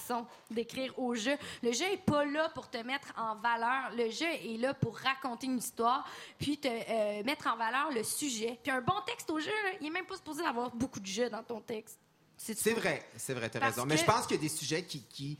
d'écrire 0.50 0.98
au 0.98 1.14
jeu. 1.14 1.36
Le 1.62 1.72
jeu 1.72 1.84
est 1.92 2.04
pas 2.04 2.24
là 2.24 2.48
pour 2.50 2.68
te 2.70 2.78
mettre 2.78 3.12
en 3.16 3.36
valeur. 3.36 3.90
Le 3.96 4.10
jeu 4.10 4.26
est 4.26 4.58
là 4.58 4.74
pour 4.74 4.96
raconter 4.98 5.46
une 5.46 5.58
histoire, 5.58 6.06
puis 6.38 6.58
te 6.58 6.68
euh, 6.68 7.22
mettre 7.24 7.46
en 7.46 7.56
valeur 7.56 7.90
le 7.92 8.02
sujet. 8.02 8.58
Puis 8.62 8.72
un 8.72 8.80
bon 8.80 9.00
texte 9.06 9.30
au 9.30 9.38
jeu, 9.40 9.50
là, 9.64 9.70
il 9.80 9.86
est 9.86 9.90
même 9.90 10.06
pas 10.06 10.16
supposé 10.16 10.44
avoir 10.44 10.70
beaucoup 10.74 11.00
de 11.00 11.06
jeu 11.06 11.28
dans 11.30 11.42
ton 11.42 11.60
texte. 11.60 11.98
C'est 12.36 12.72
vrai, 12.74 13.08
c'est 13.16 13.32
vrai, 13.34 13.48
t'as 13.48 13.58
raison. 13.60 13.86
Mais 13.86 13.96
je 13.96 14.04
pense 14.04 14.26
qu'il 14.26 14.36
y 14.36 14.38
a 14.38 14.42
des 14.42 14.48
sujets 14.48 14.84
qui, 14.84 15.02
qui- 15.04 15.38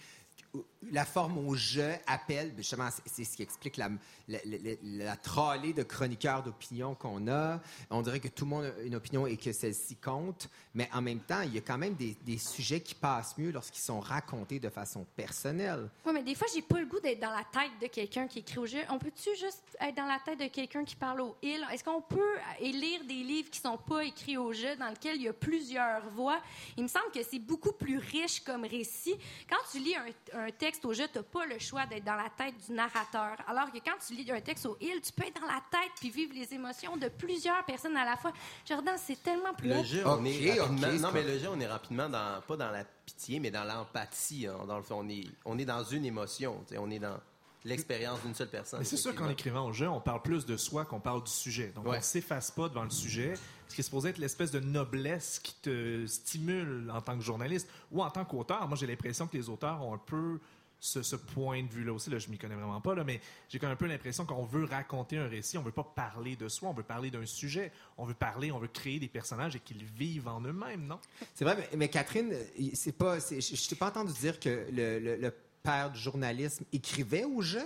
la 0.93 1.05
forme 1.05 1.39
au 1.39 1.55
jeu 1.55 1.93
appelle, 2.07 2.51
ben, 2.51 2.59
justement, 2.59 2.89
c'est- 3.05 3.25
ce 3.25 3.37
qui 3.37 3.43
explique 3.43 3.77
la, 3.77 3.91
la, 4.29 5.17
trollée 5.17 5.73
de 5.73 5.83
chroniqueurs 5.83 6.43
d'opinion 6.43 6.95
qu'on 6.95 7.29
a. 7.29 7.61
On 7.91 8.03
dirait 8.03 8.21
que 8.21 8.29
tout 8.29 8.45
le 8.45 8.51
monde 8.51 8.65
a 8.65 8.83
une 8.83 8.95
opinion 8.95 9.27
et 9.27 9.37
que 9.37 9.53
celle-ci 9.53 9.97
compte, 9.97 10.49
mais 10.75 10.89
en 10.93 11.03
même 11.03 11.21
temps, 11.21 11.43
il 11.43 11.55
y 11.55 11.59
a 11.59 11.61
quand 11.61 11.79
même 11.79 11.95
des, 11.95 12.39
sujets 12.39 12.81
qui 12.81 12.95
passent 12.95 13.37
mieux 13.39 13.51
lorsqu'ils 13.51 13.83
sont 13.83 13.99
racontés 13.99 14.61
de 14.61 14.69
façon 14.69 15.07
personnelle. 15.17 15.89
Oui, 16.05 16.13
mais 16.13 16.23
des 16.23 16.35
fois, 16.35 16.47
j'ai 16.55 16.63
pas 16.63 16.79
le 16.79 16.87
goût 16.87 17.01
d'être 17.01 17.21
dans 17.21 17.31
la 17.31 17.45
tête 17.45 17.73
de 17.81 17.87
quelqu'un 17.87 18.27
qui 18.27 18.41
écrit 18.41 18.59
au 18.59 18.67
jeu. 18.67 18.81
On 18.91 18.99
peut-tu 18.99 19.31
juste 19.37 19.63
être 19.81 19.97
dans 19.97 20.07
la 20.07 20.19
tête 20.25 20.39
de 20.39 20.49
quelqu'un 20.49 20.85
qui 20.85 20.97
parle 20.97 21.23
au 21.23 21.37
il? 21.43 21.67
Est-ce 21.73 21.83
qu'on 21.83 22.03
peut 22.03 22.37
lire 22.61 23.05
des 23.05 23.23
livres 23.23 23.51
qui 23.51 23.61
sont 23.61 23.79
pas 23.79 24.05
écrits 24.05 24.37
au 24.37 24.53
jeu, 24.53 24.77
dans 24.77 24.89
lesquels 24.89 25.17
il 25.17 25.23
y 25.23 25.29
a 25.29 25.33
plusieurs 25.33 26.09
voix? 26.11 26.41
Il 26.77 26.83
me 26.83 26.89
semble 26.89 27.11
que 27.13 27.23
c'est 27.23 27.39
beaucoup 27.39 27.73
plus 27.73 27.99
riche 27.99 28.41
comme 28.41 28.65
récit. 28.65 29.17
Quand 29.49 29.57
tu 29.73 29.79
lis 29.79 29.95
un, 29.95 30.05
un 30.39 30.51
texte 30.51 30.85
au 30.85 30.93
jeu, 30.93 31.05
t'as 31.13 31.23
pas 31.23 31.45
le 31.47 31.59
choix 31.59 31.87
d'être 31.87 32.05
dans 32.05 32.15
la 32.15 32.29
tête 32.31 32.55
du 32.67 32.73
narrateur. 32.73 33.37
Alors 33.47 33.71
que 33.73 33.79
quand 33.79 33.97
tu 34.07 34.15
lis 34.15 34.31
un 34.31 34.41
texte 34.41 34.67
au 34.67 34.77
il, 34.81 35.01
tu 35.01 35.13
peux 35.13 35.25
être 35.27 35.41
dans 35.41 35.47
la 35.47 35.63
tête 35.71 35.91
puis 35.99 36.11
vivre 36.11 36.33
les 36.35 36.53
émotions 36.55 36.97
de 36.97 37.09
plusieurs 37.09 37.65
personnes 37.65 37.97
à 37.97 38.05
la 38.05 38.17
fois. 38.17 38.33
Jordan, 38.67 38.95
c'est 38.99 39.23
tellement 39.23 39.55
plus 39.55 39.69
Le 39.69 39.83
jeu, 39.83 40.03
on 40.07 40.25
est 40.25 40.61
rapidement, 40.61 40.93
non, 41.09 41.11
mais 41.13 41.23
le 41.23 41.39
jeu, 41.39 41.49
on 41.51 41.61
est 41.61 41.67
rapidement 41.67 42.09
dans, 42.09 42.41
pas 42.47 42.57
dans 42.57 42.71
la 42.71 42.85
pitié, 42.85 43.41
mais 43.41 43.51
dans 43.51 43.65
l'empathie. 43.65 44.47
hein. 44.47 44.65
Dans 44.67 44.77
le 44.77 44.83
fond, 44.83 44.97
on 45.05 45.09
est, 45.09 45.25
on 45.45 45.59
est 45.59 45.65
dans 45.65 45.85
une 45.85 46.05
émotion. 46.05 46.65
tu 46.69 46.77
On 46.79 46.91
est 46.91 46.99
dans 46.99 47.19
l'expérience 47.65 48.21
d'une 48.23 48.35
seule 48.35 48.49
personne. 48.51 48.79
Mais 48.79 48.85
c'est 48.85 48.97
sûr 48.97 49.15
qu'en 49.15 49.29
écrivant 49.29 49.67
au 49.67 49.73
jeu, 49.73 49.89
on 49.89 50.01
parle 50.01 50.23
plus 50.23 50.47
de 50.47 50.57
soi 50.57 50.85
qu'on 50.85 51.01
parle 51.01 51.25
du 51.25 51.31
sujet. 51.31 51.73
Donc, 51.75 51.87
Ouais. 51.87 51.99
on 51.99 52.03
s'efface 52.03 52.51
pas 52.51 52.69
devant 52.69 52.85
le 52.85 52.91
sujet, 52.91 53.35
ce 53.69 53.75
qui 53.75 53.81
est 53.81 53.85
supposé 53.85 54.11
être 54.11 54.19
l'espèce 54.19 54.51
de 54.51 54.61
noblesse 54.61 55.39
qui 55.39 55.55
te 55.63 56.07
stimule 56.07 56.91
en 56.93 57.01
tant 57.01 57.17
que 57.17 57.25
journaliste 57.25 57.69
ou 57.91 58.03
en 58.03 58.11
tant 58.11 58.25
qu'auteur. 58.25 58.67
Moi, 58.69 58.77
j'ai 58.77 58.87
l'impression 58.87 59.27
que 59.27 59.37
les 59.37 59.49
auteurs 59.49 59.83
ont 59.85 59.95
un 59.95 59.99
peu 59.99 60.39
ce, 60.79 61.17
point 61.17 61.63
de 61.63 61.69
vue-là 61.69 61.93
aussi. 61.93 62.11
Là, 62.11 62.19
je 62.19 62.29
m'y 62.29 62.39
connais 62.39 62.55
vraiment 62.55 62.81
pas, 62.81 62.95
là, 62.95 63.05
mais 63.05 63.21
j'ai 63.49 63.59
quand 63.59 63.67
même 63.67 63.75
un 63.75 63.77
peu 63.77 63.87
l'impression 63.87 64.25
qu'on 64.25 64.45
veut 64.45 64.65
raconter 64.65 65.19
un 65.19 65.29
récit. 65.29 65.59
On 65.59 65.63
veut 65.63 65.73
pas 65.73 65.85
parler 65.85 66.37
de 66.37 66.49
soi, 66.49 66.69
on 66.69 66.73
veut 66.75 66.83
parler 66.83 67.11
d'un 67.11 67.27
sujet. 67.27 67.73
On 67.99 68.05
veut 68.05 68.15
parler, 68.15 68.53
on 68.53 68.59
veut 68.59 68.69
créer 68.69 68.99
des 68.99 69.09
personnages 69.09 69.57
et 69.57 69.61
qu'ils 69.61 69.85
vivent 69.85 70.29
en 70.29 70.41
eux-mêmes, 70.41 70.87
non? 70.87 70.99
C'est 71.35 71.45
vrai, 71.45 71.69
mais, 71.77 71.89
Catherine, 71.89 72.33
c'est 72.75 72.97
pas, 72.97 73.19
je 73.19 73.69
t'ai 73.69 73.77
pas 73.77 73.89
entendu 73.89 74.13
dire 74.13 74.39
que 74.39 74.67
le- 74.71 75.17
le 75.17 75.35
père 75.63 75.91
du 75.91 75.99
journalisme 75.99 76.65
écrivait 76.73 77.25
au 77.25 77.43
jeu? 77.43 77.65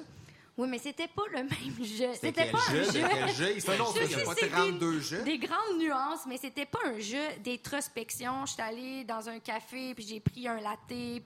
Oui, 0.61 0.69
mais 0.69 0.79
c'était 0.79 1.09
pas 1.09 1.23
le 1.33 1.39
même 1.39 1.49
jeu. 1.85 2.11
C'était 2.21 2.51
pas 2.51 2.59
un 2.69 2.75
jeu? 2.75 2.85
jeu. 2.85 3.07
Quel 3.09 3.35
jeu? 3.35 3.53
Il 3.57 3.61
Je 3.61 3.67
il 3.67 3.71
a 3.71 4.19
sais, 4.19 4.25
pas 4.25 4.35
c'est 4.39 4.49
32 4.51 4.93
des, 4.95 5.01
jeux. 5.01 5.23
Des 5.23 5.39
grandes 5.39 5.79
nuances, 5.79 6.21
mais 6.29 6.37
c'était 6.37 6.67
pas 6.67 6.81
un 6.85 6.99
jeu 6.99 7.23
d'introspection. 7.43 8.45
Je 8.45 8.53
suis 8.53 8.63
allée 8.63 9.05
dans 9.05 9.27
un 9.29 9.39
café, 9.39 9.95
puis 9.95 10.05
j'ai 10.07 10.21
pris 10.21 10.47
un 10.47 10.61
latte, 10.61 10.79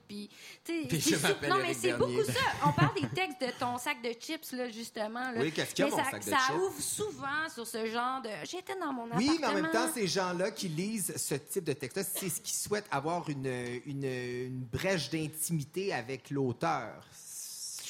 puis... 0.07 0.29
Puis 0.63 1.01
je 1.01 1.47
Non, 1.49 1.57
mais 1.61 1.73
c'est 1.73 1.93
beaucoup 1.97 2.23
ça. 2.23 2.39
On 2.65 2.71
parle 2.71 2.95
des 2.95 3.07
textes 3.09 3.41
de 3.41 3.51
ton 3.59 3.77
sac 3.77 4.01
de 4.01 4.13
chips, 4.17 4.51
là, 4.53 4.69
justement. 4.69 5.31
là. 5.31 5.41
Oui, 5.41 5.51
qu'est-ce 5.51 5.75
qu'il 5.75 5.85
y 5.85 5.87
a, 5.87 5.91
mon 5.91 5.97
ça, 5.97 6.11
sac 6.11 6.23
de 6.25 6.29
ça 6.29 6.37
chips? 6.47 6.55
ouvre 6.55 6.81
souvent 6.81 7.49
sur 7.53 7.67
ce 7.67 7.85
genre 7.87 8.21
de... 8.21 8.29
J'étais 8.45 8.79
dans 8.79 8.93
mon 8.93 9.03
Oui, 9.17 9.29
appartement. 9.37 9.37
mais 9.41 9.47
en 9.47 9.53
même 9.63 9.71
temps, 9.71 9.89
ces 9.93 10.07
gens-là 10.07 10.51
qui 10.51 10.69
lisent 10.69 11.13
ce 11.17 11.35
type 11.35 11.65
de 11.65 11.73
texte-là, 11.73 12.03
c'est 12.03 12.29
ce 12.29 12.39
qu'ils 12.39 12.55
souhaitent 12.55 12.87
avoir 12.89 13.29
une, 13.29 13.47
une, 13.85 14.05
une 14.05 14.63
brèche 14.71 15.09
d'intimité 15.09 15.93
avec 15.93 16.29
l'auteur. 16.29 17.03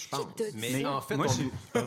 Je 0.05 0.09
pense. 0.09 0.35
Dit 0.35 0.43
Mais 0.55 0.85
en 0.85 1.01
fait, 1.01 1.15
moi, 1.15 1.27
on- 1.75 1.79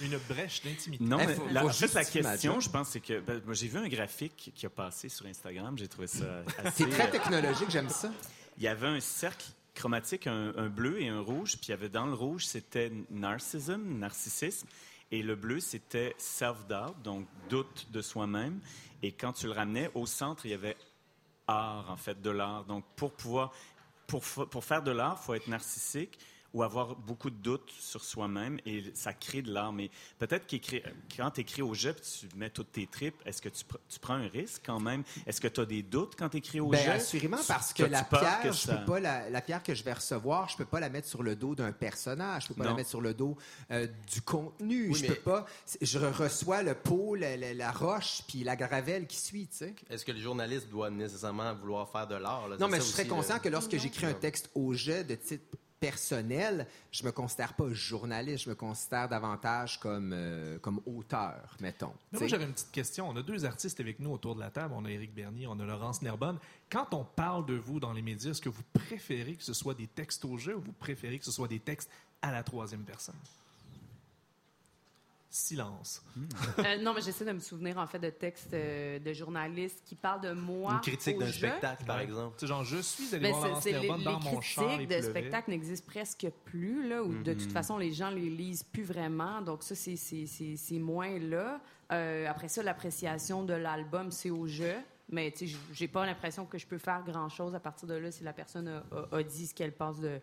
Une 0.00 0.18
brèche 0.28 0.62
d'intimité. 0.62 1.02
Non, 1.04 1.18
mais 1.18 1.36
la, 1.52 1.64
en 1.64 1.68
fait, 1.70 1.92
la 1.94 2.04
question, 2.04 2.60
je 2.60 2.68
pense, 2.68 2.88
c'est 2.90 3.00
que 3.00 3.20
ben, 3.20 3.40
moi, 3.44 3.54
j'ai 3.54 3.68
vu 3.68 3.78
un 3.78 3.88
graphique 3.88 4.52
qui 4.54 4.66
a 4.66 4.70
passé 4.70 5.08
sur 5.08 5.26
Instagram. 5.26 5.76
J'ai 5.78 5.88
trouvé 5.88 6.06
ça 6.06 6.24
assez. 6.64 6.84
C'est 6.84 6.90
très 6.90 7.08
euh, 7.08 7.12
technologique, 7.12 7.70
j'aime 7.70 7.88
ça. 7.88 8.10
il 8.58 8.64
y 8.64 8.68
avait 8.68 8.88
un 8.88 9.00
cercle 9.00 9.46
chromatique, 9.74 10.26
un, 10.26 10.52
un 10.56 10.68
bleu 10.68 11.00
et 11.00 11.08
un 11.08 11.20
rouge, 11.20 11.52
puis 11.56 11.66
il 11.68 11.70
y 11.70 11.74
avait 11.74 11.88
dans 11.88 12.06
le 12.06 12.14
rouge, 12.14 12.46
c'était 12.46 12.90
narcissism, 13.10 13.98
narcissisme, 13.98 14.66
et 15.12 15.22
le 15.22 15.36
bleu, 15.36 15.60
c'était 15.60 16.14
self-doubt, 16.18 16.94
donc 17.04 17.26
doute 17.48 17.86
de 17.92 18.02
soi-même. 18.02 18.58
Et 19.02 19.12
quand 19.12 19.32
tu 19.32 19.46
le 19.46 19.52
ramenais, 19.52 19.90
au 19.94 20.06
centre, 20.06 20.44
il 20.46 20.50
y 20.50 20.54
avait 20.54 20.76
art, 21.46 21.86
en 21.90 21.96
fait, 21.96 22.20
de 22.20 22.30
l'art. 22.30 22.64
Donc, 22.64 22.84
pour 22.96 23.12
pouvoir, 23.12 23.52
pour, 24.06 24.22
pour 24.22 24.64
faire 24.64 24.82
de 24.82 24.90
l'art, 24.90 25.18
il 25.20 25.24
faut 25.24 25.34
être 25.34 25.48
narcissique 25.48 26.18
ou 26.56 26.62
avoir 26.62 26.96
beaucoup 26.96 27.28
de 27.28 27.36
doutes 27.36 27.70
sur 27.78 28.02
soi-même 28.02 28.58
et 28.64 28.82
ça 28.94 29.12
crée 29.12 29.42
de 29.42 29.52
l'art. 29.52 29.74
Mais 29.74 29.90
peut-être 30.18 30.46
qu'écrit- 30.46 30.82
quand 31.14 31.30
tu 31.32 31.42
écris 31.42 31.60
au 31.60 31.74
jeu, 31.74 31.92
puis 31.92 32.28
tu 32.30 32.34
mets 32.34 32.48
toutes 32.48 32.72
tes 32.72 32.86
tripes, 32.86 33.20
est-ce 33.26 33.42
que 33.42 33.50
tu, 33.50 33.62
pr- 33.62 33.76
tu 33.90 33.98
prends 33.98 34.14
un 34.14 34.26
risque 34.28 34.62
quand 34.64 34.80
même? 34.80 35.02
Est-ce 35.26 35.38
que 35.38 35.48
tu 35.48 35.60
as 35.60 35.66
des 35.66 35.82
doutes 35.82 36.14
quand 36.18 36.30
tu 36.30 36.38
écris 36.38 36.60
au 36.60 36.68
Ben, 36.68 36.82
jeu? 36.82 36.92
assurément, 36.92 37.36
parce 37.46 37.74
que 37.74 37.82
la 37.82 38.04
pierre, 38.04 38.40
que 38.40 38.52
je 38.52 38.68
peux 38.68 38.84
pas 38.86 39.00
la, 39.00 39.28
la 39.28 39.42
pierre 39.42 39.62
que 39.62 39.74
je 39.74 39.84
vais 39.84 39.92
recevoir, 39.92 40.48
je 40.48 40.56
peux 40.56 40.64
pas 40.64 40.80
la 40.80 40.88
mettre 40.88 41.08
sur 41.08 41.22
le 41.22 41.36
dos 41.36 41.54
d'un 41.54 41.72
personnage, 41.72 42.44
je 42.44 42.48
peux 42.48 42.54
pas 42.54 42.64
la 42.64 42.72
mettre 42.74 42.88
sur 42.88 43.02
le 43.02 43.12
dos 43.12 43.36
euh, 43.70 43.86
du 44.10 44.22
contenu. 44.22 44.88
Oui, 44.88 44.94
je 44.94 45.02
mais- 45.02 45.08
peux 45.08 45.20
pas. 45.20 45.44
Je 45.82 45.98
reçois 45.98 46.62
le 46.62 46.74
pot, 46.74 47.16
la, 47.16 47.36
la- 47.36 47.52
la 47.52 47.70
roche, 47.70 48.22
puis 48.26 48.44
la 48.44 48.56
gravelle 48.56 49.06
qui 49.06 49.18
suit, 49.18 49.46
tu 49.48 49.56
sais. 49.58 49.74
Est-ce 49.90 50.06
que 50.06 50.12
le 50.12 50.20
journaliste 50.20 50.70
doit 50.70 50.88
nécessairement 50.88 51.54
vouloir 51.54 51.90
faire 51.90 52.06
de 52.06 52.14
l'art? 52.14 52.48
Non, 52.58 52.68
mais 52.68 52.78
je 52.78 52.84
serais 52.84 53.06
conscient 53.06 53.38
que 53.40 53.50
lorsque 53.50 53.76
j'écris 53.76 54.06
un 54.06 54.14
texte 54.14 54.48
au 54.54 54.72
jet 54.72 55.04
de 55.04 55.16
titre 55.16 55.44
personnel, 55.80 56.66
je 56.90 57.04
me 57.04 57.12
considère 57.12 57.54
pas 57.54 57.68
journaliste, 57.72 58.44
je 58.44 58.50
me 58.50 58.54
considère 58.54 59.08
davantage 59.08 59.78
comme, 59.78 60.12
euh, 60.12 60.58
comme 60.58 60.80
auteur, 60.86 61.56
mettons. 61.60 61.92
Mais 62.12 62.18
moi, 62.18 62.28
j'avais 62.28 62.44
une 62.44 62.52
petite 62.52 62.72
question. 62.72 63.08
On 63.08 63.16
a 63.16 63.22
deux 63.22 63.44
artistes 63.44 63.80
avec 63.80 64.00
nous 64.00 64.10
autour 64.10 64.34
de 64.34 64.40
la 64.40 64.50
table. 64.50 64.74
On 64.76 64.84
a 64.84 64.90
Éric 64.90 65.14
Bernier, 65.14 65.46
on 65.46 65.58
a 65.60 65.64
Laurence 65.64 66.02
Nerbonne. 66.02 66.38
Quand 66.70 66.92
on 66.92 67.04
parle 67.04 67.46
de 67.46 67.54
vous 67.54 67.80
dans 67.80 67.92
les 67.92 68.02
médias, 68.02 68.30
est-ce 68.30 68.40
que 68.40 68.48
vous 68.48 68.64
préférez 68.72 69.34
que 69.34 69.44
ce 69.44 69.54
soit 69.54 69.74
des 69.74 69.86
textes 69.86 70.24
au 70.24 70.36
jeu 70.36 70.56
ou 70.56 70.60
vous 70.60 70.72
préférez 70.72 71.18
que 71.18 71.24
ce 71.24 71.32
soit 71.32 71.48
des 71.48 71.60
textes 71.60 71.90
à 72.22 72.32
la 72.32 72.42
troisième 72.42 72.82
personne? 72.82 73.16
Silence. 75.28 76.02
Euh, 76.60 76.78
non, 76.78 76.94
mais 76.94 77.00
j'essaie 77.02 77.24
de 77.24 77.32
me 77.32 77.40
souvenir, 77.40 77.76
en 77.78 77.86
fait, 77.86 77.98
de 77.98 78.10
textes 78.10 78.54
euh, 78.54 78.98
de 78.98 79.12
journalistes 79.12 79.82
qui 79.84 79.94
parlent 79.94 80.20
de 80.22 80.32
moi. 80.32 80.74
Une 80.74 80.80
critique 80.80 81.18
d'un 81.18 81.30
spectacle, 81.30 81.84
par 81.84 82.00
exemple. 82.00 82.34
Tu 82.38 82.40
sais, 82.40 82.46
genre, 82.46 82.64
je 82.64 82.78
suis 82.78 83.14
allé 83.14 83.30
Ben, 83.30 83.34
voir 83.34 83.62
c'est- 83.62 83.72
les, 83.72 83.80
Nerbonne 83.80 83.98
les 83.98 84.04
dans 84.04 84.20
mon 84.20 84.40
char. 84.40 84.64
critiques 84.66 84.88
de 84.88 85.00
spectacle 85.02 85.50
n'existent 85.50 85.86
presque 85.86 86.26
plus, 86.44 86.88
là, 86.88 87.02
ou 87.02 87.22
de 87.22 87.34
toute 87.34 87.52
façon, 87.52 87.76
les 87.76 87.92
gens 87.92 88.10
les 88.10 88.30
lisent 88.30 88.62
plus 88.62 88.84
vraiment. 88.84 89.42
Donc, 89.42 89.62
ça, 89.62 89.74
c'est- 89.74 89.96
c'est 89.96 90.26
c'est- 90.26 90.56
c'est 90.56 90.78
moins 90.78 91.18
là. 91.18 91.60
Euh, 91.92 92.26
après 92.28 92.48
ça, 92.48 92.62
l'appréciation 92.62 93.44
de 93.44 93.52
l'album, 93.54 94.10
c'est 94.10 94.30
au 94.30 94.46
jeu. 94.46 94.74
Mais, 95.08 95.30
tu 95.30 95.46
sais, 95.46 95.56
j'ai 95.72 95.86
pas 95.86 96.04
l'impression 96.04 96.46
que 96.46 96.58
je 96.58 96.66
peux 96.66 96.78
faire 96.78 97.02
grand-chose 97.04 97.54
à 97.54 97.60
partir 97.60 97.86
de 97.86 97.94
là 97.94 98.10
si 98.10 98.24
la 98.24 98.32
personne 98.32 98.66
a, 98.68 98.82
a- 99.12 99.16
a 99.18 99.22
dit 99.22 99.46
ce 99.46 99.54
qu'elle 99.54 99.72
pense 99.72 100.00
de. 100.00 100.20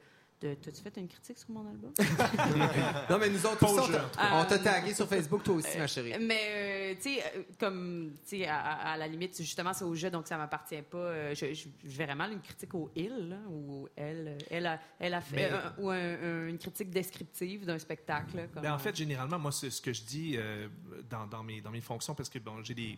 T'as-tu 0.61 0.81
fait 0.81 0.97
une 0.97 1.07
critique 1.07 1.37
sur 1.37 1.51
mon 1.51 1.65
album? 1.69 1.93
Non, 3.09 3.17
mais 3.17 3.29
nous 3.29 3.45
autres, 3.45 3.63
aussi, 3.63 3.89
on 3.89 3.91
t'a- 4.15 4.33
en 4.35 4.41
on 4.41 4.45
t'a 4.45 4.59
tagué 4.59 4.93
sur 4.93 5.07
Facebook, 5.07 5.43
toi 5.43 5.55
aussi, 5.55 5.77
ma 5.77 5.87
chérie. 5.87 6.13
Mais, 6.19 6.41
euh, 6.49 6.95
tu 6.95 7.13
sais, 7.15 7.23
euh, 7.35 7.43
comme, 7.59 8.11
tu 8.27 8.37
sais, 8.39 8.47
à, 8.47 8.97
la 8.97 9.07
limite, 9.07 9.37
justement, 9.37 9.73
c'est 9.73 9.85
au 9.85 9.95
jeu, 9.95 10.09
donc 10.09 10.27
ça 10.27 10.37
m'appartient 10.37 10.81
pas. 10.81 10.97
Euh, 10.97 11.35
je, 11.35 11.53
je, 11.53 11.67
je 11.83 11.97
verrais 11.97 12.15
mal 12.15 12.31
une 12.33 12.41
critique 12.41 12.73
au 12.75 12.91
il, 12.95 13.29
là, 13.29 13.37
ou 13.49 13.87
elle, 13.95 14.27
euh, 14.29 14.37
elle 14.49 14.65
a, 14.67 14.79
elle 14.99 15.13
a 15.13 15.21
fait, 15.21 15.35
Mais- 15.35 15.49
euh, 15.51 15.69
ou 15.77 15.89
un- 15.89 15.95
un- 15.97 16.47
une 16.47 16.57
critique 16.57 16.89
descriptive 16.89 17.65
d'un 17.65 17.79
spectacle. 17.79 18.49
comme, 18.53 18.63
Ben, 18.63 18.71
en 18.71 18.75
euh, 18.75 18.79
fait, 18.79 18.95
généralement, 18.95 19.39
moi, 19.39 19.51
c'est 19.51 19.69
ce 19.69 19.81
que 19.81 19.93
je 19.93 20.03
dis 20.03 20.35
euh, 20.37 20.67
dans, 21.09 21.25
dans 21.27 21.43
mes, 21.43 21.61
dans 21.61 21.71
mes 21.71 21.81
fonctions, 21.81 22.15
parce 22.15 22.29
que 22.29 22.39
bon, 22.39 22.61
j'ai 22.63 22.73
des, 22.73 22.97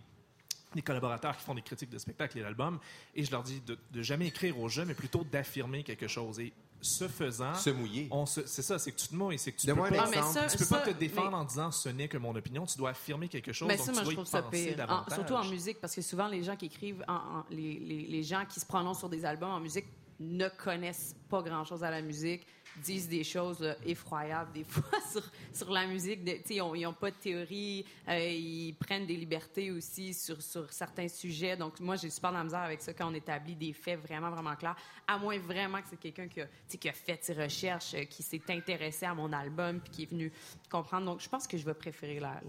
des 0.74 0.82
collaborateurs 0.82 1.38
qui 1.38 1.44
font 1.44 1.54
des 1.56 1.62
critiques 1.62 1.90
de 1.90 1.98
spectacles 2.00 2.40
et 2.40 2.42
d'albums, 2.42 2.80
et 3.14 3.24
je 3.24 3.32
leur 3.32 3.44
dis 3.44 3.62
de, 3.62 3.78
de 3.92 4.02
jamais 4.02 4.28
écrire 4.28 4.60
au 4.60 4.68
jeu, 4.68 4.84
mais 4.86 4.94
plutôt 4.94 5.24
d'affirmer 5.24 5.84
quelque 5.84 6.08
chose. 6.08 6.40
Et 6.40 6.52
ce 6.86 7.08
faisant, 7.08 7.54
Se 7.56 7.70
mouiller. 7.70 8.08
on 8.12 8.26
se- 8.26 8.46
c'est 8.46 8.62
ça, 8.62 8.78
c'est 8.80 8.92
que 8.92 8.98
tu 8.98 9.08
te 9.08 9.16
mouilles, 9.16 9.38
c'est 9.40 9.52
que 9.52 9.60
tu 9.60 9.68
Donne-moi 9.68 9.90
peux 9.90 9.96
pas, 9.96 10.06
ça- 10.32 10.48
tu 10.48 10.58
peux 10.58 10.66
pas 10.66 10.82
te 10.82 10.92
défendre 10.92 11.32
mais- 11.32 11.38
en 11.38 11.44
disant 11.44 11.72
ce 11.72 11.90
n'est 11.90 12.08
que 12.08 12.18
mon 12.18 12.36
opinion. 12.36 12.66
Tu 12.66 12.78
dois 12.78 12.92
affirmer 12.92 13.28
quelque 13.28 13.52
chose. 13.52 13.68
Mais 13.68 13.78
donc 13.78 13.86
ça, 13.86 13.92
tu 13.92 13.96
moi, 13.96 14.04
dois 14.04 14.12
je 14.12 14.16
trouve 14.16 14.28
ça 14.28 14.42
penser 14.44 14.74
pire. 14.76 14.86
En- 14.90 15.14
surtout 15.14 15.34
en 15.34 15.46
musique, 15.46 15.80
parce 15.82 15.96
que 15.96 16.02
souvent, 16.02 16.28
les 16.28 16.44
gens 16.44 16.56
qui 16.56 16.68
écrivent, 16.68 17.04
en- 17.08 17.14
en- 17.14 17.46
les, 17.50 17.80
les- 17.80 18.08
les 18.08 18.24
gens 18.24 18.44
qui 18.48 18.60
se 18.60 18.66
prononcent 18.66 19.00
sur 19.00 19.10
des 19.10 19.26
albums 19.26 19.52
en 19.52 19.60
musique 19.60 19.86
ne 20.20 20.48
connaissent 20.48 21.16
pas 21.30 21.42
grand-chose 21.42 21.84
à 21.84 21.92
la 21.92 22.02
musique, 22.02 22.46
disent 22.84 23.08
des 23.08 23.24
choses 23.24 23.76
effroyables 23.86 24.52
des 24.54 24.64
fois 24.68 25.00
sur, 25.12 25.24
sur 25.54 25.72
la 25.72 25.86
musique. 25.86 26.22
Ils 26.50 26.60
n'ont 26.60 26.94
pas 26.94 27.12
de 27.12 27.16
théorie, 27.16 27.86
euh, 28.08 28.20
ils 28.20 28.74
prennent 28.74 29.06
des 29.06 29.16
libertés 29.16 29.72
aussi 29.72 30.14
sur, 30.14 30.42
sur 30.42 30.72
certains 30.72 31.08
sujets. 31.08 31.58
Donc, 31.58 31.80
moi, 31.80 31.96
j'ai 31.96 32.10
super 32.10 32.32
de 32.32 32.38
la 32.38 32.44
misère 32.44 32.62
avec 32.62 32.82
ça 32.82 32.94
quand 32.94 33.12
on 33.12 33.14
établit 33.14 33.56
des 33.56 33.74
faits 33.74 34.00
vraiment, 34.00 34.30
vraiment 34.30 34.56
clairs, 34.56 34.76
à 35.08 35.18
moins 35.18 35.38
vraiment 35.38 35.82
que 35.82 35.88
c'est 35.90 36.00
quelqu'un 36.00 36.28
qui 36.28 36.42
a, 36.42 36.48
qui 36.68 36.90
a 36.90 36.94
fait 36.94 37.24
ses 37.24 37.34
recherches, 37.34 37.94
euh, 37.94 38.04
qui 38.06 38.24
s'est 38.24 38.42
intéressé 38.50 39.06
à 39.06 39.14
mon 39.14 39.32
album, 39.32 39.80
puis 39.80 39.92
qui 39.92 40.04
est 40.04 40.10
venu 40.10 40.32
comprendre. 40.70 41.06
Donc, 41.06 41.22
je 41.22 41.30
pense 41.30 41.48
que 41.48 41.58
je 41.58 41.66
vais 41.66 41.74
préférer 41.74 42.20
la, 42.20 42.42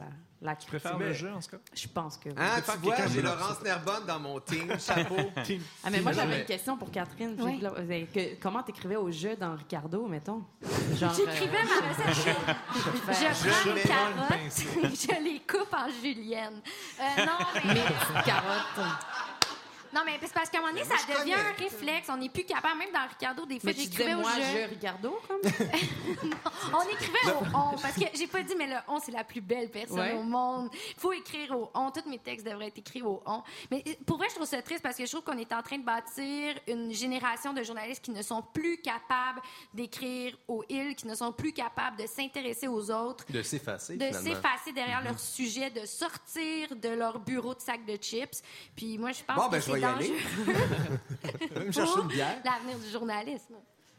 la 0.42 0.54
Tu 0.56 0.66
préfères 0.66 0.98
Mais- 0.98 1.06
le 1.06 1.12
jeu, 1.12 1.32
en 1.32 1.40
ce 1.40 1.48
cas? 1.48 1.56
je 1.74 1.88
pense 1.88 2.16
que. 2.18 2.28
oui. 2.28 2.34
Préfères 2.34 2.74
tu 2.74 2.80
vois, 2.80 3.06
j'ai 3.08 3.22
Laurence 3.22 3.62
Nerbonne 3.62 4.04
dans 4.06 4.20
mon 4.20 4.38
team, 4.40 4.68
chapeau. 4.78 5.16
Team- 5.44 5.62
Ah, 5.84 5.90
mais 5.90 6.00
moi, 6.00 6.12
j'avais 6.12 6.40
une 6.40 6.46
question 6.46 6.76
pour 6.76 6.90
Catherine. 6.90 7.36
Oui. 7.40 7.58
J'ai- 7.60 7.66
euh, 7.66 8.04
que- 8.36 8.42
comment 8.42 8.62
t'écrivais 8.62 8.96
au 8.96 9.10
jeu 9.10 9.36
dans 9.36 9.54
Ricardo, 9.56 10.06
mettons? 10.06 10.42
J'écrivais 10.92 11.64
ma 11.64 11.88
recette. 11.88 12.36
euh, 12.48 13.12
Je 13.12 13.48
prends 13.48 13.70
une 13.76 13.82
carotte, 13.82 14.28
pincée. 14.28 14.66
je 14.82 15.22
les 15.24 15.40
coupe 15.40 15.72
en 15.74 15.88
julienne. 16.02 16.60
Euh, 17.00 17.24
non, 17.24 17.32
mais... 17.64 17.74
mes 17.74 17.80
petites 17.80 18.24
carottes. 18.24 18.86
Non, 19.96 20.02
mais 20.04 20.18
c'est 20.20 20.32
parce 20.32 20.50
qu'à 20.50 20.58
un 20.58 20.60
moment 20.60 20.72
donné, 20.74 20.84
moi, 20.86 20.96
ça 20.98 21.06
devient 21.06 21.32
connais. 21.32 21.48
un 21.48 21.52
réflexe. 21.52 22.08
On 22.10 22.16
n'est 22.18 22.28
plus 22.28 22.44
capable, 22.44 22.78
même 22.78 22.92
dans 22.92 23.06
Ricardo, 23.08 23.46
des 23.46 23.58
fois, 23.58 23.70
Mais 23.70 23.74
tu 23.74 23.86
disais, 23.86 23.92
j'écrivais 23.92 24.14
au 24.14 24.18
moi, 24.20 24.32
jeu. 24.34 24.42
je 24.64 24.68
Ricardo, 24.68 25.18
comme? 25.26 25.40
On 26.74 26.82
écrivait 26.90 27.32
au 27.32 27.44
on, 27.56 27.76
parce 27.78 27.94
que 27.94 28.04
j'ai 28.14 28.26
pas 28.26 28.42
dit, 28.42 28.54
mais 28.56 28.66
le 28.66 28.76
on, 28.88 28.98
c'est 29.00 29.12
la 29.12 29.24
plus 29.24 29.40
belle 29.40 29.70
personne 29.70 29.98
Ouais. 29.98 30.12
au 30.12 30.22
monde. 30.22 30.68
Il 30.74 31.00
faut 31.00 31.12
écrire 31.12 31.56
au 31.56 31.70
on. 31.74 31.90
Tous 31.90 32.08
mes 32.08 32.18
textes 32.18 32.44
devraient 32.46 32.66
être 32.68 32.78
écrits 32.78 33.02
au 33.02 33.22
on. 33.24 33.42
Mais 33.70 33.82
euh, 33.86 33.92
pour 34.06 34.18
vrai, 34.18 34.26
je 34.28 34.34
trouve 34.34 34.46
ça 34.46 34.60
triste 34.62 34.82
parce 34.82 34.96
que 34.96 35.06
je 35.06 35.10
trouve 35.10 35.22
qu'on 35.24 35.38
est 35.38 35.52
en 35.52 35.62
train 35.62 35.78
de 35.78 35.84
bâtir 35.84 36.54
une 36.66 36.92
génération 36.92 37.52
de 37.52 37.62
journalistes 37.62 38.02
qui 38.04 38.10
ne 38.10 38.20
sont 38.22 38.42
plus 38.42 38.78
capables 38.80 39.40
d'écrire 39.72 40.36
au 40.48 40.64
il, 40.68 40.94
qui 40.96 41.06
ne 41.06 41.14
sont 41.14 41.32
plus 41.32 41.52
capables 41.52 41.96
de 41.96 42.06
s'intéresser 42.06 42.66
aux 42.68 42.90
autres 42.90 43.24
De 43.30 43.42
s'effacer, 43.42 43.96
de 43.96 44.12
s'effacer 44.12 44.72
derrière 44.74 45.02
leur 45.02 45.18
sujet, 45.18 45.70
de 45.70 45.86
sortir 45.86 46.74
de 46.76 46.88
leur 46.90 47.20
bureau 47.20 47.54
de 47.54 47.60
sac 47.60 47.84
de 47.86 47.96
chips. 47.96 48.42
Puis 48.74 48.98
moi, 48.98 49.12
je 49.12 49.22
pense 49.22 49.36
Bon, 49.36 49.46
que 49.46 49.52
ben, 49.52 49.60
c'est 49.60 49.80
y 49.80 49.84
aller. 49.94 50.08
dangereux 50.46 51.54
Va 51.54 51.64
me 51.64 51.72
chercher 51.72 52.00
une 52.02 52.08
bière. 52.08 52.36
l'avenir 52.44 52.78
du 52.78 52.90
journalisme. 52.90 53.54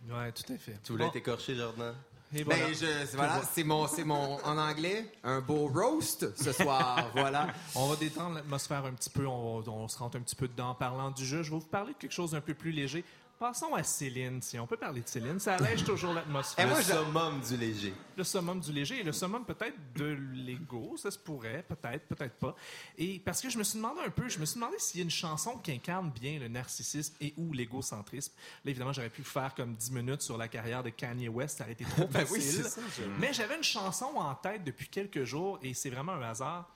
Ouais, 0.10 0.32
tout 0.32 0.54
à 0.54 0.58
fait. 0.58 0.76
Tu 0.84 0.92
voulais 0.94 1.06
Bon, 1.06 1.12
t'écorcher, 1.12 1.56
Jordan? 1.56 1.94
et 2.34 2.44
voilà. 2.44 2.66
Ben, 2.66 2.74
je, 2.76 3.16
voilà, 3.16 3.42
c'est 3.54 3.64
mon, 3.64 3.88
c'est 3.88 4.04
mon, 4.04 4.36
en 4.44 4.58
anglais, 4.58 5.10
un 5.24 5.40
beau 5.42 5.68
roast 5.68 6.36
ce 6.42 6.52
soir. 6.52 7.10
voilà. 7.16 7.48
On 7.76 7.88
va 7.88 7.96
détendre 7.96 8.36
l'atmosphère 8.36 8.86
un 8.86 8.94
petit 8.94 9.10
peu, 9.10 9.26
on, 9.28 9.64
on 9.68 9.88
se 9.88 9.98
rentre 9.98 10.18
un 10.18 10.22
petit 10.22 10.36
peu 10.36 10.48
dedans 10.48 10.70
en 10.70 10.76
parlant 10.76 11.12
du 11.12 11.26
jeu. 11.26 11.42
Je 11.44 11.52
vais 11.52 11.58
vous 11.58 11.66
parler 11.66 11.94
de 11.94 11.98
quelque 11.98 12.12
chose 12.14 12.32
d'un 12.32 12.42
peu 12.42 12.54
plus 12.54 12.72
léger. 12.72 13.04
Passons 13.40 13.76
à 13.76 13.84
Céline, 13.84 14.42
si 14.42 14.58
on 14.58 14.66
peut 14.66 14.78
parler 14.78 15.02
de 15.02 15.08
Céline. 15.08 15.40
Ça 15.40 15.56
allège 15.58 15.84
toujours 15.84 16.12
l'atmosphère. 16.12 16.66
Eh, 16.66 16.70
moi, 16.70 16.80
le 16.80 16.84
je- 16.84 16.92
summum 16.92 17.40
du 17.40 17.56
léger. 17.58 17.94
Le 18.16 18.24
summum 18.24 18.60
du 18.60 18.72
léger 18.74 19.00
et 19.00 19.04
le 19.04 19.12
summum 19.14 19.46
peut-être 19.46 19.76
de 19.96 20.18
l'ego, 20.34 20.96
ça 20.98 21.12
se 21.12 21.20
pourrait, 21.20 21.64
peut-être, 21.68 22.08
peut-être 22.08 22.34
pas. 22.38 22.56
Et 22.98 23.20
parce 23.20 23.40
que 23.40 23.52
je 23.52 23.60
me 23.60 23.64
suis 23.64 23.78
demandé 23.78 24.02
un 24.04 24.10
peu, 24.10 24.28
je 24.28 24.40
me 24.40 24.46
suis 24.46 24.56
demandé 24.60 24.78
s'il 24.80 25.02
y 25.02 25.04
a 25.04 25.06
une 25.06 25.12
chanson 25.12 25.56
qui 25.60 25.72
incarne 25.72 26.10
bien 26.10 26.40
le 26.40 26.48
narcissisme 26.48 27.14
et 27.22 27.36
ou 27.38 27.54
l'égocentrisme. 27.54 28.34
Là, 28.66 28.72
évidemment, 28.72 28.92
j'aurais 28.94 29.12
pu 29.12 29.24
faire 29.24 29.54
comme 29.54 29.76
10 29.76 29.92
minutes 29.92 30.24
sur 30.24 30.36
la 30.38 30.48
carrière 30.48 30.82
de 30.82 30.90
Kanye 30.90 31.28
West, 31.30 31.60
ça 31.60 31.64
aurait 31.66 31.74
été 31.74 31.86
trop 31.86 32.08
Ben 32.12 32.26
facile. 32.26 32.42
c'est 32.42 32.64
ça, 32.64 32.82
je- 32.98 33.04
Mais 33.20 33.34
j'avais 33.34 33.56
une 33.58 33.64
chanson 33.64 34.06
en 34.16 34.34
tête 34.34 34.64
depuis 34.64 34.88
quelques 34.88 35.26
jours 35.26 35.60
et 35.62 35.76
c'est 35.76 35.92
vraiment 35.92 36.14
un 36.14 36.24
hasard. 36.24 36.68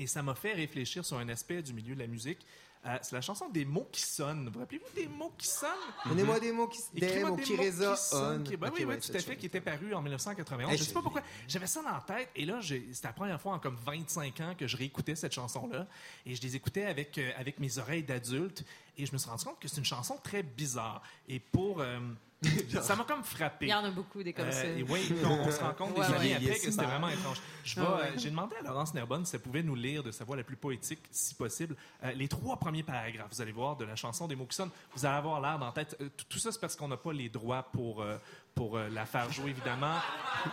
Et 0.00 0.08
ça 0.08 0.24
m'a 0.24 0.34
fait 0.34 0.54
réfléchir 0.54 1.04
sur 1.04 1.18
un 1.18 1.28
aspect 1.28 1.62
du 1.62 1.72
milieu 1.72 1.94
de 1.94 2.00
la 2.00 2.08
musique. 2.08 2.44
Euh, 2.86 2.98
c'est 3.00 3.14
la 3.14 3.22
chanson 3.22 3.48
des 3.48 3.64
mots 3.64 3.88
qui 3.90 4.02
sonnent. 4.02 4.50
Vous 4.52 4.58
rappelez-vous 4.60 4.94
des 4.94 5.08
mots 5.08 5.32
qui 5.38 5.46
sonnent? 5.46 5.70
Donnez-moi 6.04 6.38
des 6.38 6.52
mots 6.52 6.66
qui, 6.68 6.80
des 6.92 7.24
mots 7.24 7.36
qui 7.36 7.56
résonnent. 7.56 8.44
qui- 8.44 8.56
ben 8.58 8.70
oui, 8.74 8.84
ouais, 8.84 8.98
tout 8.98 9.10
à 9.14 9.18
fait, 9.20 9.36
qui 9.36 9.46
était 9.46 9.60
paru 9.62 9.94
en 9.94 10.02
1991. 10.02 10.70
Hey, 10.70 10.76
je 10.76 10.82
sais 10.82 10.88
j'ai- 10.88 10.94
pas 10.94 11.00
pourquoi. 11.02 11.22
J'avais 11.48 11.66
ça 11.66 11.82
dans 11.82 11.92
la 11.92 12.04
tête 12.06 12.28
et 12.36 12.44
là, 12.44 12.60
c'était 12.62 13.08
la 13.08 13.12
première 13.14 13.40
fois 13.40 13.54
en 13.54 13.58
comme 13.58 13.76
25 13.86 14.38
ans 14.40 14.54
que 14.58 14.66
je 14.66 14.76
réécoutais 14.76 15.14
cette 15.14 15.32
chanson-là 15.32 15.86
et 16.26 16.34
je 16.34 16.42
les 16.42 16.56
écoutais 16.56 16.84
avec, 16.84 17.16
euh, 17.16 17.30
avec 17.38 17.58
mes 17.58 17.78
oreilles 17.78 18.02
d'adulte 18.04 18.64
et 18.96 19.06
je 19.06 19.12
me 19.12 19.18
suis 19.18 19.28
rendu 19.30 19.44
compte 19.44 19.58
que 19.60 19.68
c'est 19.68 19.78
une 19.78 19.84
chanson 19.84 20.18
très 20.22 20.42
bizarre. 20.42 21.02
Et 21.28 21.38
pour... 21.40 21.80
euh, 21.80 21.98
ça 22.82 22.94
m'a 22.94 23.04
comme 23.04 23.24
frappé. 23.24 23.64
Il 23.66 23.68
y 23.70 23.74
en 23.74 23.84
a 23.84 23.90
beaucoup 23.90 24.22
des 24.22 24.34
comme 24.34 24.48
Euh, 24.48 24.52
ça. 24.52 24.66
et 24.66 24.82
oui, 24.82 25.10
on, 25.24 25.28
on 25.28 25.50
se 25.50 25.60
rend 25.60 25.72
compte 25.72 25.96
Ouais, 25.96 26.06
des 26.06 26.12
ouais. 26.12 26.18
années 26.18 26.34
après 26.34 26.58
que 26.60 26.70
c'était 26.70 26.84
vraiment 26.84 27.08
étrange. 27.08 27.38
Je 27.64 27.80
vais, 27.80 27.86
Ah 27.88 27.94
ouais. 27.96 28.02
euh, 28.02 28.12
J'ai 28.18 28.28
demandé 28.28 28.54
à 28.56 28.62
Laurence 28.62 28.92
Nerbonne 28.92 29.24
si 29.24 29.34
elle 29.36 29.40
pouvait 29.40 29.62
nous 29.62 29.74
lire 29.74 30.02
de 30.02 30.10
sa 30.10 30.24
voix 30.24 30.36
la 30.36 30.42
plus 30.44 30.56
poétique, 30.56 31.00
si 31.10 31.34
possible, 31.34 31.74
euh, 32.02 32.12
les 32.12 32.28
trois 32.28 32.58
premiers 32.58 32.82
paragraphes, 32.82 33.28
vous 33.32 33.40
allez 33.40 33.52
voir, 33.52 33.76
de 33.76 33.86
la 33.86 33.96
chanson 33.96 34.28
des 34.28 34.36
mots 34.36 34.44
qui 34.44 34.56
sonnent. 34.56 34.70
Vous 34.94 35.06
allez 35.06 35.16
avoir 35.16 35.40
l'air 35.40 35.58
dans 35.58 35.66
la 35.66 35.72
tête. 35.72 35.96
euh, 36.02 36.10
tout- 36.14 36.26
tout 36.28 36.38
ça, 36.38 36.52
c'est 36.52 36.60
parce 36.60 36.76
qu'on 36.76 36.88
n'a 36.88 36.98
pas 36.98 37.14
les 37.14 37.30
droits 37.30 37.62
pour, 37.62 38.02
euh, 38.02 38.18
pour 38.54 38.76
euh, 38.76 38.90
la 38.90 39.06
faire 39.06 39.32
jouer, 39.32 39.48
évidemment. 39.50 39.96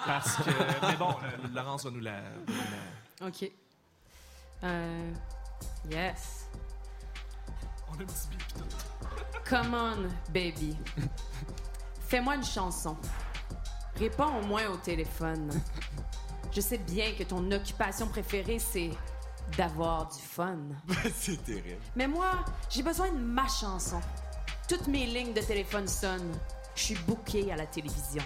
Parce 0.05 0.37
que. 0.37 0.87
Mais 0.89 0.95
bon, 0.95 1.09
euh, 1.11 1.47
Laurence 1.53 1.83
va 1.83 1.91
nous 1.91 1.99
la. 1.99 2.21
va 2.21 2.29
nous 2.47 2.53
la- 3.19 3.27
OK. 3.27 3.51
Euh, 4.63 5.11
yes. 5.89 6.47
On. 7.91 9.49
Come 9.49 9.73
on, 9.73 10.31
baby. 10.31 10.77
Fais-moi 12.07 12.35
une 12.35 12.43
chanson. 12.43 12.95
Réponds 13.95 14.39
au 14.41 14.45
moins 14.45 14.67
au 14.69 14.77
téléphone. 14.77 15.49
Je 16.51 16.61
sais 16.61 16.77
bien 16.77 17.13
que 17.13 17.23
ton 17.23 17.49
occupation 17.51 18.07
préférée, 18.07 18.59
c'est 18.59 18.91
d'avoir 19.57 20.07
du 20.07 20.19
fun. 20.21 20.57
c'est 21.13 21.43
terrible. 21.43 21.81
Mais 21.95 22.07
moi, 22.07 22.45
j'ai 22.69 22.83
besoin 22.83 23.11
de 23.11 23.17
ma 23.17 23.47
chanson. 23.47 23.99
Toutes 24.67 24.87
mes 24.87 25.05
lignes 25.05 25.33
de 25.33 25.41
téléphone 25.41 25.87
sonnent. 25.87 26.33
Je 26.75 26.83
suis 26.83 26.97
bookée 27.07 27.51
à 27.51 27.57
la 27.57 27.65
télévision. 27.65 28.23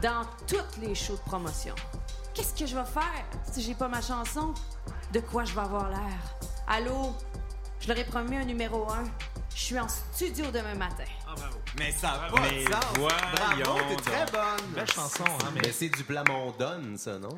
Dans 0.00 0.22
toutes 0.46 0.78
les 0.80 0.94
shows 0.94 1.16
de 1.16 1.20
promotion. 1.20 1.74
Qu'est-ce 2.34 2.54
que 2.54 2.66
je 2.66 2.76
vais 2.76 2.84
faire 2.84 3.24
si 3.50 3.62
j'ai 3.62 3.74
pas 3.74 3.88
ma 3.88 4.00
chanson? 4.00 4.54
De 5.12 5.20
quoi 5.20 5.44
je 5.44 5.54
vais 5.54 5.60
avoir 5.60 5.90
l'air? 5.90 6.36
Allô? 6.66 7.14
Je 7.82 7.88
leur 7.88 7.98
ai 7.98 8.04
promis 8.04 8.36
un 8.36 8.44
numéro 8.44 8.88
un. 8.88 9.02
Je 9.52 9.60
suis 9.60 9.78
en 9.78 9.88
studio 9.88 10.46
demain 10.52 10.76
matin. 10.76 11.02
Mais 11.78 11.90
ça 11.92 12.08
n'a 12.08 12.18
pas 12.28 12.40
Mais 12.42 12.64
de 12.64 12.70
sens. 12.70 12.84
voyons 12.96 13.64
Bravo, 13.64 13.80
t'es 13.88 13.96
très 14.10 14.26
bonne. 14.26 14.70
Belle 14.74 14.90
chanson, 14.90 15.24
hein, 15.24 15.48
mais. 15.54 15.60
Mais 15.64 15.72
c'est 15.72 15.88
du 15.88 16.04
Plamondon, 16.04 16.96
ça, 16.96 17.18
non? 17.18 17.30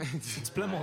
Tu 0.44 0.50
plais 0.52 0.66
mon. 0.66 0.80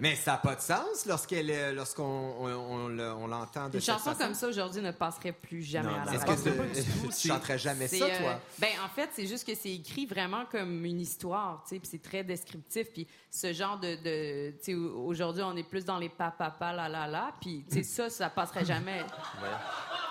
Mais 0.00 0.14
ça 0.14 0.32
n'a 0.32 0.36
pas 0.38 0.54
de 0.56 0.60
sens 0.60 1.06
lorsqu'elle, 1.06 1.48
est- 1.48 1.72
lorsqu'on 1.72 2.04
on, 2.04 2.46
on 2.48 2.88
le- 2.88 3.12
on 3.14 3.26
l'entend 3.28 3.68
de 3.70 3.76
Une 3.76 3.80
cette 3.80 3.94
chanson 3.94 4.10
façon. 4.10 4.18
comme 4.24 4.34
ça 4.34 4.48
aujourd'hui 4.48 4.82
ne 4.82 4.90
passerait 4.90 5.32
plus 5.32 5.62
jamais 5.62 5.88
Non, 5.90 6.02
à 6.02 6.04
la 6.04 6.12
Est-ce 6.14 6.26
radio. 6.26 6.44
que 6.44 6.50
pas 6.50 6.64
du 6.74 6.84
tout, 6.84 7.08
tu 7.18 7.28
chanterais 7.28 7.58
jamais 7.58 7.88
ça, 7.88 8.04
euh, 8.04 8.18
toi? 8.18 8.40
ben, 8.58 8.70
en 8.84 8.88
fait, 8.94 9.08
c'est 9.14 9.26
juste 9.26 9.46
que 9.46 9.54
c'est 9.54 9.72
écrit 9.72 10.04
vraiment 10.04 10.44
comme 10.52 10.84
une 10.84 11.00
histoire, 11.00 11.62
tu 11.66 11.74
sais, 11.76 11.80
puis 11.80 11.88
c'est 11.90 12.02
très 12.02 12.24
descriptif. 12.24 12.88
Puis 12.92 13.06
ce 13.30 13.52
genre 13.54 13.78
de, 13.78 13.94
de 13.96 14.50
tu 14.58 14.64
sais, 14.64 14.74
aujourd'hui, 14.74 15.42
on 15.42 15.56
est 15.56 15.62
plus 15.68 15.84
dans 15.86 15.98
les 15.98 16.10
papa, 16.10 16.52
la 16.74 16.88
la 16.90 17.06
la, 17.06 17.32
puis 17.40 17.64
tu 17.70 17.76
sais, 17.78 17.82
ça, 17.82 18.10
ça 18.10 18.28
passerait 18.28 18.64
jamais. 18.66 19.02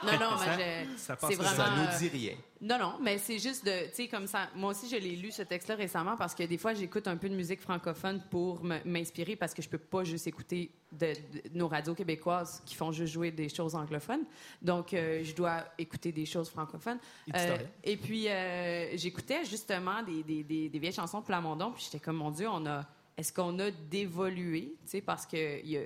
Non, 0.03 0.11
non, 0.19 0.35
mais 0.57 0.87
c'est 0.97 1.15
passerait 1.15 1.35
vraiment. 1.35 1.55
Ça 1.55 1.69
nous 1.69 1.97
dit 1.99 2.14
rien. 2.15 2.35
Non, 2.61 2.79
non, 2.79 2.97
mais 3.01 3.17
c'est 3.17 3.37
juste 3.37 3.65
de, 3.65 3.87
tu 3.89 3.95
sais, 3.95 4.07
comme 4.07 4.27
ça. 4.27 4.49
Moi 4.55 4.71
aussi, 4.71 4.89
je 4.89 4.95
l'ai 4.95 5.15
lu, 5.15 5.31
ce 5.31 5.43
texte-là, 5.43 5.75
récemment, 5.75 6.15
parce 6.17 6.33
que 6.33 6.43
des 6.43 6.57
fois, 6.57 6.73
j'écoute 6.73 7.07
un 7.07 7.17
peu 7.17 7.29
de 7.29 7.35
musique 7.35 7.61
francophone 7.61 8.23
pour 8.31 8.63
m'inspirer, 8.85 9.35
parce 9.35 9.53
que 9.53 9.61
je 9.61 9.69
peux 9.69 9.77
pas 9.77 10.03
juste 10.03 10.25
écouter 10.27 10.71
de, 10.91 11.07
de- 11.07 11.57
nos 11.57 11.67
radios 11.67 11.93
québécoises 11.93 12.61
qui 12.65 12.73
font 12.75 12.91
juste 12.91 13.13
jouer 13.13 13.31
des 13.31 13.49
choses 13.49 13.75
anglophones. 13.75 14.23
Donc, 14.61 14.93
euh, 14.93 15.23
je 15.23 15.35
dois 15.35 15.65
écouter 15.77 16.11
des 16.11 16.25
choses 16.25 16.49
francophones. 16.49 16.99
Euh, 17.35 17.57
et 17.83 17.97
puis, 17.97 18.27
euh, 18.29 18.97
j'écoutais 18.97 19.45
justement 19.45 20.01
des, 20.03 20.23
des, 20.23 20.43
des, 20.43 20.69
des 20.69 20.79
vieilles 20.79 20.93
chansons 20.93 21.19
de 21.19 21.25
Plamondon, 21.25 21.71
puis 21.71 21.83
j'étais 21.85 21.99
comme, 21.99 22.17
mon 22.17 22.31
Dieu, 22.31 22.47
on 22.49 22.65
a. 22.65 22.85
Est-ce 23.17 23.31
qu'on 23.31 23.57
a 23.59 23.71
dévolué, 23.71 24.75
tu 24.83 24.89
sais, 24.91 25.01
parce 25.01 25.25
que 25.25 25.61
il 25.63 25.69
y 25.69 25.77
a, 25.77 25.83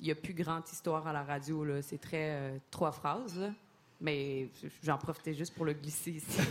y 0.00 0.14
plus 0.14 0.32
grande 0.32 0.62
histoire 0.72 1.06
à 1.06 1.12
la 1.12 1.22
radio, 1.22 1.64
là. 1.64 1.82
C'est 1.82 1.98
très 1.98 2.30
euh, 2.30 2.58
trois 2.70 2.92
phrases, 2.92 3.38
là. 3.38 3.50
Mais 4.00 4.48
j'en 4.82 4.98
profitais 4.98 5.32
juste 5.32 5.54
pour 5.54 5.64
le 5.64 5.72
glisser 5.72 6.10
ici. 6.12 6.38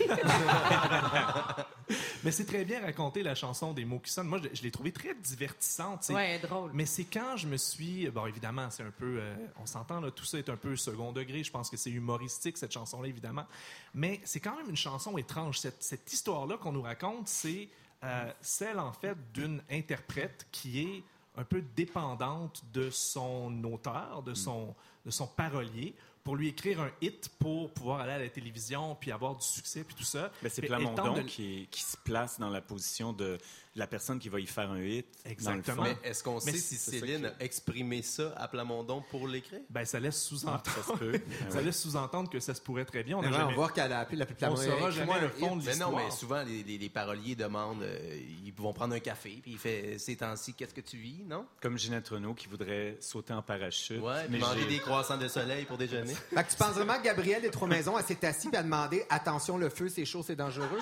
Mais 2.24 2.32
c'est 2.32 2.46
très 2.46 2.66
bien 2.66 2.82
raconté, 2.82 3.22
la 3.22 3.36
chanson 3.36 3.72
des 3.74 3.86
mots 3.86 4.00
qui 4.00 4.12
sonnent. 4.12 4.28
Moi, 4.28 4.40
je, 4.44 4.50
je 4.58 4.64
l'ai 4.64 4.72
trouvée 4.72 4.92
très 4.92 5.14
divertissante. 5.14 6.02
tu 6.02 6.08
sais. 6.08 6.14
Ouais, 6.16 6.40
drôle. 6.40 6.72
Mais 6.74 6.88
c'est 6.88 7.04
quand 7.06 7.38
je 7.38 7.48
me 7.48 7.58
suis. 7.58 8.10
Bon, 8.10 8.26
évidemment, 8.26 8.70
c'est 8.72 8.84
un 8.84 8.92
peu. 8.92 9.18
euh, 9.20 9.36
on 9.62 9.66
s'entend, 9.68 10.02
là, 10.02 10.10
tout 10.10 10.26
ça 10.26 10.40
est 10.40 10.50
un 10.50 10.58
peu 10.58 10.76
second 10.76 11.12
degré. 11.12 11.44
Je 11.44 11.52
pense 11.52 11.70
que 11.70 11.78
c'est 11.78 11.92
humoristique, 11.92 12.58
cette 12.58 12.74
chanson-là, 12.74 13.08
évidemment. 13.08 13.46
Mais 13.94 14.20
c'est 14.24 14.40
quand 14.40 14.56
même 14.58 14.70
une 14.70 14.76
chanson 14.78 15.16
étrange. 15.18 15.60
Cette, 15.60 15.84
cette 15.84 16.12
histoire-là 16.12 16.58
qu'on 16.58 16.72
nous 16.72 16.82
raconte, 16.82 17.28
c'est 17.28 17.70
euh, 18.04 18.32
celle, 18.42 18.80
en 18.80 18.92
fait, 18.92 19.16
d'une 19.34 19.62
interprète 19.70 20.48
qui 20.52 20.82
est 20.82 21.04
un 21.38 21.44
peu 21.44 21.62
dépendante 21.76 22.64
de 22.74 22.90
son 22.90 23.64
auteur, 23.66 24.24
de 24.24 24.34
son, 24.34 24.74
de 25.06 25.12
son 25.12 25.28
parolier, 25.28 25.94
pour 26.26 26.36
lui 26.36 26.48
écrire 26.50 26.82
un 26.82 26.90
hit 27.02 27.30
pour 27.40 27.72
pouvoir 27.72 28.02
aller 28.02 28.14
à 28.14 28.18
la 28.18 28.28
télévision, 28.30 28.96
puis 28.96 29.12
avoir 29.12 29.36
du 29.36 29.46
succès, 29.46 29.84
puis 29.84 29.96
tout 29.96 30.04
ça. 30.04 30.32
Ben, 30.42 30.50
c'est 30.50 30.64
Plamondon 30.64 31.14
de- 31.14 31.22
qui, 31.22 31.68
qui 31.70 31.84
se 31.84 31.96
place 32.04 32.40
dans 32.40 32.50
la 32.50 32.62
position 32.62 33.14
de 33.14 33.38
la 33.76 33.88
personne 33.88 34.20
qui 34.20 34.30
va 34.30 34.40
y 34.40 34.46
faire 34.48 34.72
un 34.72 34.80
hit. 34.82 35.06
Exactement. 35.26 35.76
Dans 35.78 35.84
le 35.84 35.90
fond. 35.96 35.98
Mais 36.04 36.10
est-ce 36.10 36.24
qu'on 36.24 36.40
sait 36.40 36.52
c'est 36.54 36.58
si 36.58 36.76
Céline 36.78 37.26
a 37.26 37.34
exprimé 37.44 38.02
ça 38.02 38.34
à 38.38 38.48
Plamondon 38.48 39.04
pour 39.12 39.28
l'écrire? 39.28 39.60
Ben, 39.70 39.84
ça 39.86 40.00
laisse 40.00 40.22
sous-entendre. 40.24 40.64
Ça 40.66 40.94
se 40.94 40.98
peut. 40.98 41.20
Ça 41.50 41.62
laisse 41.62 41.82
sous-entendre 41.82 42.30
que 42.30 42.40
ça 42.40 42.54
se 42.54 42.62
pourrait 42.62 42.86
très 42.86 43.04
bien. 43.04 43.18
On 43.18 43.22
va 43.22 43.44
voir 43.54 43.74
qu'elle 43.74 43.92
a 43.92 44.00
appelé 44.00 44.18
la 44.20 44.26
plus 44.26 44.36
On 44.48 44.56
saura 44.56 44.92
jamais 44.92 45.20
le 45.20 45.30
fond 45.30 45.56
de 45.58 45.64
Mais 45.66 45.76
non, 45.76 45.90
l'histoire. 45.90 45.96
mais 46.06 46.12
souvent, 46.12 46.44
les, 46.44 46.64
les- 46.64 46.78
les 46.78 46.90
paroliers 46.90 47.36
demandent, 47.36 47.84
euh, 47.84 48.20
ils 48.46 48.54
vont 48.54 48.72
prendre 48.74 48.94
un 48.96 49.00
café, 49.00 49.40
puis 49.42 49.52
il 49.52 49.58
fait, 49.58 49.98
ces 50.00 50.16
temps-ci, 50.16 50.54
qu'est-ce 50.54 50.74
que 50.74 50.82
tu 50.82 50.98
vis, 50.98 51.24
non? 51.26 51.46
Comme 51.62 51.78
Ginette 51.78 52.08
Renault 52.10 52.34
qui 52.34 52.48
voudrait 52.48 52.98
sauter 53.02 53.34
en 53.34 53.42
parachute. 53.42 54.02
Ouais, 54.02 54.24
puis 54.28 54.34
mais 54.34 54.40
manger 54.40 54.66
des 54.66 54.80
croissants 54.80 55.18
de 55.18 55.28
soleil 55.28 55.66
pour 55.66 55.78
déjeuner. 55.78 56.14
Fait 56.14 56.44
que 56.44 56.50
tu 56.52 56.56
penses 56.58 56.74
vraiment 56.76 56.98
que 56.98 57.04
Gabrielle 57.04 57.42
des 57.42 57.52
Trois-Maisons, 57.52 57.98
elle 58.00 58.06
s'est 58.06 58.26
assise 58.26 58.50
et 58.54 58.58
a 58.58 58.64
demandé 58.64 59.04
Attention, 59.10 59.58
le 59.58 59.70
feu, 59.70 59.90
c'est 59.90 60.06
chaud, 60.06 60.24
c'est 60.26 60.36
dangereux? 60.36 60.80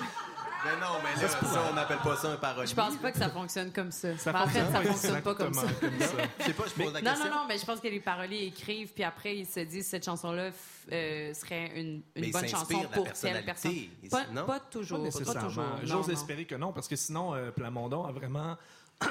Mais 0.64 0.80
non, 0.80 0.98
mais 1.02 1.22
là, 1.22 1.28
ça, 1.28 1.62
on 1.70 1.74
n'appelle 1.74 1.98
pas 1.98 2.16
ça 2.16 2.30
un 2.32 2.36
parolier. 2.36 2.66
Je 2.66 2.74
pense 2.74 2.96
pas 2.96 3.12
que 3.12 3.18
ça 3.18 3.28
fonctionne 3.28 3.72
comme 3.72 3.90
ça. 3.90 4.16
Ça 4.16 4.30
en 4.42 4.46
fait, 4.46 4.60
ça 4.60 4.80
fonctionne 4.80 4.92
fonctionne 4.92 5.22
pas 5.22 5.34
comme 5.34 5.54
ça. 5.54 5.62
exactement 5.62 5.90
comme 5.90 6.00
ça. 6.00 6.24
Je 6.38 6.44
sais 6.44 6.52
pas, 6.52 6.64
je 6.66 6.82
pose 6.82 6.92
la 6.92 7.02
Non, 7.02 7.10
question. 7.10 7.30
non, 7.30 7.34
non, 7.36 7.44
mais 7.48 7.58
je 7.58 7.64
pense 7.64 7.80
que 7.80 7.88
les 7.88 8.00
paroliers 8.00 8.46
écrivent, 8.46 8.92
puis 8.92 9.04
après, 9.04 9.36
ils 9.36 9.46
se 9.46 9.60
disent 9.60 9.86
cette 9.86 10.04
chanson-là 10.04 10.50
euh, 10.92 11.34
serait 11.34 11.78
une, 11.80 12.02
bonne 12.32 12.48
chanson 12.48 12.86
pour 12.92 13.12
telle 13.12 13.44
personne. 13.44 13.72
Pas, 14.10 14.26
non? 14.32 14.46
pas 14.46 14.60
toujours. 14.60 14.98
Pas 14.98 15.10
Pas, 15.10 15.18
nécessairement. 15.18 15.48
toujours. 15.48 15.64
J'ose 15.82 16.10
espérer 16.10 16.44
que 16.44 16.54
non, 16.54 16.72
parce 16.72 16.88
que 16.88 16.96
sinon, 16.96 17.34
euh, 17.34 17.50
Plamondon 17.50 18.04
a 18.04 18.12
vraiment. 18.12 18.56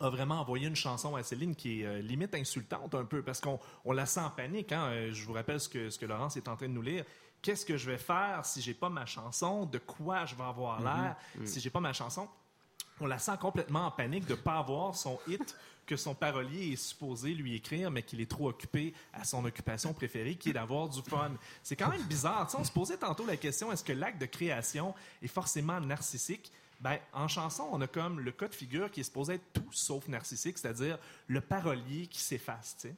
a 0.00 0.08
vraiment 0.08 0.40
envoyé 0.40 0.66
une 0.66 0.74
chanson 0.74 1.14
à 1.16 1.22
Céline 1.22 1.54
qui 1.54 1.82
est 1.82 1.86
euh, 1.86 2.00
limite 2.00 2.34
insultante 2.34 2.94
un 2.94 3.04
peu, 3.04 3.22
parce 3.22 3.40
qu'on 3.40 3.60
on 3.84 3.92
la 3.92 4.06
sent 4.06 4.20
en 4.20 4.30
panique. 4.30 4.72
Hein? 4.72 5.10
Je 5.10 5.24
vous 5.24 5.32
rappelle 5.32 5.60
ce 5.60 5.68
que, 5.68 5.90
ce 5.90 5.98
que 5.98 6.06
Laurence 6.06 6.36
est 6.36 6.48
en 6.48 6.56
train 6.56 6.66
de 6.66 6.72
nous 6.72 6.82
lire. 6.82 7.04
Qu'est-ce 7.42 7.66
que 7.66 7.76
je 7.76 7.90
vais 7.90 7.98
faire 7.98 8.46
si 8.46 8.62
j'ai 8.62 8.74
pas 8.74 8.88
ma 8.88 9.04
chanson? 9.04 9.66
De 9.66 9.78
quoi 9.78 10.24
je 10.26 10.34
vais 10.34 10.44
avoir 10.44 10.80
l'air 10.80 11.16
si 11.44 11.60
j'ai 11.60 11.70
pas 11.70 11.80
ma 11.80 11.92
chanson? 11.92 12.28
On 13.00 13.06
la 13.06 13.18
sent 13.18 13.36
complètement 13.40 13.86
en 13.86 13.90
panique 13.90 14.26
de 14.26 14.34
ne 14.34 14.38
pas 14.38 14.58
avoir 14.58 14.94
son 14.94 15.18
hit 15.26 15.56
que 15.86 15.96
son 15.96 16.14
parolier 16.14 16.72
est 16.72 16.76
supposé 16.76 17.34
lui 17.34 17.56
écrire, 17.56 17.90
mais 17.90 18.02
qu'il 18.02 18.20
est 18.20 18.30
trop 18.30 18.48
occupé 18.48 18.94
à 19.12 19.24
son 19.24 19.44
occupation 19.44 19.92
préférée, 19.92 20.36
qui 20.36 20.50
est 20.50 20.52
d'avoir 20.52 20.88
du 20.88 21.02
fun. 21.02 21.32
C'est 21.64 21.74
quand 21.74 21.88
même 21.88 22.04
bizarre. 22.04 22.48
On 22.56 22.62
se 22.62 22.70
posait 22.70 22.96
tantôt 22.96 23.26
la 23.26 23.36
question, 23.36 23.72
est-ce 23.72 23.82
que 23.82 23.92
l'acte 23.92 24.20
de 24.20 24.26
création 24.26 24.94
est 25.20 25.28
forcément 25.28 25.80
narcissique? 25.80 26.52
Ben, 26.80 26.98
en 27.12 27.28
chanson, 27.28 27.68
on 27.72 27.80
a 27.80 27.86
comme 27.86 28.20
le 28.20 28.32
cas 28.32 28.48
de 28.48 28.54
figure 28.54 28.90
qui 28.90 29.00
est 29.00 29.04
supposé 29.04 29.34
être 29.34 29.52
tout 29.52 29.72
sauf 29.72 30.08
narcissique, 30.08 30.58
c'est-à-dire 30.58 30.98
le 31.26 31.40
parolier 31.40 32.06
qui 32.06 32.20
s'efface. 32.20 32.76
sais. 32.78 32.94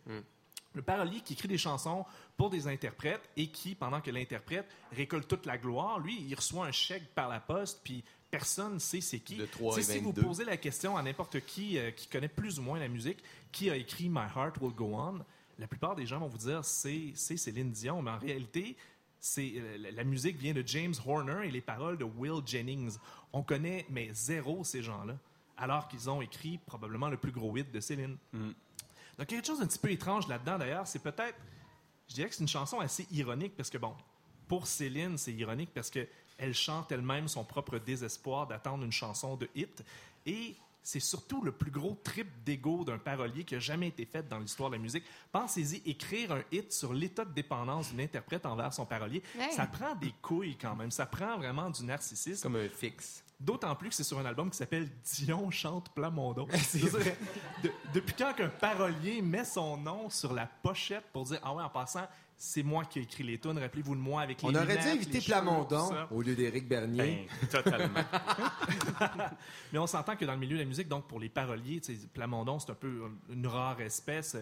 Le 0.74 0.82
parolier 0.82 1.20
qui 1.20 1.34
écrit 1.34 1.49
des 1.49 1.59
chansons 1.59 2.05
pour 2.37 2.51
des 2.51 2.66
interprètes 2.66 3.28
et 3.37 3.49
qui, 3.49 3.74
pendant 3.74 4.01
que 4.01 4.11
l'interprète 4.11 4.66
récolte 4.93 5.28
toute 5.28 5.47
la 5.47 5.57
gloire, 5.59 5.99
lui, 6.01 6.20
il 6.20 6.35
reçoit 6.35 6.66
un 6.66 6.72
chèque 6.72 7.14
par 7.14 7.28
la 7.28 7.39
poste, 7.41 7.80
puis 7.85 8.03
personne 8.30 8.74
ne 8.74 8.78
sait 8.78 9.01
c'est 9.01 9.20
qui. 9.20 9.37
De 9.37 9.47
3 9.47 9.76
Tu 9.76 9.82
sais, 9.82 9.93
et 9.93 9.95
si 9.99 10.01
vous 10.03 10.11
22. 10.12 10.22
posez 10.22 10.45
la 10.45 10.57
question 10.57 10.97
à 10.97 11.03
n'importe 11.03 11.41
qui 11.47 11.78
euh, 11.78 11.91
qui 11.93 12.09
connaît 12.09 12.28
plus 12.28 12.59
ou 12.59 12.62
moins 12.62 12.78
la 12.78 12.89
musique, 12.89 13.18
qui 13.53 13.70
a 13.70 13.76
écrit 13.76 14.09
My 14.09 14.26
Heart 14.35 14.59
Will 14.61 14.74
Go 14.74 14.91
On, 14.95 15.20
la 15.59 15.68
plupart 15.68 15.95
des 15.95 16.07
gens 16.07 16.18
vont 16.18 16.26
vous 16.26 16.39
dire 16.39 16.64
c'est 16.64 17.14
Céline 17.14 17.70
Dion, 17.70 18.03
mais 18.03 18.11
en 18.11 18.18
réalité, 18.18 18.76
c'est 19.20 19.53
euh, 19.57 19.78
la- 19.93 20.03
musique 20.05 20.37
vient 20.37 20.53
de 20.55 20.64
James 20.66 20.95
Horner 21.07 21.47
et 21.47 21.51
les 21.53 21.61
paroles 21.61 21.97
de 21.99 22.05
Will 22.05 22.43
Jennings. 22.45 22.97
On 23.32 23.43
connaît 23.45 23.87
mais 23.91 24.11
zéro 24.12 24.64
ces 24.64 24.82
gens-là, 24.82 25.16
alors 25.57 25.87
qu'ils 25.87 26.11
ont 26.11 26.20
écrit 26.20 26.59
probablement 26.66 27.09
le 27.09 27.16
plus 27.16 27.30
gros 27.32 27.57
hit 27.57 27.70
de 27.70 27.78
Céline. 27.78 28.16
Donc, 28.32 29.30
il 29.30 29.35
y 29.35 29.39
a 29.39 29.41
quelque 29.41 29.47
chose 29.47 29.61
d'un 29.61 29.66
petit 29.68 29.78
peu 29.78 29.93
étrange 29.93 30.26
là-dedans, 30.26 30.59
d'ailleurs. 30.59 30.89
C'est 30.89 30.99
peut-être, 30.99 31.39
je 32.09 32.14
dirais 32.14 32.28
que 32.28 32.34
c'est 32.34 32.42
une 32.42 32.48
chanson 32.48 32.80
assez 32.80 33.07
ironique, 33.11 33.57
parce 33.57 33.70
que, 33.70 33.78
bon, 33.78 33.94
pour 34.48 34.66
Céline, 34.66 35.16
c'est 35.18 35.32
ironique 35.32 35.70
parce 35.74 35.90
qu'elle 35.90 36.55
chante 36.55 36.92
elle-même 36.92 37.28
son 37.28 37.44
propre 37.44 37.78
désespoir 37.78 38.46
d'attendre 38.46 38.84
une 38.84 38.92
chanson 38.92 39.36
de 39.36 39.48
hit. 39.55 39.82
Et 40.26 40.55
c'est 40.82 41.00
surtout 41.00 41.42
le 41.42 41.50
plus 41.50 41.70
gros 41.70 41.98
trip 42.05 42.28
d'ego 42.44 42.84
d'un 42.84 42.98
parolier 42.98 43.44
qui 43.44 43.55
a 43.55 43.59
jamais 43.59 43.88
été 43.88 44.05
fait 44.05 44.28
dans 44.28 44.38
l'histoire 44.38 44.68
de 44.68 44.76
la 44.76 44.82
musique. 44.82 45.05
Pensez-y, 45.32 45.82
écrire 45.88 46.32
un 46.32 46.42
hit 46.52 46.72
sur 46.72 46.92
l'état 46.92 47.24
de 47.24 47.32
dépendance 47.32 47.90
d'une 47.90 48.02
interprète 48.02 48.44
envers 48.44 48.72
son 48.72 48.84
parolier, 48.84 49.22
ça 49.50 49.66
prend 49.66 49.94
des 49.94 50.12
couilles 50.20 50.57
quand 50.57 50.76
même. 50.76 50.90
Ça 50.90 51.07
prend 51.07 51.38
vraiment 51.38 51.70
du 51.70 51.84
narcissisme. 51.84 52.42
Comme 52.42 52.57
un 52.57 52.68
fixe. 52.68 53.24
D'autant 53.41 53.74
plus 53.74 53.89
que 53.91 53.95
c'est 53.95 54.05
sur 54.05 54.18
un 54.18 54.24
album 54.24 54.49
qui 54.51 54.57
s'appelle 54.57 54.89
Dion 55.03 55.51
chante 55.51 55.91
Plamondon. 55.95 56.47
De- 57.62 57.72
depuis 57.93 58.14
quand 58.16 58.32
qu'un 58.32 58.49
parolier 58.49 59.20
met 59.22 59.45
son 59.45 59.76
nom 59.76 60.09
sur 60.09 60.32
la 60.32 60.47
pochette 60.47 61.05
pour 61.12 61.24
dire 61.24 61.41
Ah 61.43 61.53
ouais, 61.55 61.62
en 61.62 61.68
passant, 61.68 62.07
c'est 62.37 62.62
moi 62.62 62.85
qui 62.85 62.99
ai 62.99 63.03
écrit 63.03 63.22
les 63.22 63.39
tunes, 63.39 63.59
rappelez-vous 63.59 63.95
de 63.95 64.01
moi 64.01 64.22
avec 64.22 64.43
les 64.43 64.49
On 64.49 64.55
aurait 64.55 64.66
lunettes, 64.66 64.82
dû 64.82 64.89
inviter 64.89 65.20
cheveux, 65.20 65.41
Plamondon 65.41 65.91
au 66.11 66.20
lieu 66.20 66.35
d'Éric 66.35 66.68
Bernier. 66.68 67.28
Ben, 67.41 67.49
totalement. 67.49 68.01
Mais 69.72 69.78
on 69.78 69.87
s'entend 69.87 70.16
que 70.16 70.24
dans 70.24 70.32
le 70.32 70.39
milieu 70.39 70.57
de 70.57 70.62
la 70.62 70.68
musique, 70.68 70.89
donc 70.89 71.07
pour 71.07 71.20
les 71.20 71.28
paroliers, 71.28 71.80
Plamondon, 72.12 72.59
c'est 72.59 72.70
un 72.70 72.74
peu 72.74 73.03
une 73.30 73.47
rare 73.47 73.80
espèce. 73.80 74.37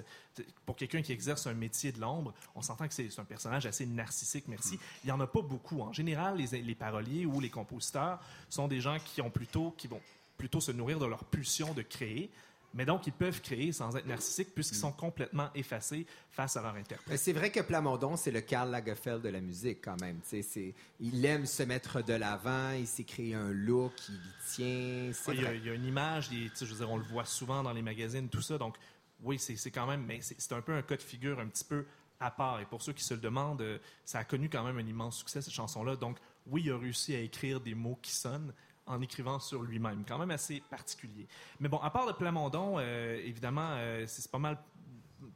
Pour 0.65 0.77
quelqu'un 0.77 1.03
qui 1.03 1.13
exerce 1.13 1.47
un 1.47 1.55
métier 1.55 1.93
de 1.93 2.01
l'ombre, 2.01 2.33
on 2.55 2.63
s'entend 2.63 2.89
que 2.89 2.95
c'est 2.95 3.11
c'est 3.11 3.21
un 3.21 3.25
personnage 3.25 3.67
assez 3.67 3.87
narcissique, 3.87 4.45
merci. 4.49 4.79
Il 5.05 5.09
n'y 5.09 5.13
en 5.13 5.21
a 5.21 5.27
pas 5.27 5.43
beaucoup. 5.43 5.81
En 5.83 5.93
général, 5.93 6.37
les, 6.37 6.63
les 6.63 6.75
paroliers 6.75 7.27
ou 7.27 7.41
les 7.41 7.51
compositeurs 7.51 8.21
sont 8.49 8.69
des 8.69 8.81
gens 8.81 8.97
qui 9.05 9.21
ont 9.21 9.31
plutôt, 9.31 9.75
qui 9.77 9.87
vont 9.89 10.01
plutôt 10.39 10.61
se 10.61 10.73
nourrir 10.73 10.99
de 10.99 11.07
leur 11.07 11.25
pulsion 11.25 11.73
de 11.75 11.83
créer. 11.83 12.31
Mais 12.75 12.85
donc, 12.87 13.07
ils 13.07 13.13
peuvent 13.13 13.41
créer 13.43 13.71
sans 13.73 13.95
être 13.97 14.07
narcissiques 14.07 14.55
puisqu'ils 14.55 14.77
sont 14.79 14.93
complètement 14.93 15.51
effacés 15.55 16.07
face 16.31 16.57
à 16.57 16.63
leur 16.63 16.75
interprète. 16.75 17.19
C'est 17.19 17.33
vrai 17.35 17.51
que 17.51 17.61
Plamondon, 17.61 18.17
c'est 18.17 18.31
le 18.31 18.41
Karl 18.41 18.71
Lagerfeld 18.71 19.21
de 19.23 19.29
la 19.29 19.41
musique 19.41 19.81
quand 19.85 20.01
même. 20.01 20.21
C'est- 20.23 20.75
il 21.01 21.25
aime 21.27 21.45
se 21.45 21.63
mettre 21.65 22.03
de 22.03 22.15
l'avant, 22.15 22.71
il 22.73 22.87
s'est 22.87 23.05
créé 23.05 23.35
un 23.35 23.51
look, 23.51 23.93
il 24.09 24.15
y 24.15 24.19
tient. 24.55 25.13
Il 25.35 25.41
y, 25.43 25.47
a, 25.47 25.55
y 25.55 25.69
une 25.75 25.85
image, 25.85 26.31
je 26.33 26.65
veux 26.65 26.77
dire, 26.77 26.91
on 26.91 26.97
le 26.97 27.05
voit 27.05 27.27
souvent 27.27 27.63
dans 27.63 27.73
les 27.73 27.83
magazines, 27.83 28.29
tout 28.29 28.43
ça. 28.43 28.57
Donc, 28.57 28.77
oui, 29.23 29.39
c'est 29.39 29.71
quand 29.71 29.87
même, 29.87 30.05
mais 30.07 30.21
c'est 30.23 30.41
c'est 30.41 30.53
un 30.55 30.63
peu 30.63 30.73
un 30.75 30.83
cas 30.83 30.97
de 30.97 31.03
figure 31.03 31.39
un 31.41 31.47
petit 31.49 31.65
peu 31.65 31.85
à 32.19 32.31
part. 32.31 32.61
Et 32.61 32.65
pour 32.67 32.81
ceux 32.83 32.93
qui 32.93 33.05
se 33.05 33.15
le 33.15 33.21
demandent, 33.21 33.61
euh, 33.63 33.79
ça 34.05 34.21
a 34.21 34.25
connu 34.25 34.49
quand 34.49 34.65
même 34.65 34.79
un 34.79 34.87
immense 34.87 35.19
succès, 35.19 35.43
cette 35.43 35.53
chanson-là. 35.53 35.97
Donc, 35.97 36.19
oui, 36.47 36.63
il 36.65 36.73
a 36.73 36.79
réussi 36.79 37.15
à 37.15 37.21
écrire 37.21 37.61
des 37.61 37.75
mots 37.75 37.99
qui 38.01 38.13
sonnent 38.13 38.53
en 38.87 39.01
écrivant 39.01 39.39
sur 39.39 39.63
lui-même. 39.63 40.05
Quand 40.07 40.19
même 40.19 40.31
assez 40.31 40.61
particulier. 40.71 41.27
Mais 41.61 41.69
bon, 41.69 41.79
à 41.79 41.91
part 41.91 42.07
de 42.07 42.13
Plamondon, 42.13 42.77
euh, 42.79 43.21
évidemment, 43.25 43.69
euh, 43.73 44.05
c'est 44.07 44.31
pas 44.31 44.39
mal 44.39 44.59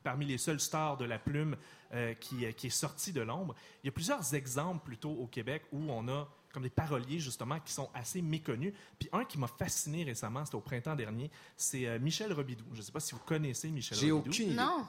parmi 0.02 0.26
les 0.26 0.38
seuls 0.38 0.60
stars 0.60 0.96
de 0.96 1.04
la 1.04 1.18
plume 1.18 1.56
euh, 1.92 2.14
qui, 2.14 2.52
qui 2.54 2.66
est 2.66 2.70
sorti 2.70 3.12
de 3.12 3.20
l'ombre. 3.20 3.54
Il 3.82 3.86
y 3.86 3.88
a 3.88 3.92
plusieurs 3.92 4.34
exemples 4.34 4.84
plutôt 4.84 5.10
au 5.10 5.26
Québec 5.26 5.62
où 5.72 5.80
on 5.90 6.08
a 6.08 6.28
comme 6.52 6.62
des 6.62 6.70
paroliers 6.70 7.18
justement 7.18 7.60
qui 7.60 7.70
sont 7.72 7.90
assez 7.92 8.22
méconnus. 8.22 8.72
Puis 8.98 9.10
un 9.12 9.24
qui 9.24 9.38
m'a 9.38 9.46
fasciné 9.46 10.04
récemment, 10.04 10.42
c'était 10.44 10.56
au 10.56 10.62
printemps 10.62 10.96
dernier, 10.96 11.30
c'est 11.54 11.86
euh, 11.86 11.98
Michel 11.98 12.32
Robidoux. 12.32 12.64
Je 12.72 12.78
ne 12.78 12.82
sais 12.82 12.92
pas 12.92 13.00
si 13.00 13.14
vous 13.14 13.20
connaissez 13.20 13.68
Michel 13.70 13.98
J'ai 13.98 14.10
Robidoux. 14.10 14.30
aucune 14.30 14.46
idée. 14.46 14.56
Non. 14.56 14.86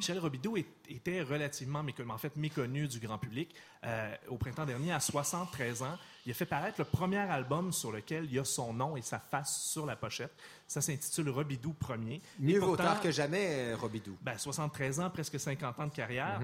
Michel 0.00 0.18
Robidoux 0.18 0.56
est- 0.56 0.66
était 0.88 1.20
relativement 1.20 1.82
méconnu, 1.82 2.10
en 2.10 2.16
fait 2.16 2.34
méconnu 2.36 2.88
du 2.88 3.00
grand 3.00 3.18
public. 3.18 3.54
Euh, 3.84 4.14
au 4.28 4.38
printemps 4.38 4.64
dernier, 4.64 4.92
à 4.92 4.98
73 5.00 5.82
ans, 5.82 5.98
il 6.24 6.32
a 6.32 6.34
fait 6.34 6.46
paraître 6.46 6.76
le 6.78 6.86
premier 6.86 7.18
album 7.18 7.70
sur 7.70 7.92
lequel 7.92 8.24
il 8.24 8.32
y 8.32 8.38
a 8.38 8.44
son 8.46 8.72
nom 8.72 8.96
et 8.96 9.02
sa 9.02 9.18
face 9.18 9.60
sur 9.62 9.84
la 9.84 9.96
pochette. 9.96 10.32
Ça 10.66 10.80
s'intitule 10.80 11.28
Robidoux 11.28 11.74
Premier. 11.74 12.22
Mieux 12.38 12.60
vaut 12.60 12.78
tard 12.78 13.02
que 13.02 13.10
jamais, 13.10 13.72
euh, 13.72 13.76
Robidoux. 13.76 14.16
ben, 14.22 14.38
73 14.38 15.00
ans, 15.00 15.10
presque 15.10 15.38
50 15.38 15.78
ans 15.78 15.86
de 15.86 15.92
carrière. 15.92 16.40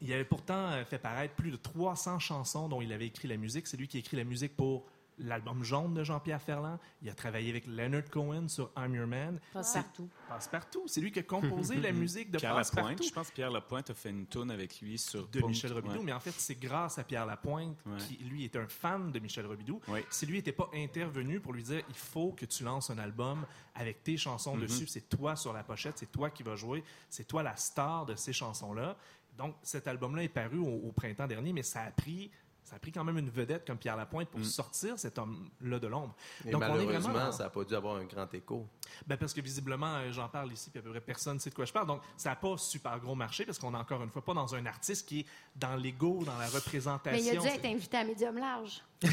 Il 0.00 0.12
avait 0.12 0.24
pourtant 0.24 0.70
euh, 0.72 0.84
fait 0.84 0.98
paraître 0.98 1.34
plus 1.34 1.52
de 1.52 1.56
300 1.56 2.18
chansons 2.18 2.68
dont 2.68 2.82
il 2.82 2.92
avait 2.92 3.06
écrit 3.06 3.28
la 3.28 3.36
musique. 3.36 3.68
C'est 3.68 3.76
lui 3.76 3.86
qui 3.86 3.98
a 3.98 4.00
écrit 4.00 4.16
la 4.16 4.24
musique 4.24 4.56
pour 4.56 4.86
l'album 5.22 5.62
Jaune 5.64 5.94
de 5.94 6.04
Jean-Pierre 6.04 6.40
Ferland. 6.42 6.78
Il 7.02 7.08
a 7.08 7.14
travaillé 7.14 7.50
avec 7.50 7.66
Leonard 7.66 8.08
Cohen 8.10 8.48
sur 8.48 8.70
I'm 8.76 8.94
Your 8.94 9.06
Man. 9.06 9.40
Passe-partout. 9.52 10.08
Passe-partout. 10.28 10.82
C'est 10.86 11.00
lui 11.00 11.10
qui 11.12 11.18
a 11.20 11.22
composé 11.22 11.76
la 11.76 11.92
musique 11.92 12.30
de 12.30 12.38
Pierre 12.38 12.54
Lapointe, 12.54 12.74
Passe-partout 12.74 13.02
je 13.04 13.12
pense 13.12 13.28
que 13.30 13.34
Pierre 13.34 13.50
Lapointe 13.50 13.90
a 13.90 13.94
fait 13.94 14.10
une 14.10 14.26
tourne 14.26 14.50
avec 14.50 14.80
lui 14.80 14.98
sur 14.98 15.26
de 15.28 15.40
Punk. 15.40 15.48
Michel 15.50 15.72
Robidoux, 15.72 15.94
Ouais. 15.98 16.04
mais 16.04 16.12
en 16.12 16.20
fait, 16.20 16.32
c'est 16.32 16.54
grâce 16.56 16.98
à 16.98 17.04
Pierre 17.04 17.26
Lapointe, 17.26 17.76
Ouais. 17.86 17.96
qui 17.98 18.16
lui 18.24 18.44
est 18.44 18.56
un 18.56 18.66
fan 18.66 19.10
de 19.12 19.18
Michel 19.18 19.46
Robidoux. 19.46 19.80
Ouais. 19.88 20.04
Si 20.10 20.26
lui 20.26 20.36
n'était 20.38 20.52
pas 20.52 20.68
intervenu 20.74 21.40
pour 21.40 21.52
lui 21.52 21.62
dire 21.62 21.82
il 21.88 21.94
faut 21.94 22.32
que 22.32 22.44
tu 22.46 22.64
lances 22.64 22.90
un 22.90 22.98
album 22.98 23.44
avec 23.74 24.02
tes 24.02 24.16
chansons 24.16 24.54
Mhm. 24.56 24.62
dessus, 24.62 24.86
c'est 24.86 25.08
toi 25.08 25.36
sur 25.36 25.52
la 25.52 25.62
pochette, 25.62 25.98
c'est 25.98 26.10
toi 26.12 26.30
qui 26.30 26.42
vas 26.42 26.56
jouer, 26.56 26.82
c'est 27.08 27.24
toi 27.26 27.42
la 27.42 27.56
star 27.56 28.06
de 28.06 28.14
ces 28.14 28.32
chansons-là. 28.32 28.96
Donc, 29.38 29.54
cet 29.62 29.86
album-là 29.88 30.24
est 30.24 30.28
paru 30.28 30.58
au, 30.58 30.66
au 30.88 30.92
printemps 30.92 31.26
dernier, 31.26 31.52
mais 31.54 31.62
ça 31.62 31.82
a 31.82 31.90
pris. 31.90 32.30
Ça 32.64 32.76
a 32.76 32.78
pris 32.78 32.90
quand 32.92 33.04
même 33.04 33.18
une 33.18 33.28
vedette 33.28 33.66
comme 33.66 33.76
Pierre 33.76 33.96
Lapointe 33.96 34.28
pour 34.30 34.42
sortir 34.44 34.98
cet 34.98 35.18
homme-là 35.18 35.78
de 35.78 35.86
l'ombre. 35.88 36.14
Et 36.46 36.50
Donc, 36.52 36.62
on 36.62 36.66
est 36.66 36.68
malheureusement, 36.70 37.00
vraiment 37.12 37.26
dans- 37.26 37.32
ça 37.32 37.44
n'a 37.44 37.50
pas 37.50 37.64
dû 37.64 37.74
avoir 37.74 37.96
un 37.96 38.04
grand 38.04 38.32
écho. 38.32 38.66
ben 39.06 39.16
parce 39.18 39.34
que 39.34 39.40
visiblement, 39.42 39.96
euh, 39.96 40.12
j'en 40.12 40.28
parle 40.28 40.52
ici, 40.52 40.70
puis 40.70 40.78
à 40.78 40.82
peu 40.82 40.90
près 40.90 41.00
personne 41.00 41.34
ne 41.34 41.38
sait 41.40 41.50
de 41.50 41.54
quoi 41.54 41.64
je 41.66 41.72
parle. 41.72 41.86
Donc, 41.86 42.00
ça 42.16 42.30
n'a 42.30 42.36
pas 42.36 42.56
super 42.56 42.98
gros 43.00 43.14
marché 43.14 43.44
parce 43.44 43.58
qu'on 43.58 43.74
est 43.74 43.76
encore 43.76 44.02
une 44.02 44.10
fois 44.10 44.24
pas 44.24 44.32
dans 44.34 44.54
un 44.54 44.64
artiste 44.64 45.06
qui 45.06 45.20
est 45.20 45.26
dans 45.56 45.76
l'ego, 45.76 46.22
dans 46.24 46.38
la 46.38 46.48
représentation. 46.48 47.12
Mais 47.22 47.22
il 47.34 47.36
a 47.36 47.40
dû 47.40 47.46
être 47.48 47.64
invité 47.66 47.96
à 47.98 48.04
Médium 48.04 48.38
Large. 48.38 48.82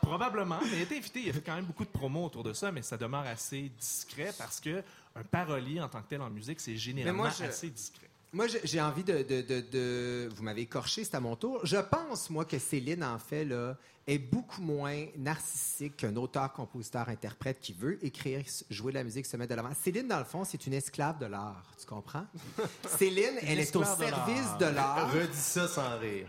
Probablement, 0.00 0.58
mais 0.62 0.68
il 0.68 0.74
a 0.78 0.82
été 0.82 0.96
invité. 0.98 1.20
Il 1.20 1.30
a 1.30 1.32
fait 1.32 1.42
quand 1.42 1.54
même 1.54 1.64
beaucoup 1.64 1.84
de 1.84 1.90
promos 1.90 2.24
autour 2.26 2.42
de 2.42 2.52
ça, 2.52 2.72
mais 2.72 2.82
ça 2.82 2.96
demeure 2.96 3.24
assez 3.26 3.68
discret 3.78 4.32
parce 4.36 4.58
que 4.60 4.82
un 5.14 5.22
parolier 5.22 5.80
en 5.80 5.88
tant 5.88 6.02
que 6.02 6.08
tel 6.08 6.20
en 6.22 6.30
musique, 6.30 6.58
c'est 6.60 6.76
généralement 6.76 7.22
Mais 7.24 7.28
moi, 7.28 7.36
je- 7.38 7.44
assez 7.44 7.70
discret. 7.70 8.08
Moi, 8.32 8.46
j'ai- 8.64 8.80
envie 8.80 9.04
de, 9.04 9.22
de- 9.22 9.42
de- 9.42 9.60
de- 9.60 10.28
Vous 10.34 10.42
m'avez 10.42 10.62
écorché, 10.62 11.04
c'est 11.04 11.14
à 11.14 11.20
mon 11.20 11.36
tour. 11.36 11.60
Je 11.64 11.76
pense, 11.76 12.30
moi, 12.30 12.46
que 12.46 12.58
Céline, 12.58 13.04
en 13.04 13.18
fait, 13.18 13.44
là, 13.44 13.76
est 14.06 14.18
beaucoup 14.18 14.62
moins 14.62 15.04
narcissique 15.18 15.98
qu'un 15.98 16.16
auteur, 16.16 16.50
compositeur, 16.52 17.08
interprète 17.10 17.60
qui 17.60 17.74
veut 17.74 18.02
écrire, 18.04 18.42
jouer 18.70 18.92
de 18.92 18.98
la 18.98 19.04
musique, 19.04 19.26
se 19.26 19.36
mettre 19.36 19.50
de 19.50 19.56
l'avant. 19.56 19.74
Céline, 19.80 20.08
dans 20.08 20.18
le 20.18 20.24
fond, 20.24 20.44
c'est 20.44 20.66
une 20.66 20.72
esclave 20.72 21.18
de 21.18 21.26
l'art. 21.26 21.62
Tu 21.78 21.84
comprends? 21.86 22.24
Céline, 22.98 23.38
elle 23.42 23.60
est 23.60 23.76
au 23.76 23.84
service 23.84 24.56
de 24.58 24.64
l'art. 24.66 25.12
Redis 25.12 25.36
ça 25.36 25.68
sans 25.68 25.98
rire. 25.98 26.26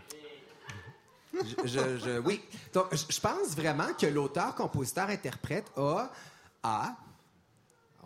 Je, 1.32 1.66
je- 1.66 1.98
je- 1.98 2.18
oui. 2.20 2.40
Donc, 2.74 2.86
je, 2.92 3.04
je 3.08 3.20
pense 3.20 3.56
vraiment 3.56 3.92
que 3.98 4.06
l'auteur, 4.06 4.54
compositeur, 4.54 5.08
interprète 5.08 5.66
a, 5.76 6.10
a, 6.62 6.96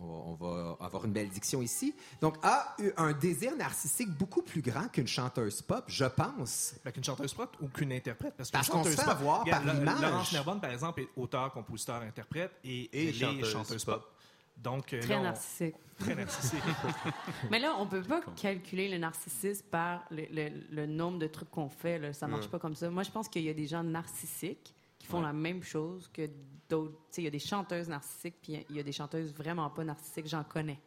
on 0.02 0.34
va, 0.34 0.76
avoir 0.80 1.04
une 1.04 1.12
belle 1.12 1.28
diction 1.28 1.62
ici, 1.62 1.94
donc 2.20 2.36
a 2.42 2.74
eu 2.78 2.90
un 2.96 3.12
désir 3.12 3.54
narcissique 3.56 4.10
beaucoup 4.10 4.42
plus 4.42 4.62
grand 4.62 4.88
qu'une 4.88 5.06
chanteuse 5.08 5.62
pop, 5.62 5.84
je 5.88 6.04
pense. 6.04 6.74
Fait 6.82 6.92
qu'une 6.92 7.04
chanteuse 7.04 7.34
pop 7.34 7.56
ou 7.60 7.68
qu'une 7.68 7.92
interprète. 7.92 8.34
Parce, 8.52 8.68
qu'on 8.68 8.84
se 8.84 8.90
fait 8.90 8.96
pop- 8.96 9.08
avoir 9.08 9.40
Regarde, 9.40 9.64
par 9.64 9.74
l'image. 9.74 10.00
Laurence 10.02 10.32
Nerbonne, 10.32 10.60
par 10.60 10.70
exemple, 10.70 11.00
est 11.02 11.08
auteur, 11.16 11.52
compositeur, 11.52 12.02
interprète 12.02 12.52
et, 12.64 12.82
Et 12.84 13.02
elle 13.08 13.08
est 13.08 13.12
chanteuse 13.18 13.52
chanteuse 13.52 13.84
pop. 13.84 13.94
pop. 14.02 14.14
Donc, 14.56 14.92
euh, 14.92 15.00
Très 15.00 15.20
narcissique. 15.22 15.76
Très 16.00 16.14
narcissique. 16.16 16.62
Mais 17.50 17.60
là, 17.60 17.76
on 17.78 17.86
peut 17.86 18.02
pas 18.02 18.20
calculer 18.40 18.88
le 18.88 18.98
narcissisme 18.98 19.64
par 19.70 20.02
le, 20.10 20.24
le- 20.32 20.50
le 20.70 20.86
nombre 20.86 21.18
de 21.20 21.26
trucs 21.28 21.50
qu'on 21.50 21.68
fait. 21.68 21.98
Là. 21.98 22.12
Ça 22.12 22.26
marche 22.26 22.48
pas 22.48 22.58
comme 22.58 22.74
ça. 22.74 22.90
Moi, 22.90 23.04
je 23.04 23.10
pense 23.10 23.28
qu'il 23.28 23.42
y 23.42 23.48
a 23.48 23.54
des 23.54 23.66
gens 23.68 23.84
narcissiques 23.84 24.74
font 25.08 25.20
la 25.20 25.32
même 25.32 25.62
chose 25.62 26.08
que 26.12 26.28
d'autres. 26.68 26.92
Tu 26.92 27.14
sais, 27.16 27.20
il 27.22 27.24
y 27.24 27.28
a 27.28 27.30
des 27.30 27.38
chanteuses 27.38 27.88
narcissiques, 27.88 28.36
puis 28.42 28.64
il 28.70 28.76
y 28.76 28.80
a 28.80 28.82
des 28.82 28.92
chanteuses 28.92 29.32
vraiment 29.34 29.68
pas 29.70 29.84
narcissiques. 29.84 30.26
J'en 30.28 30.44
connais. 30.44 30.78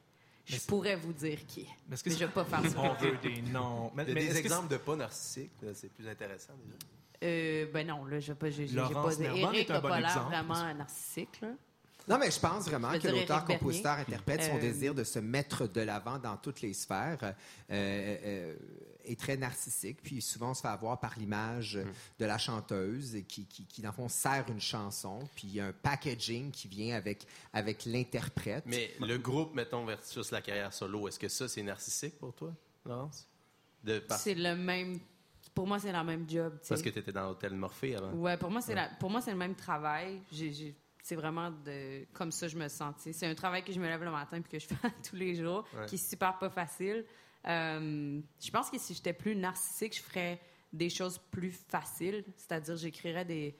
Je 0.45 0.57
pourrais 0.59 0.95
vous 0.95 1.13
dire 1.13 1.45
qui. 1.45 1.67
Mais 1.87 1.93
est-ce 1.93 2.03
que 2.03 2.09
Mais 2.09 2.15
c'est- 2.15 2.21
je 2.21 2.25
vais 2.25 2.31
pas 2.31 2.43
faire 2.45 2.65
ça. 2.69 2.79
on 2.79 2.93
veut 2.95 3.17
des 3.17 3.41
noms. 3.43 3.91
Mais, 3.95 4.03
Il 4.03 4.09
y 4.09 4.11
a 4.11 4.15
mais 4.15 4.27
des 4.27 4.37
exemples 4.37 4.69
de 4.69 4.77
pas 4.77 4.95
narcissiques, 4.95 5.51
c'est 5.73 5.91
plus 5.93 6.07
intéressant 6.07 6.53
déjà. 6.63 6.75
Euh, 7.23 7.67
ben 7.71 7.85
non, 7.85 8.05
là, 8.05 8.19
je 8.19 8.31
vais 8.33 8.37
pas. 8.37 8.49
J'ai 8.49 8.67
Laurence 8.67 9.17
pas. 9.17 9.23
Eric 9.23 9.53
est 9.55 9.71
un 9.71 9.75
a 9.75 9.81
bon 9.81 9.89
pas 9.89 9.99
l'air 9.99 10.09
exemple. 10.09 10.29
vraiment 10.33 10.73
narcissique, 10.73 11.39
là. 11.41 11.49
Non, 12.07 12.17
mais 12.17 12.31
je 12.31 12.39
pense 12.39 12.65
vraiment 12.65 12.91
Je 12.93 12.97
que 12.99 13.07
l'auteur, 13.07 13.45
compositeur, 13.45 13.97
interprète, 13.99 14.43
son 14.43 14.57
Euh, 14.57 14.59
désir 14.59 14.93
de 14.95 15.03
se 15.03 15.19
mettre 15.19 15.67
de 15.67 15.81
l'avant 15.81 16.17
dans 16.19 16.35
toutes 16.37 16.61
les 16.61 16.73
sphères 16.73 17.19
euh, 17.23 17.31
euh, 17.71 18.55
est 19.05 19.19
très 19.19 19.37
narcissique. 19.37 19.99
Puis 20.03 20.21
souvent, 20.21 20.51
on 20.51 20.53
se 20.53 20.61
fait 20.61 20.67
avoir 20.67 20.99
par 20.99 21.17
l'image 21.17 21.77
Mm. 21.77 21.91
de 22.19 22.25
la 22.25 22.37
chanteuse 22.37 23.17
qui, 23.27 23.45
qui, 23.45 23.65
qui, 23.65 23.81
dans 23.81 23.89
le 23.89 23.95
fond, 23.95 24.09
sert 24.09 24.45
une 24.49 24.59
chanson. 24.61 25.19
Puis 25.35 25.47
il 25.47 25.53
y 25.55 25.59
a 25.59 25.67
un 25.67 25.71
packaging 25.73 26.51
qui 26.51 26.67
vient 26.67 26.95
avec, 26.95 27.25
avec 27.53 27.85
l'interprète. 27.85 28.63
Mais 28.65 28.91
le 28.99 29.17
groupe, 29.17 29.53
mettons, 29.53 29.85
versus 29.85 30.31
la 30.31 30.41
carrière 30.41 30.73
solo, 30.73 31.07
est-ce 31.07 31.19
que 31.19 31.29
ça, 31.29 31.47
c'est 31.47 31.63
narcissique 31.63 32.17
pour 32.19 32.33
toi, 32.33 32.53
Laurence? 32.85 33.27
De, 33.83 33.99
par- 33.99 34.19
C'est 34.19 34.35
le 34.35 34.55
même. 34.55 34.99
Pour 35.53 35.67
moi, 35.67 35.79
c'est 35.79 35.91
la 35.91 36.03
même 36.03 36.29
job. 36.29 36.57
Parce 36.67 36.81
que 36.81 36.89
tu 36.89 36.99
étais 36.99 37.11
dans 37.11 37.23
l'hôtel 37.27 37.53
Morphée 37.53 37.95
avant. 37.95 38.11
Ouais, 38.13 38.37
pour 38.37 38.49
moi, 38.49 38.61
c'est 38.61 38.75
la- 38.75 38.89
pour 38.99 39.09
moi, 39.09 39.21
c'est 39.21 39.31
le 39.31 39.37
même 39.37 39.55
travail. 39.55 40.21
J'ai- 40.31 40.73
c'est 41.03 41.15
vraiment 41.15 41.49
de, 41.51 42.05
comme 42.13 42.31
ça 42.31 42.47
je 42.47 42.57
me 42.57 42.67
sais. 42.67 43.13
C'est 43.13 43.27
un 43.27 43.35
travail 43.35 43.63
que 43.63 43.71
je 43.73 43.79
me 43.79 43.87
lève 43.87 44.03
le 44.03 44.11
matin 44.11 44.41
puis 44.41 44.51
que 44.51 44.59
je 44.59 44.67
fais 44.73 44.89
tous 45.07 45.15
les 45.15 45.35
jours, 45.35 45.65
Ouais. 45.75 45.85
qui 45.87 45.95
est 45.95 46.09
super 46.09 46.37
pas 46.37 46.49
facile. 46.49 47.05
Euh, 47.47 48.21
je 48.39 48.51
pense 48.51 48.69
que 48.69 48.77
si 48.77 48.93
j'étais 48.93 49.13
plus 49.13 49.35
narcissique, 49.35 49.95
je 49.95 50.01
ferais 50.01 50.39
des 50.71 50.89
choses 50.89 51.17
plus 51.31 51.51
faciles. 51.51 52.23
C'est-à-dire, 52.37 52.75
j'écrirais 52.77 53.25
des, 53.25 53.55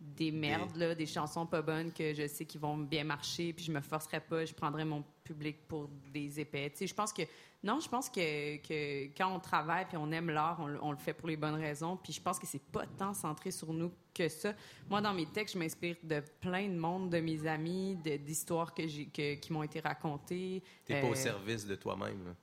des 0.00 0.30
merdes, 0.30 0.76
là, 0.76 0.94
des 0.94 1.06
chansons 1.06 1.44
pas 1.46 1.60
bonnes 1.62 1.92
que 1.92 2.14
je 2.14 2.26
sais 2.28 2.44
qui 2.46 2.58
vont 2.58 2.76
bien 2.78 3.04
marcher, 3.04 3.52
puis 3.52 3.64
je 3.64 3.72
me 3.72 3.80
forcerais 3.80 4.20
pas, 4.20 4.44
je 4.44 4.54
prendrais 4.54 4.84
mon 4.84 5.04
public 5.26 5.56
pour 5.68 5.88
des 6.12 6.40
épais. 6.40 6.70
Tu 6.70 6.78
sais, 6.78 6.86
je 6.86 6.94
pense 6.94 7.12
que 7.12 7.22
non, 7.62 7.80
je 7.80 7.88
pense 7.88 8.08
que, 8.08 8.56
que 8.58 9.06
quand 9.16 9.34
on 9.34 9.40
travaille 9.40 9.86
puis 9.86 9.96
on 9.96 10.10
aime 10.12 10.30
l'art, 10.30 10.58
on, 10.60 10.66
le- 10.68 10.82
on 10.82 10.92
le 10.92 10.96
fait 10.98 11.12
pour 11.14 11.26
les 11.28 11.36
bonnes 11.36 11.54
raisons. 11.56 11.96
Puis 11.96 12.12
je 12.12 12.20
pense 12.20 12.38
que 12.38 12.46
c'est 12.46 12.62
pas 12.62 12.86
tant 12.98 13.12
centré 13.12 13.50
sur 13.50 13.72
nous 13.72 13.90
que 14.14 14.28
ça. 14.28 14.54
Moi, 14.88 15.00
dans 15.00 15.12
mes 15.12 15.26
textes, 15.26 15.54
je 15.54 15.58
m'inspire 15.58 15.96
de 16.02 16.22
plein 16.40 16.68
de 16.68 16.76
monde, 16.78 17.10
de 17.10 17.18
mes 17.20 17.46
amis, 17.46 17.96
d'histoires 17.96 18.72
que 18.72 18.86
j'ai 18.86 19.06
que- 19.06 19.34
qui 19.34 19.52
m'ont 19.52 19.62
été 19.64 19.80
racontées. 19.80 20.62
T'es 20.84 21.00
pas 21.00 21.06
Euh, 21.08 21.10
au 21.10 21.14
service 21.14 21.66
de 21.66 21.74
toi-même. 21.74 22.34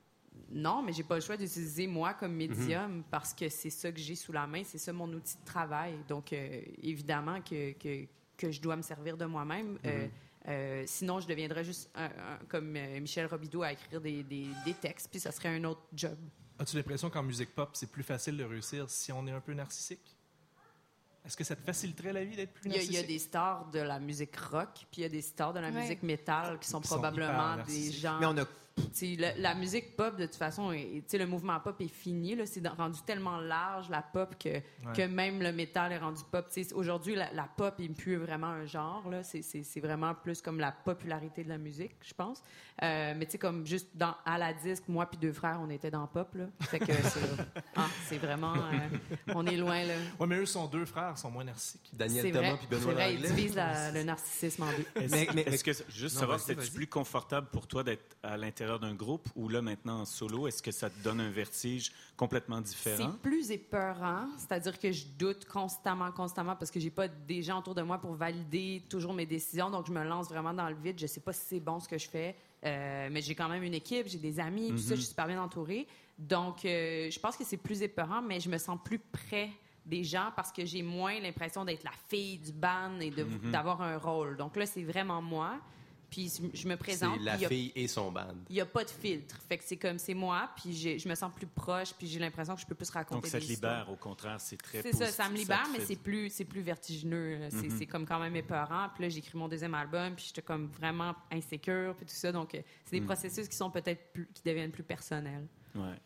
non, 0.50 0.82
mais 0.82 0.92
j'ai 0.92 1.04
pas 1.04 1.14
le 1.14 1.20
choix 1.22 1.36
d'utiliser 1.36 1.86
moi 1.86 2.12
comme 2.14 2.34
médium 2.34 3.02
parce 3.10 3.32
que 3.32 3.48
c'est 3.48 3.70
ça 3.70 3.90
que 3.90 3.98
j'ai 4.00 4.14
sous 4.16 4.32
la 4.32 4.46
main, 4.46 4.62
c'est 4.64 4.78
ça 4.78 4.92
mon 4.92 5.10
outil 5.12 5.36
de 5.38 5.44
travail. 5.44 5.94
Donc, 6.08 6.32
euh, 6.32 6.60
évidemment 6.82 7.40
que, 7.40 7.72
que, 7.72 8.04
que 8.36 8.50
je 8.50 8.60
dois 8.60 8.76
me 8.76 8.82
servir 8.82 9.16
de 9.16 9.24
moi-même. 9.24 9.78
Euh, 9.86 10.06
euh, 10.48 10.84
sinon, 10.86 11.20
je 11.20 11.26
deviendrais 11.26 11.64
juste 11.64 11.90
un- 11.94 12.04
un- 12.04 12.38
comme 12.48 12.74
euh, 12.76 13.00
Michel 13.00 13.26
Robidoux 13.26 13.62
à 13.62 13.72
écrire 13.72 14.00
des, 14.00 14.22
des, 14.22 14.48
des 14.64 14.74
textes, 14.74 15.08
puis 15.10 15.20
ça 15.20 15.32
serait 15.32 15.48
un 15.48 15.64
autre 15.64 15.82
job. 15.94 16.16
As-tu 16.58 16.76
l'impression 16.76 17.10
qu'en 17.10 17.22
musique 17.22 17.54
pop, 17.54 17.70
c'est 17.72 17.90
plus 17.90 18.02
facile 18.04 18.36
de 18.36 18.44
réussir 18.44 18.88
si 18.88 19.10
on 19.12 19.26
est 19.26 19.32
un 19.32 19.40
peu 19.40 19.54
narcissique? 19.54 20.16
Est-ce 21.26 21.36
que 21.38 21.44
ça 21.44 21.56
te 21.56 21.62
faciliterait 21.62 22.12
la 22.12 22.22
vie 22.24 22.36
d'être 22.36 22.52
plus 22.52 22.66
Il 22.68 22.72
y, 22.72 22.74
a, 22.74 22.76
il 22.76 22.80
narcissique? 22.82 23.00
y 23.00 23.04
a 23.04 23.06
des 23.08 23.18
stars 23.18 23.70
de 23.70 23.78
la 23.78 23.98
musique 23.98 24.36
rock, 24.36 24.68
puis 24.90 25.00
il 25.00 25.02
y 25.02 25.04
a 25.06 25.08
des 25.08 25.22
stars 25.22 25.54
de 25.54 25.60
la 25.60 25.70
Ouais. 25.70 25.80
musique 25.80 26.02
métal 26.02 26.58
qui 26.60 26.68
sont 26.68 26.80
Qui 26.82 26.88
probablement 26.88 27.56
des 27.64 27.90
gens. 27.92 28.18
Mais 28.20 28.26
on 28.26 28.36
a 28.36 28.44
Tu 28.44 28.50
sais, 28.50 28.50
la, 29.18 29.36
la 29.36 29.54
musique 29.54 29.96
pop, 29.96 30.16
de 30.16 30.26
toute 30.26 30.34
façon, 30.36 30.72
est- 30.72 30.82
tu 31.00 31.02
sais, 31.06 31.18
le 31.18 31.26
mouvement 31.26 31.58
pop 31.60 31.80
est 31.80 31.88
fini. 31.88 32.34
là. 32.34 32.46
C'est 32.46 32.66
rendu 32.66 32.98
tellement 33.06 33.38
large, 33.38 33.88
la 33.90 34.02
pop, 34.02 34.34
que, 34.38 34.60
que 34.94 35.02
même 35.06 35.40
le 35.42 35.52
métal 35.52 35.92
est 35.92 35.98
rendu 35.98 36.22
pop. 36.30 36.46
Tu 36.52 36.64
sais, 36.64 36.74
Aujourd'hui, 36.74 37.14
la, 37.14 37.32
la 37.32 37.44
pop 37.56 37.78
n'est 37.78 37.88
plus 37.88 38.16
vraiment 38.16 38.48
un 38.48 38.66
genre. 38.66 39.08
là. 39.10 39.22
C'est- 39.22 39.42
C'est 39.42 39.62
c'est 39.62 39.80
vraiment 39.80 40.14
plus 40.14 40.40
comme 40.40 40.58
la 40.58 40.72
popularité 40.72 41.44
de 41.44 41.48
la 41.48 41.58
musique, 41.58 41.94
je 42.04 42.14
pense. 42.14 42.42
Euh, 42.82 43.14
mais 43.16 43.26
tu 43.26 43.32
sais, 43.32 43.38
comme 43.38 43.64
juste 43.66 43.88
dans, 43.94 44.14
à 44.24 44.38
la 44.38 44.52
disque, 44.52 44.84
moi 44.88 45.06
puis 45.06 45.18
deux 45.18 45.32
frères, 45.32 45.58
on 45.62 45.70
était 45.70 45.90
dans 45.90 46.06
pop. 46.06 46.34
Là. 46.34 46.46
Fait 46.62 46.78
que 46.80 46.92
c'est 46.92 47.20
ah, 47.76 47.86
vraiment... 48.20 48.54
euh, 48.54 49.14
on 49.34 49.46
est 49.46 49.56
loin, 49.56 49.84
là. 49.84 49.94
Ouais, 50.18 50.26
mais 50.26 50.38
eux 50.38 50.46
sont 50.46 50.66
deux 50.66 50.84
frères, 50.86 51.16
sont 51.18 51.30
moins 51.30 51.44
narcissiques. 51.44 51.90
Daniel 51.92 52.32
Thomas 52.32 52.48
vrai, 52.50 52.56
puis 52.58 52.66
c'est 52.70 52.76
Benoît 52.78 52.92
vrai, 52.94 53.14
ils 53.14 53.22
divisent 53.22 53.54
la- 53.54 53.92
le 53.92 54.02
narcissisme 54.02 54.62
en 54.64 54.70
deux. 54.72 55.02
Est-ce 55.02 55.12
Mais- 55.14 55.28
mais- 55.34 55.42
est-ce 55.42 55.62
que, 55.62 55.72
juste 55.88 56.14
Non, 56.16 56.20
savoir, 56.22 56.38
vas-y. 56.38 56.70
plus 56.70 56.86
confortable 56.86 57.46
pour 57.52 57.66
toi 57.68 57.84
d'être 57.84 58.16
à 58.22 58.36
l'intérieur 58.36 58.63
d'un 58.80 58.94
groupe 58.94 59.28
ou 59.36 59.48
là 59.48 59.62
maintenant 59.62 60.00
en 60.00 60.04
solo? 60.04 60.46
Est-ce 60.46 60.62
que 60.62 60.70
ça 60.70 60.90
te 60.90 60.98
donne 61.02 61.20
un 61.20 61.30
vertige 61.30 61.92
complètement 62.16 62.60
différent? 62.60 63.12
C'est 63.12 63.20
plus 63.20 63.50
épeurant, 63.50 64.26
c'est-à-dire 64.36 64.78
que 64.78 64.90
je 64.92 65.06
doute 65.18 65.44
constamment, 65.44 66.10
constamment, 66.12 66.56
parce 66.56 66.70
que 66.70 66.80
j'ai 66.80 66.90
pas 66.90 67.08
des 67.08 67.42
gens 67.42 67.58
autour 67.60 67.74
de 67.74 67.82
moi 67.82 67.98
pour 67.98 68.14
valider 68.14 68.82
toujours 68.88 69.12
mes 69.12 69.26
décisions, 69.26 69.70
donc 69.70 69.86
je 69.86 69.92
me 69.92 70.02
lance 70.04 70.28
vraiment 70.28 70.54
dans 70.54 70.68
le 70.68 70.74
vide. 70.76 70.98
Je 70.98 71.06
sais 71.06 71.20
pas 71.20 71.32
si 71.32 71.42
c'est 71.46 71.60
bon 71.60 71.78
ce 71.80 71.88
que 71.88 71.98
je 71.98 72.08
fais, 72.08 72.34
euh, 72.64 73.08
mais 73.10 73.20
j'ai 73.22 73.34
quand 73.34 73.48
même 73.48 73.62
une 73.62 73.74
équipe, 73.74 74.06
j'ai 74.08 74.18
des 74.18 74.40
amis, 74.40 74.70
tout 74.70 74.78
ça, 74.78 74.94
je 74.94 75.00
suis 75.00 75.08
super 75.10 75.26
bien 75.26 75.42
entourée. 75.42 75.86
Donc, 76.18 76.64
euh, 76.64 77.10
je 77.10 77.18
pense 77.20 77.36
que 77.36 77.44
c'est 77.44 77.56
plus 77.56 77.82
épeurant, 77.82 78.22
mais 78.22 78.40
je 78.40 78.48
me 78.48 78.58
sens 78.58 78.78
plus 78.84 78.98
près 78.98 79.50
des 79.84 80.02
gens 80.04 80.30
parce 80.34 80.50
que 80.50 80.64
j'ai 80.64 80.82
moins 80.82 81.20
l'impression 81.20 81.64
d'être 81.64 81.84
la 81.84 81.90
fille 82.08 82.38
du 82.38 82.52
band 82.52 82.98
et 83.00 83.10
de- 83.10 83.24
d'avoir 83.50 83.82
un 83.82 83.98
rôle. 83.98 84.36
Donc 84.36 84.56
là, 84.56 84.64
c'est 84.64 84.82
vraiment 84.84 85.20
moi. 85.20 85.58
Puis 86.14 86.32
je 86.54 86.68
me 86.68 86.76
présente. 86.76 87.16
C'est 87.18 87.24
la 87.24 87.36
y 87.36 87.44
a- 87.44 87.48
fille 87.48 87.72
et 87.74 87.88
son 87.88 88.12
band. 88.12 88.36
il 88.48 88.54
n'y 88.54 88.60
a 88.60 88.66
pas 88.66 88.84
de 88.84 88.90
filtre. 88.90 89.36
Fait 89.48 89.58
que 89.58 89.64
c'est 89.64 89.76
comme 89.76 89.98
c'est 89.98 90.14
moi, 90.14 90.48
puis 90.54 90.72
je 90.98 91.08
me 91.08 91.14
sens 91.16 91.32
plus 91.34 91.48
proche, 91.48 91.92
puis 91.92 92.06
j'ai 92.06 92.20
l'impression 92.20 92.54
que 92.54 92.60
je 92.60 92.66
peux 92.66 92.76
plus 92.76 92.88
raconter 92.90 93.22
Donc 93.22 93.26
ça 93.26 93.40
te 93.40 93.44
histoires. 93.44 93.80
libère, 93.80 93.92
au 93.92 93.96
contraire, 93.96 94.40
c'est 94.40 94.56
très 94.56 94.80
C'est 94.82 94.94
ça, 94.94 95.06
ça 95.08 95.28
me 95.28 95.36
libère, 95.36 95.66
mais 95.72 95.84
c'est 95.84 95.96
plus, 95.96 96.30
c'est 96.32 96.44
plus 96.44 96.60
vertigineux. 96.60 97.48
C'est 97.50 97.68
c'est 97.70 97.86
comme 97.86 98.06
quand 98.06 98.20
même 98.20 98.36
épeurant. 98.36 98.90
Puis 98.94 99.02
là, 99.02 99.08
j'écris 99.08 99.36
mon 99.36 99.48
deuxième 99.48 99.74
album, 99.74 100.14
puis 100.14 100.26
j'étais 100.28 100.42
comme 100.42 100.68
vraiment 100.68 101.16
insécure, 101.32 101.96
puis 101.96 102.06
tout 102.06 102.14
ça. 102.14 102.30
Donc, 102.30 102.54
euh, 102.54 102.60
c'est 102.84 103.00
des 103.00 103.04
processus 103.04 103.48
qui 103.48 103.56
sont 103.56 103.70
peut-être 103.70 104.12
plus, 104.12 104.28
qui 104.32 104.42
deviennent 104.44 104.70
plus 104.70 104.84
personnels. 104.84 105.48
Ouais. 105.74 105.98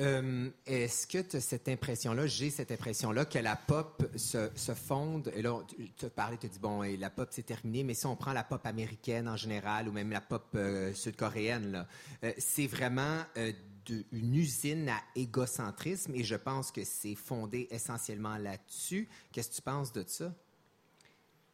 Euh, 0.00 0.48
Est-ce 0.64 1.06
que 1.06 1.18
tu 1.18 1.36
as 1.36 1.40
cette 1.40 1.68
impression-là, 1.68 2.26
j'ai 2.26 2.48
cette 2.50 2.72
impression-là, 2.72 3.26
que 3.26 3.38
la 3.38 3.56
pop 3.56 4.02
se, 4.16 4.50
se 4.54 4.72
fonde, 4.72 5.30
et 5.36 5.42
là, 5.42 5.60
tu 5.98 6.08
parlé, 6.08 6.38
tu 6.38 6.48
dit, 6.48 6.58
bon, 6.58 6.82
et 6.82 6.96
la 6.96 7.10
pop, 7.10 7.28
c'est 7.30 7.42
terminé, 7.42 7.84
mais 7.84 7.94
si 7.94 8.06
on 8.06 8.16
prend 8.16 8.32
la 8.32 8.42
pop 8.42 8.64
américaine 8.64 9.28
en 9.28 9.36
général, 9.36 9.88
ou 9.88 9.92
même 9.92 10.10
la 10.10 10.22
pop 10.22 10.46
euh, 10.54 10.94
sud-coréenne, 10.94 11.86
euh, 12.24 12.32
c'est 12.38 12.66
vraiment 12.66 13.22
une 14.12 14.34
usine 14.34 14.88
à 14.88 15.00
égocentrisme, 15.14 16.14
et 16.14 16.24
je 16.24 16.36
pense 16.36 16.72
que 16.72 16.84
c'est 16.84 17.14
fondé 17.14 17.68
essentiellement 17.70 18.38
là-dessus. 18.38 19.08
Qu'est-ce 19.30 19.50
que 19.50 19.56
tu 19.56 19.62
penses 19.62 19.92
de 19.92 20.04
ça? 20.06 20.32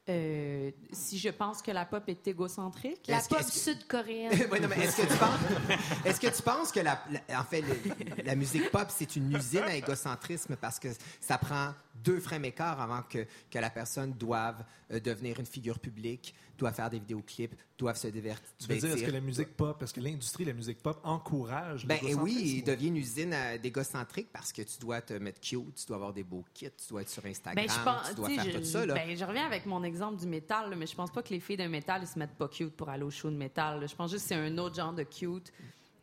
Euh, 0.08 0.70
si 0.90 1.18
je 1.18 1.28
pense 1.28 1.60
que 1.60 1.70
la 1.70 1.84
pop 1.84 2.02
est 2.08 2.26
égocentrique, 2.26 3.02
La 3.08 3.18
Est-ce 3.18 3.28
que- 3.28 3.34
pop 3.34 3.44
sud-coréenne. 3.44 4.30
Mais 4.50 4.84
est-ce 4.84 4.96
que 4.96 5.02
tu 5.02 5.08
penses, 5.18 5.38
est-ce 6.04 6.18
que 6.20 6.34
tu 6.34 6.42
penses 6.42 6.72
que 6.72 6.80
la, 6.80 6.98
la- 7.28 7.40
en 7.40 7.44
fait, 7.44 7.60
le- 7.60 8.22
la 8.24 8.34
musique 8.34 8.70
pop, 8.70 8.86
c'est 8.88 9.16
une 9.16 9.36
usine 9.36 9.64
à 9.64 9.74
égocentrisme 9.76 10.56
parce 10.56 10.78
que 10.78 10.88
ça 11.20 11.36
prend 11.36 11.74
deux 12.02 12.20
frames 12.20 12.46
écarts 12.46 12.80
avant 12.80 13.02
que, 13.02 13.26
que 13.50 13.58
la 13.58 13.68
personne 13.70 14.12
doive 14.14 14.64
euh, 14.92 14.98
devenir 15.00 15.38
une 15.40 15.46
figure 15.46 15.78
publique, 15.78 16.34
doit 16.58 16.72
faire 16.72 16.90
des 16.90 16.98
vidéoclips, 16.98 17.54
doivent 17.78 17.96
se 17.96 18.08
divertir. 18.08 18.44
Tu 18.58 18.66
veux 18.66 18.76
dire, 18.78 18.90
est-ce 18.90 19.04
que 19.04 19.10
la 19.10 19.20
musique 19.20 19.56
pop, 19.56 19.82
est-ce 19.82 19.94
que 19.94 20.00
l'industrie 20.00 20.44
de 20.44 20.50
la 20.50 20.54
musique 20.56 20.82
pop 20.82 20.98
encourage 21.04 21.86
Ben 21.86 21.98
eh 22.02 22.14
oui, 22.14 22.56
il 22.58 22.64
devient 22.64 22.88
une 22.88 22.96
usine 22.96 23.32
à- 23.32 23.58
d'égocentrique 23.58 24.28
parce 24.32 24.52
que 24.52 24.62
tu 24.62 24.78
dois 24.80 25.00
te 25.00 25.14
mettre 25.14 25.40
cute, 25.40 25.74
tu 25.74 25.86
dois 25.86 25.96
avoir 25.96 26.12
des 26.12 26.24
beaux 26.24 26.44
kits, 26.54 26.70
tu 26.70 26.88
dois 26.90 27.02
être 27.02 27.08
sur 27.10 27.24
Instagram, 27.24 27.64
Ben, 27.64 27.72
je 27.72 27.84
pense, 27.84 28.08
tu 28.10 28.14
dois 28.16 28.28
faire 28.30 28.44
je, 28.44 28.58
tout 28.58 28.64
ça. 28.64 28.84
Là. 28.86 28.94
ben, 28.94 29.16
je 29.16 29.24
reviens 29.24 29.46
avec 29.46 29.66
mon 29.66 29.82
exemple 29.84 30.18
du 30.20 30.26
métal, 30.26 30.70
là, 30.70 30.76
mais 30.76 30.86
je 30.86 30.94
pense 30.94 31.10
pas 31.10 31.22
que 31.22 31.30
les 31.30 31.40
filles 31.40 31.56
de 31.56 31.66
métal 31.66 32.00
ils 32.02 32.08
se 32.08 32.18
mettent 32.18 32.36
pas 32.36 32.48
cute 32.48 32.76
pour 32.76 32.88
aller 32.88 33.04
au 33.04 33.10
show 33.10 33.30
de 33.30 33.36
métal. 33.36 33.80
là. 33.80 33.86
Je 33.86 33.94
pense 33.94 34.10
juste 34.10 34.24
que 34.24 34.28
c'est 34.28 34.34
un 34.34 34.58
autre 34.58 34.74
genre 34.76 34.92
de 34.92 35.04
cute. 35.04 35.52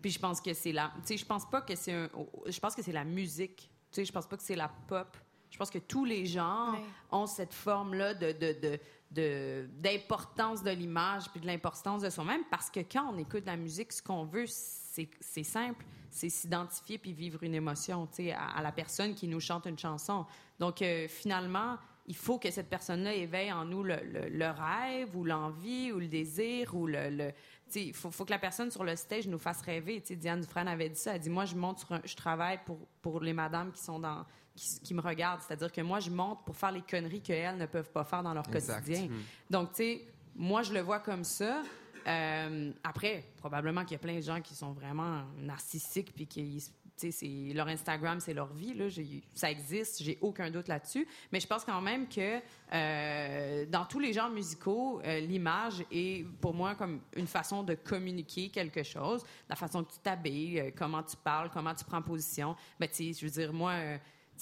Puis 0.01 0.11
je 0.11 0.19
pense 0.19 0.39
que 0.39 0.53
c'est 0.53 0.71
la, 0.71 0.91
tu 0.97 1.07
sais, 1.07 1.17
je 1.17 1.25
pense 1.25 1.49
pas 1.49 1.61
que 1.61 1.75
c'est 1.75 1.91
un, 1.93 2.09
je 2.45 2.59
pense 2.59 2.75
que 2.75 2.81
c'est 2.83 2.91
la 2.91 3.03
musique. 3.03 3.69
Tu 3.91 4.01
sais, 4.01 4.05
je 4.05 4.11
pense 4.11 4.27
pas 4.27 4.37
que 4.37 4.43
c'est 4.43 4.55
la 4.55 4.69
pop. 4.87 5.17
Je 5.49 5.57
pense 5.57 5.69
que 5.69 5.79
tous 5.79 6.03
les 6.05 6.25
genres 6.25 6.73
Ouais. 6.73 6.79
ont 7.11 7.27
cette 7.27 7.53
forme-là 7.53 8.13
de, 8.13 8.33
de, 8.33 8.53
de- 8.53 8.59
de- 8.59 8.79
d'importance 9.11 10.63
de 10.63 10.71
l'image 10.71 11.29
puis 11.29 11.39
de 11.39 11.45
l'importance 11.45 12.01
de 12.01 12.09
soi-même 12.09 12.43
parce 12.51 12.69
que 12.69 12.81
quand 12.81 13.13
on 13.13 13.17
écoute 13.17 13.45
la 13.45 13.55
musique, 13.55 13.93
ce 13.93 14.01
qu'on 14.01 14.25
veut, 14.25 14.45
c'est, 14.47 15.43
simple, 15.43 15.85
c'est 16.09 16.29
s'identifier 16.29 16.97
puis 16.97 17.13
vivre 17.13 17.43
une 17.43 17.53
émotion, 17.53 18.07
tu 18.07 18.25
sais, 18.25 18.33
à, 18.33 18.61
la 18.61 18.71
personne 18.71 19.15
qui 19.15 19.27
nous 19.27 19.39
chante 19.39 19.65
une 19.67 19.79
chanson. 19.79 20.25
Donc 20.59 20.81
euh, 20.81 21.07
finalement, 21.07 21.77
il 22.07 22.15
faut 22.15 22.37
que 22.37 22.51
cette 22.51 22.69
personne-là 22.69 23.13
éveille 23.13 23.51
en 23.51 23.65
nous 23.65 23.83
le, 23.83 23.95
rêve 23.95 25.15
ou 25.15 25.23
l'envie 25.23 25.91
ou 25.91 25.99
le 25.99 26.07
désir 26.07 26.75
ou 26.75 26.87
le... 26.87 27.09
le- 27.09 27.33
il 27.73 27.93
faut, 27.93 28.11
faut 28.11 28.25
que 28.25 28.31
la 28.31 28.37
personne 28.37 28.69
sur 28.69 28.83
le 28.83 28.95
stage 28.95 29.27
nous 29.27 29.39
fasse 29.39 29.61
rêver. 29.61 29.99
Tu 29.99 30.09
sais, 30.09 30.15
Diane 30.15 30.39
Dufresne 30.39 30.67
avait 30.67 30.89
dit 30.89 30.99
ça. 30.99 31.15
Elle 31.15 31.21
dit, 31.21 31.31
moi, 31.31 31.45
je 31.45 31.55
monte 31.55 31.83
je 32.03 32.15
travaille 32.15 32.59
pour, 32.63 32.77
pour 33.01 33.21
les 33.21 33.33
madames 33.33 33.71
qui 33.71 33.81
sont 33.81 33.97
dans... 33.97 34.23
Qui, 34.55 34.79
qui 34.79 34.93
me 34.93 35.01
regardent. 35.01 35.41
C'est-à-dire 35.41 35.71
que 35.71 35.81
moi, 35.81 35.99
je 35.99 36.09
monte 36.09 36.45
pour 36.45 36.55
faire 36.55 36.71
les 36.71 36.81
conneries 36.81 37.21
qu'elles 37.21 37.57
ne 37.57 37.65
peuvent 37.65 37.91
pas 37.91 38.05
faire 38.05 38.23
dans 38.23 38.33
leur 38.33 38.47
Exact. 38.53 38.85
quotidien. 38.85 39.09
Donc, 39.49 39.71
tu 39.71 39.75
sais, 39.75 40.07
moi, 40.35 40.63
je 40.63 40.73
le 40.73 40.79
vois 40.79 40.99
comme 40.99 41.23
ça. 41.25 41.61
Euh, 42.07 42.71
après, 42.83 43.25
probablement 43.37 43.81
qu'il 43.83 43.93
y 43.93 43.95
a 43.95 43.99
plein 43.99 44.15
de 44.15 44.21
gens 44.21 44.39
qui 44.39 44.55
sont 44.55 44.71
vraiment 44.71 45.23
narcissiques 45.39 46.13
puis 46.13 46.27
qui, 46.27 46.63
tu 46.97 47.11
sais, 47.11 47.11
c'est 47.11 47.53
leur 47.53 47.67
Instagram, 47.67 48.19
c'est 48.19 48.33
leur 48.33 48.53
vie. 48.53 48.73
Là. 48.73 48.85
Ça 49.33 49.49
existe, 49.51 50.03
j'ai 50.03 50.17
aucun 50.21 50.49
doute 50.49 50.67
là-dessus. 50.67 51.05
Mais 51.31 51.39
je 51.39 51.47
pense 51.47 51.65
quand 51.65 51.81
même 51.81 52.07
que 52.07 52.39
euh, 52.73 53.65
dans 53.65 53.85
tous 53.85 53.99
les 53.99 54.13
genres 54.13 54.29
musicaux, 54.29 55.01
euh, 55.03 55.19
l'image 55.19 55.83
est 55.91 56.25
pour 56.39 56.53
moi 56.53 56.75
comme 56.75 57.01
une 57.15 57.27
façon 57.27 57.63
de 57.63 57.73
communiquer 57.73 58.49
quelque 58.49 58.83
chose. 58.83 59.23
La 59.49 59.55
façon 59.55 59.83
que 59.83 59.91
tu 59.91 59.99
t'habilles, 59.99 60.59
euh, 60.59 60.71
comment 60.75 61.03
tu 61.03 61.17
parles, 61.17 61.49
comment 61.51 61.73
tu 61.73 61.83
prends 61.83 62.01
position. 62.01 62.55
Ben, 62.79 62.87
tu 62.87 63.13
sais, 63.13 63.19
je 63.19 63.25
veux 63.25 63.31
dire, 63.31 63.51
moi. 63.51 63.73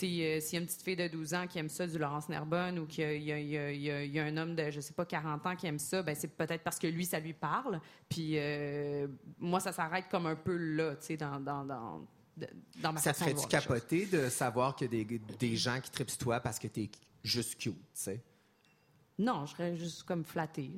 Euh, 0.02 0.40
s'il 0.40 0.54
y 0.54 0.58
a 0.58 0.60
une 0.60 0.66
petite 0.66 0.82
fille 0.82 0.96
de 0.96 1.08
12 1.08 1.34
ans 1.34 1.48
qui 1.48 1.60
aime 1.60 1.70
ça, 1.70 1.86
du 1.86 1.98
Laurence 1.98 2.30
Nerbonne, 2.30 2.80
ou 2.80 2.86
qu'il 2.86 3.22
y 3.22 3.32
a, 3.32 3.40
y 3.40 3.78
y 3.78 4.08
y 4.08 4.20
un 4.20 4.38
homme 4.38 4.56
de, 4.56 4.72
je 4.72 4.82
sais 4.82 4.94
pas, 4.94 5.06
40 5.06 5.46
ans 5.46 5.56
qui 5.56 5.68
aime 5.68 5.80
ça, 5.80 6.02
ben 6.02 6.16
c'est 6.16 6.36
peut-être 6.36 6.64
parce 6.64 6.80
que 6.80 6.88
lui, 6.88 7.06
ça 7.06 7.20
lui 7.20 7.34
parle. 7.34 7.80
Puis 8.10 8.34
euh, 8.38 9.08
moi, 9.40 9.60
ça 9.60 9.72
s'arrête 9.72 10.06
comme 10.10 10.26
un 10.26 10.36
peu 10.36 10.56
là, 10.56 10.96
tu 10.96 11.06
sais, 11.08 11.18
dans, 11.18 11.40
dans, 11.40 11.64
dans, 11.64 12.08
dans 12.82 12.94
ma 12.94 13.00
Ça 13.00 13.14
ferait-tu 13.14 13.48
capoter 13.48 14.06
de 14.06 14.30
savoir 14.30 14.76
qu'il 14.76 14.94
y 14.94 15.02
a 15.02 15.04
des, 15.04 15.20
des 15.20 15.56
gens 15.56 15.80
qui 15.80 15.92
tripent 15.92 16.18
toi 16.18 16.40
parce 16.40 16.60
que 16.60 16.68
t'es 16.68 16.90
juste 17.24 17.60
cute, 17.60 17.76
tu 17.76 17.82
sais? 17.94 18.24
Non, 19.20 19.46
je 19.46 19.52
serais 19.52 19.78
juste 19.78 20.04
comme 20.04 20.24
flattée. 20.24 20.72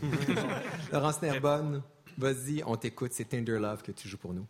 Laurence 0.92 1.20
Nerbonne, 1.20 1.82
vas-y, 2.16 2.62
on 2.64 2.76
t'écoute. 2.76 3.12
C'est 3.12 3.24
Tinder 3.24 3.58
Love 3.58 3.82
que 3.82 3.92
tu 3.92 4.08
joues 4.08 4.18
pour 4.18 4.32
nous. 4.32 4.46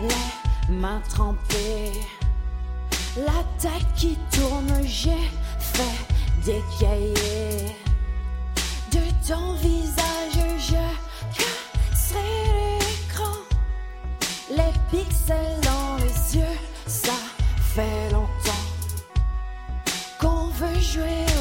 Les 0.00 0.74
mains 0.74 1.02
trempées, 1.08 1.92
la 3.16 3.44
tête 3.58 3.86
qui 3.96 4.16
tourne, 4.30 4.72
j'ai 4.84 5.30
fait 5.58 6.06
des 6.44 6.62
cahiers. 6.78 7.76
De 8.90 9.00
ton 9.26 9.54
visage, 9.54 10.38
je 10.58 11.42
casserai 11.92 12.78
l'écran, 12.80 13.36
les 14.50 14.72
pixels 14.90 15.60
dans 15.62 15.96
les 15.96 16.36
yeux, 16.36 16.58
ça 16.86 17.12
fait 17.74 18.10
longtemps 18.12 18.66
qu'on 20.18 20.46
veut 20.48 20.80
jouer 20.80 21.39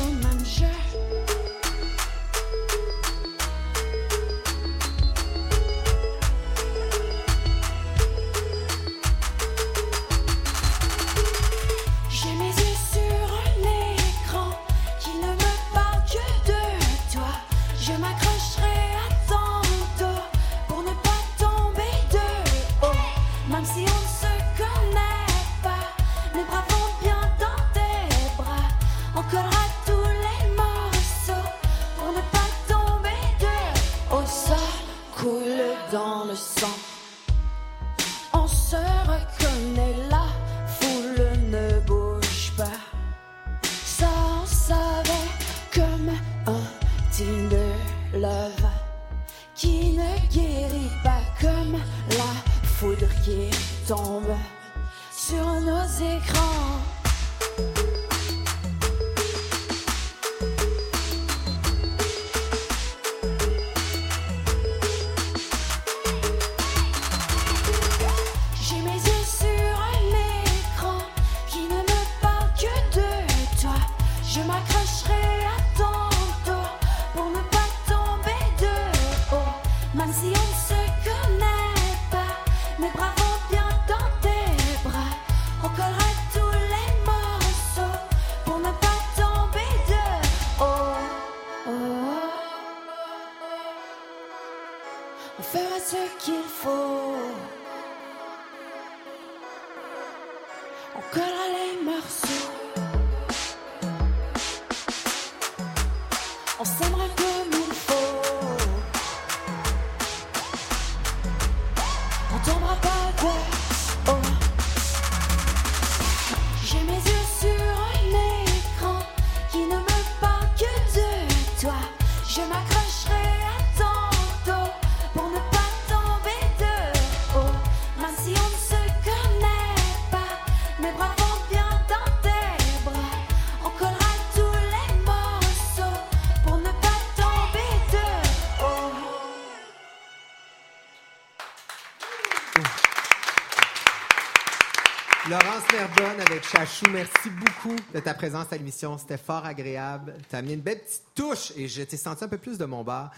Chachou, 146.59 146.87
merci 146.91 147.29
beaucoup 147.29 147.77
de 147.93 148.01
ta 148.01 148.13
présence 148.13 148.51
à 148.51 148.57
l'émission. 148.57 148.97
C'était 148.97 149.17
fort 149.17 149.45
agréable. 149.45 150.17
Tu 150.29 150.35
as 150.35 150.39
amené 150.39 150.55
une 150.55 150.59
belle 150.59 150.81
petite 150.81 151.03
touche 151.15 151.53
et 151.55 151.69
je 151.69 151.83
t'ai 151.83 151.95
senti 151.95 152.25
un 152.25 152.27
peu 152.27 152.37
plus 152.37 152.57
de 152.57 152.65
mon 152.65 152.83
bar. 152.83 153.11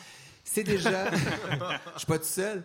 C'est 0.44 0.62
déjà. 0.64 1.10
Je 1.96 1.98
suis 1.98 2.06
pas 2.06 2.20
tout 2.20 2.24
seul. 2.24 2.64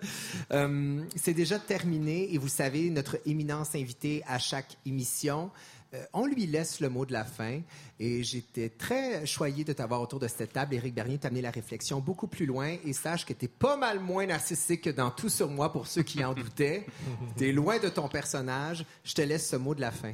Euh, 0.53 1.03
c'est 1.15 1.33
déjà 1.33 1.59
terminé 1.59 2.35
et 2.35 2.37
vous 2.37 2.49
savez, 2.49 2.91
notre 2.91 3.17
éminence 3.25 3.75
invitée 3.75 4.23
à 4.27 4.39
chaque 4.39 4.77
émission. 4.85 5.51
euh, 5.95 6.05
on 6.13 6.27
lui 6.27 6.47
laisse 6.47 6.81
le 6.81 6.91
mot 6.91 7.07
de 7.07 7.15
la 7.15 7.25
fin 7.25 7.63
et 7.99 8.23
j'étais 8.23 8.69
très 8.69 9.25
choyé 9.25 9.65
de 9.65 9.73
t'avoir 9.73 10.03
autour 10.03 10.21
de 10.21 10.29
cette 10.29 10.53
table. 10.53 10.75
Éric 10.75 10.95
Bernier 10.95 11.17
t'a 11.17 11.29
amené 11.29 11.41
la 11.41 11.53
réflexion 11.53 12.01
beaucoup 12.01 12.27
plus 12.27 12.45
loin 12.45 12.77
et 12.85 12.93
sache 12.93 13.25
que 13.25 13.33
t'es 13.33 13.49
pas 13.49 13.79
mal 13.79 13.99
moins 13.99 14.27
narcissique 14.27 14.83
que 14.83 14.91
dans 14.91 15.11
Tout 15.11 15.31
sur 15.31 15.49
moi 15.49 15.73
pour 15.73 15.87
ceux 15.87 16.03
qui 16.03 16.23
en 16.23 16.35
doutaient. 16.35 16.85
T'es 17.39 17.53
loin 17.53 17.79
de 17.79 17.89
ton 17.89 18.09
personnage. 18.09 18.85
Je 19.05 19.15
te 19.15 19.23
laisse 19.23 19.49
ce 19.49 19.57
mot 19.57 19.75
de 19.75 19.81
la 19.81 19.91
fin. 19.91 20.13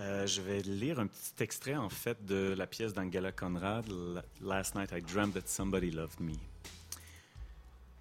Euh, 0.00 0.26
je 0.26 0.40
vais 0.40 0.60
lire 0.62 0.98
un 0.98 1.06
petit 1.06 1.42
extrait, 1.42 1.76
en 1.76 1.88
fait, 1.88 2.24
de 2.26 2.54
la 2.56 2.66
pièce 2.66 2.92
d'Angela 2.94 3.30
Conrad, 3.30 3.86
Last 4.42 4.74
Night 4.74 4.90
I 4.92 5.00
Dreamt 5.00 5.34
That 5.34 5.46
Somebody 5.46 5.90
Loved 5.90 6.20
Me. 6.20 6.34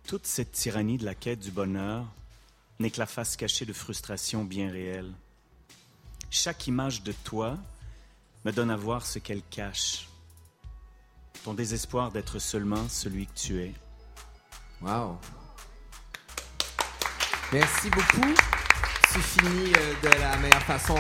Toute 0.08 0.26
cette 0.26 0.52
tyrannie 0.52 0.98
de 0.98 1.06
la 1.06 1.14
quête 1.14 1.40
du 1.40 1.52
bonheur 1.52 2.06
n'est 2.80 2.90
que 2.90 3.00
la 3.00 3.06
face 3.06 3.36
cachée 3.36 3.66
de 3.66 3.74
frustration 3.74 4.44
bien 4.44 4.72
réelle. 4.72 5.14
Chaque 6.32 6.66
image 6.68 7.04
de 7.04 7.12
toi 7.24 7.58
me 8.44 8.52
donne 8.52 8.72
à 8.72 8.76
voir 8.76 9.06
ce 9.06 9.20
qu'elle 9.20 9.44
cache. 9.44 10.08
Ton 11.44 11.54
désespoir 11.54 12.12
d'être 12.12 12.40
seulement 12.40 12.90
celui 12.90 13.28
que 13.28 13.36
tu 13.36 13.62
es. 13.62 13.74
Wow. 14.82 15.18
Merci 17.52 17.90
beaucoup. 17.92 18.34
Tu 19.14 19.20
finis 19.20 19.72
euh, 19.78 19.94
de 20.02 20.20
la 20.20 20.38
meilleure 20.38 20.64
façon 20.64 20.98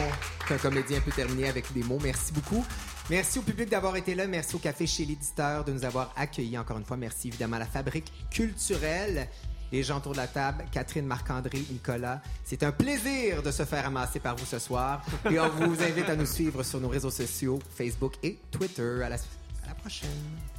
qu'un 0.53 0.69
comédien 0.69 0.99
peut 1.01 1.11
terminer 1.11 1.49
avec 1.49 1.71
des 1.73 1.83
mots. 1.83 1.99
Merci 2.01 2.33
beaucoup. 2.33 2.65
Merci 3.09 3.39
au 3.39 3.41
public 3.41 3.69
d'avoir 3.69 3.95
été 3.95 4.15
là. 4.15 4.27
Merci 4.27 4.55
au 4.55 4.59
Café 4.59 4.85
chez 4.87 5.05
l'éditeur 5.05 5.63
de 5.63 5.71
nous 5.71 5.83
avoir 5.83 6.13
accueillis 6.15 6.57
encore 6.57 6.77
une 6.77 6.85
fois. 6.85 6.97
Merci 6.97 7.29
évidemment 7.29 7.55
à 7.55 7.59
la 7.59 7.65
Fabrique 7.65 8.11
culturelle. 8.29 9.27
Les 9.71 9.81
gens 9.81 9.97
autour 9.97 10.11
de 10.11 10.17
la 10.17 10.27
table, 10.27 10.65
Catherine, 10.71 11.05
Marc-André, 11.05 11.63
Nicolas. 11.71 12.21
C'est 12.43 12.61
un 12.61 12.71
plaisir 12.71 13.41
de 13.41 13.49
se 13.49 13.65
faire 13.65 13.87
amasser 13.87 14.19
par 14.19 14.35
vous 14.35 14.45
ce 14.45 14.59
soir. 14.59 15.03
Et 15.31 15.39
on 15.39 15.49
vous 15.49 15.81
invite 15.81 16.09
à 16.09 16.15
nous 16.15 16.27
suivre 16.27 16.61
sur 16.61 16.79
nos 16.79 16.89
réseaux 16.89 17.09
sociaux, 17.09 17.59
Facebook 17.75 18.13
et 18.21 18.37
Twitter. 18.51 19.01
À 19.03 19.09
la 19.09 19.17
prochaine. 19.73 20.52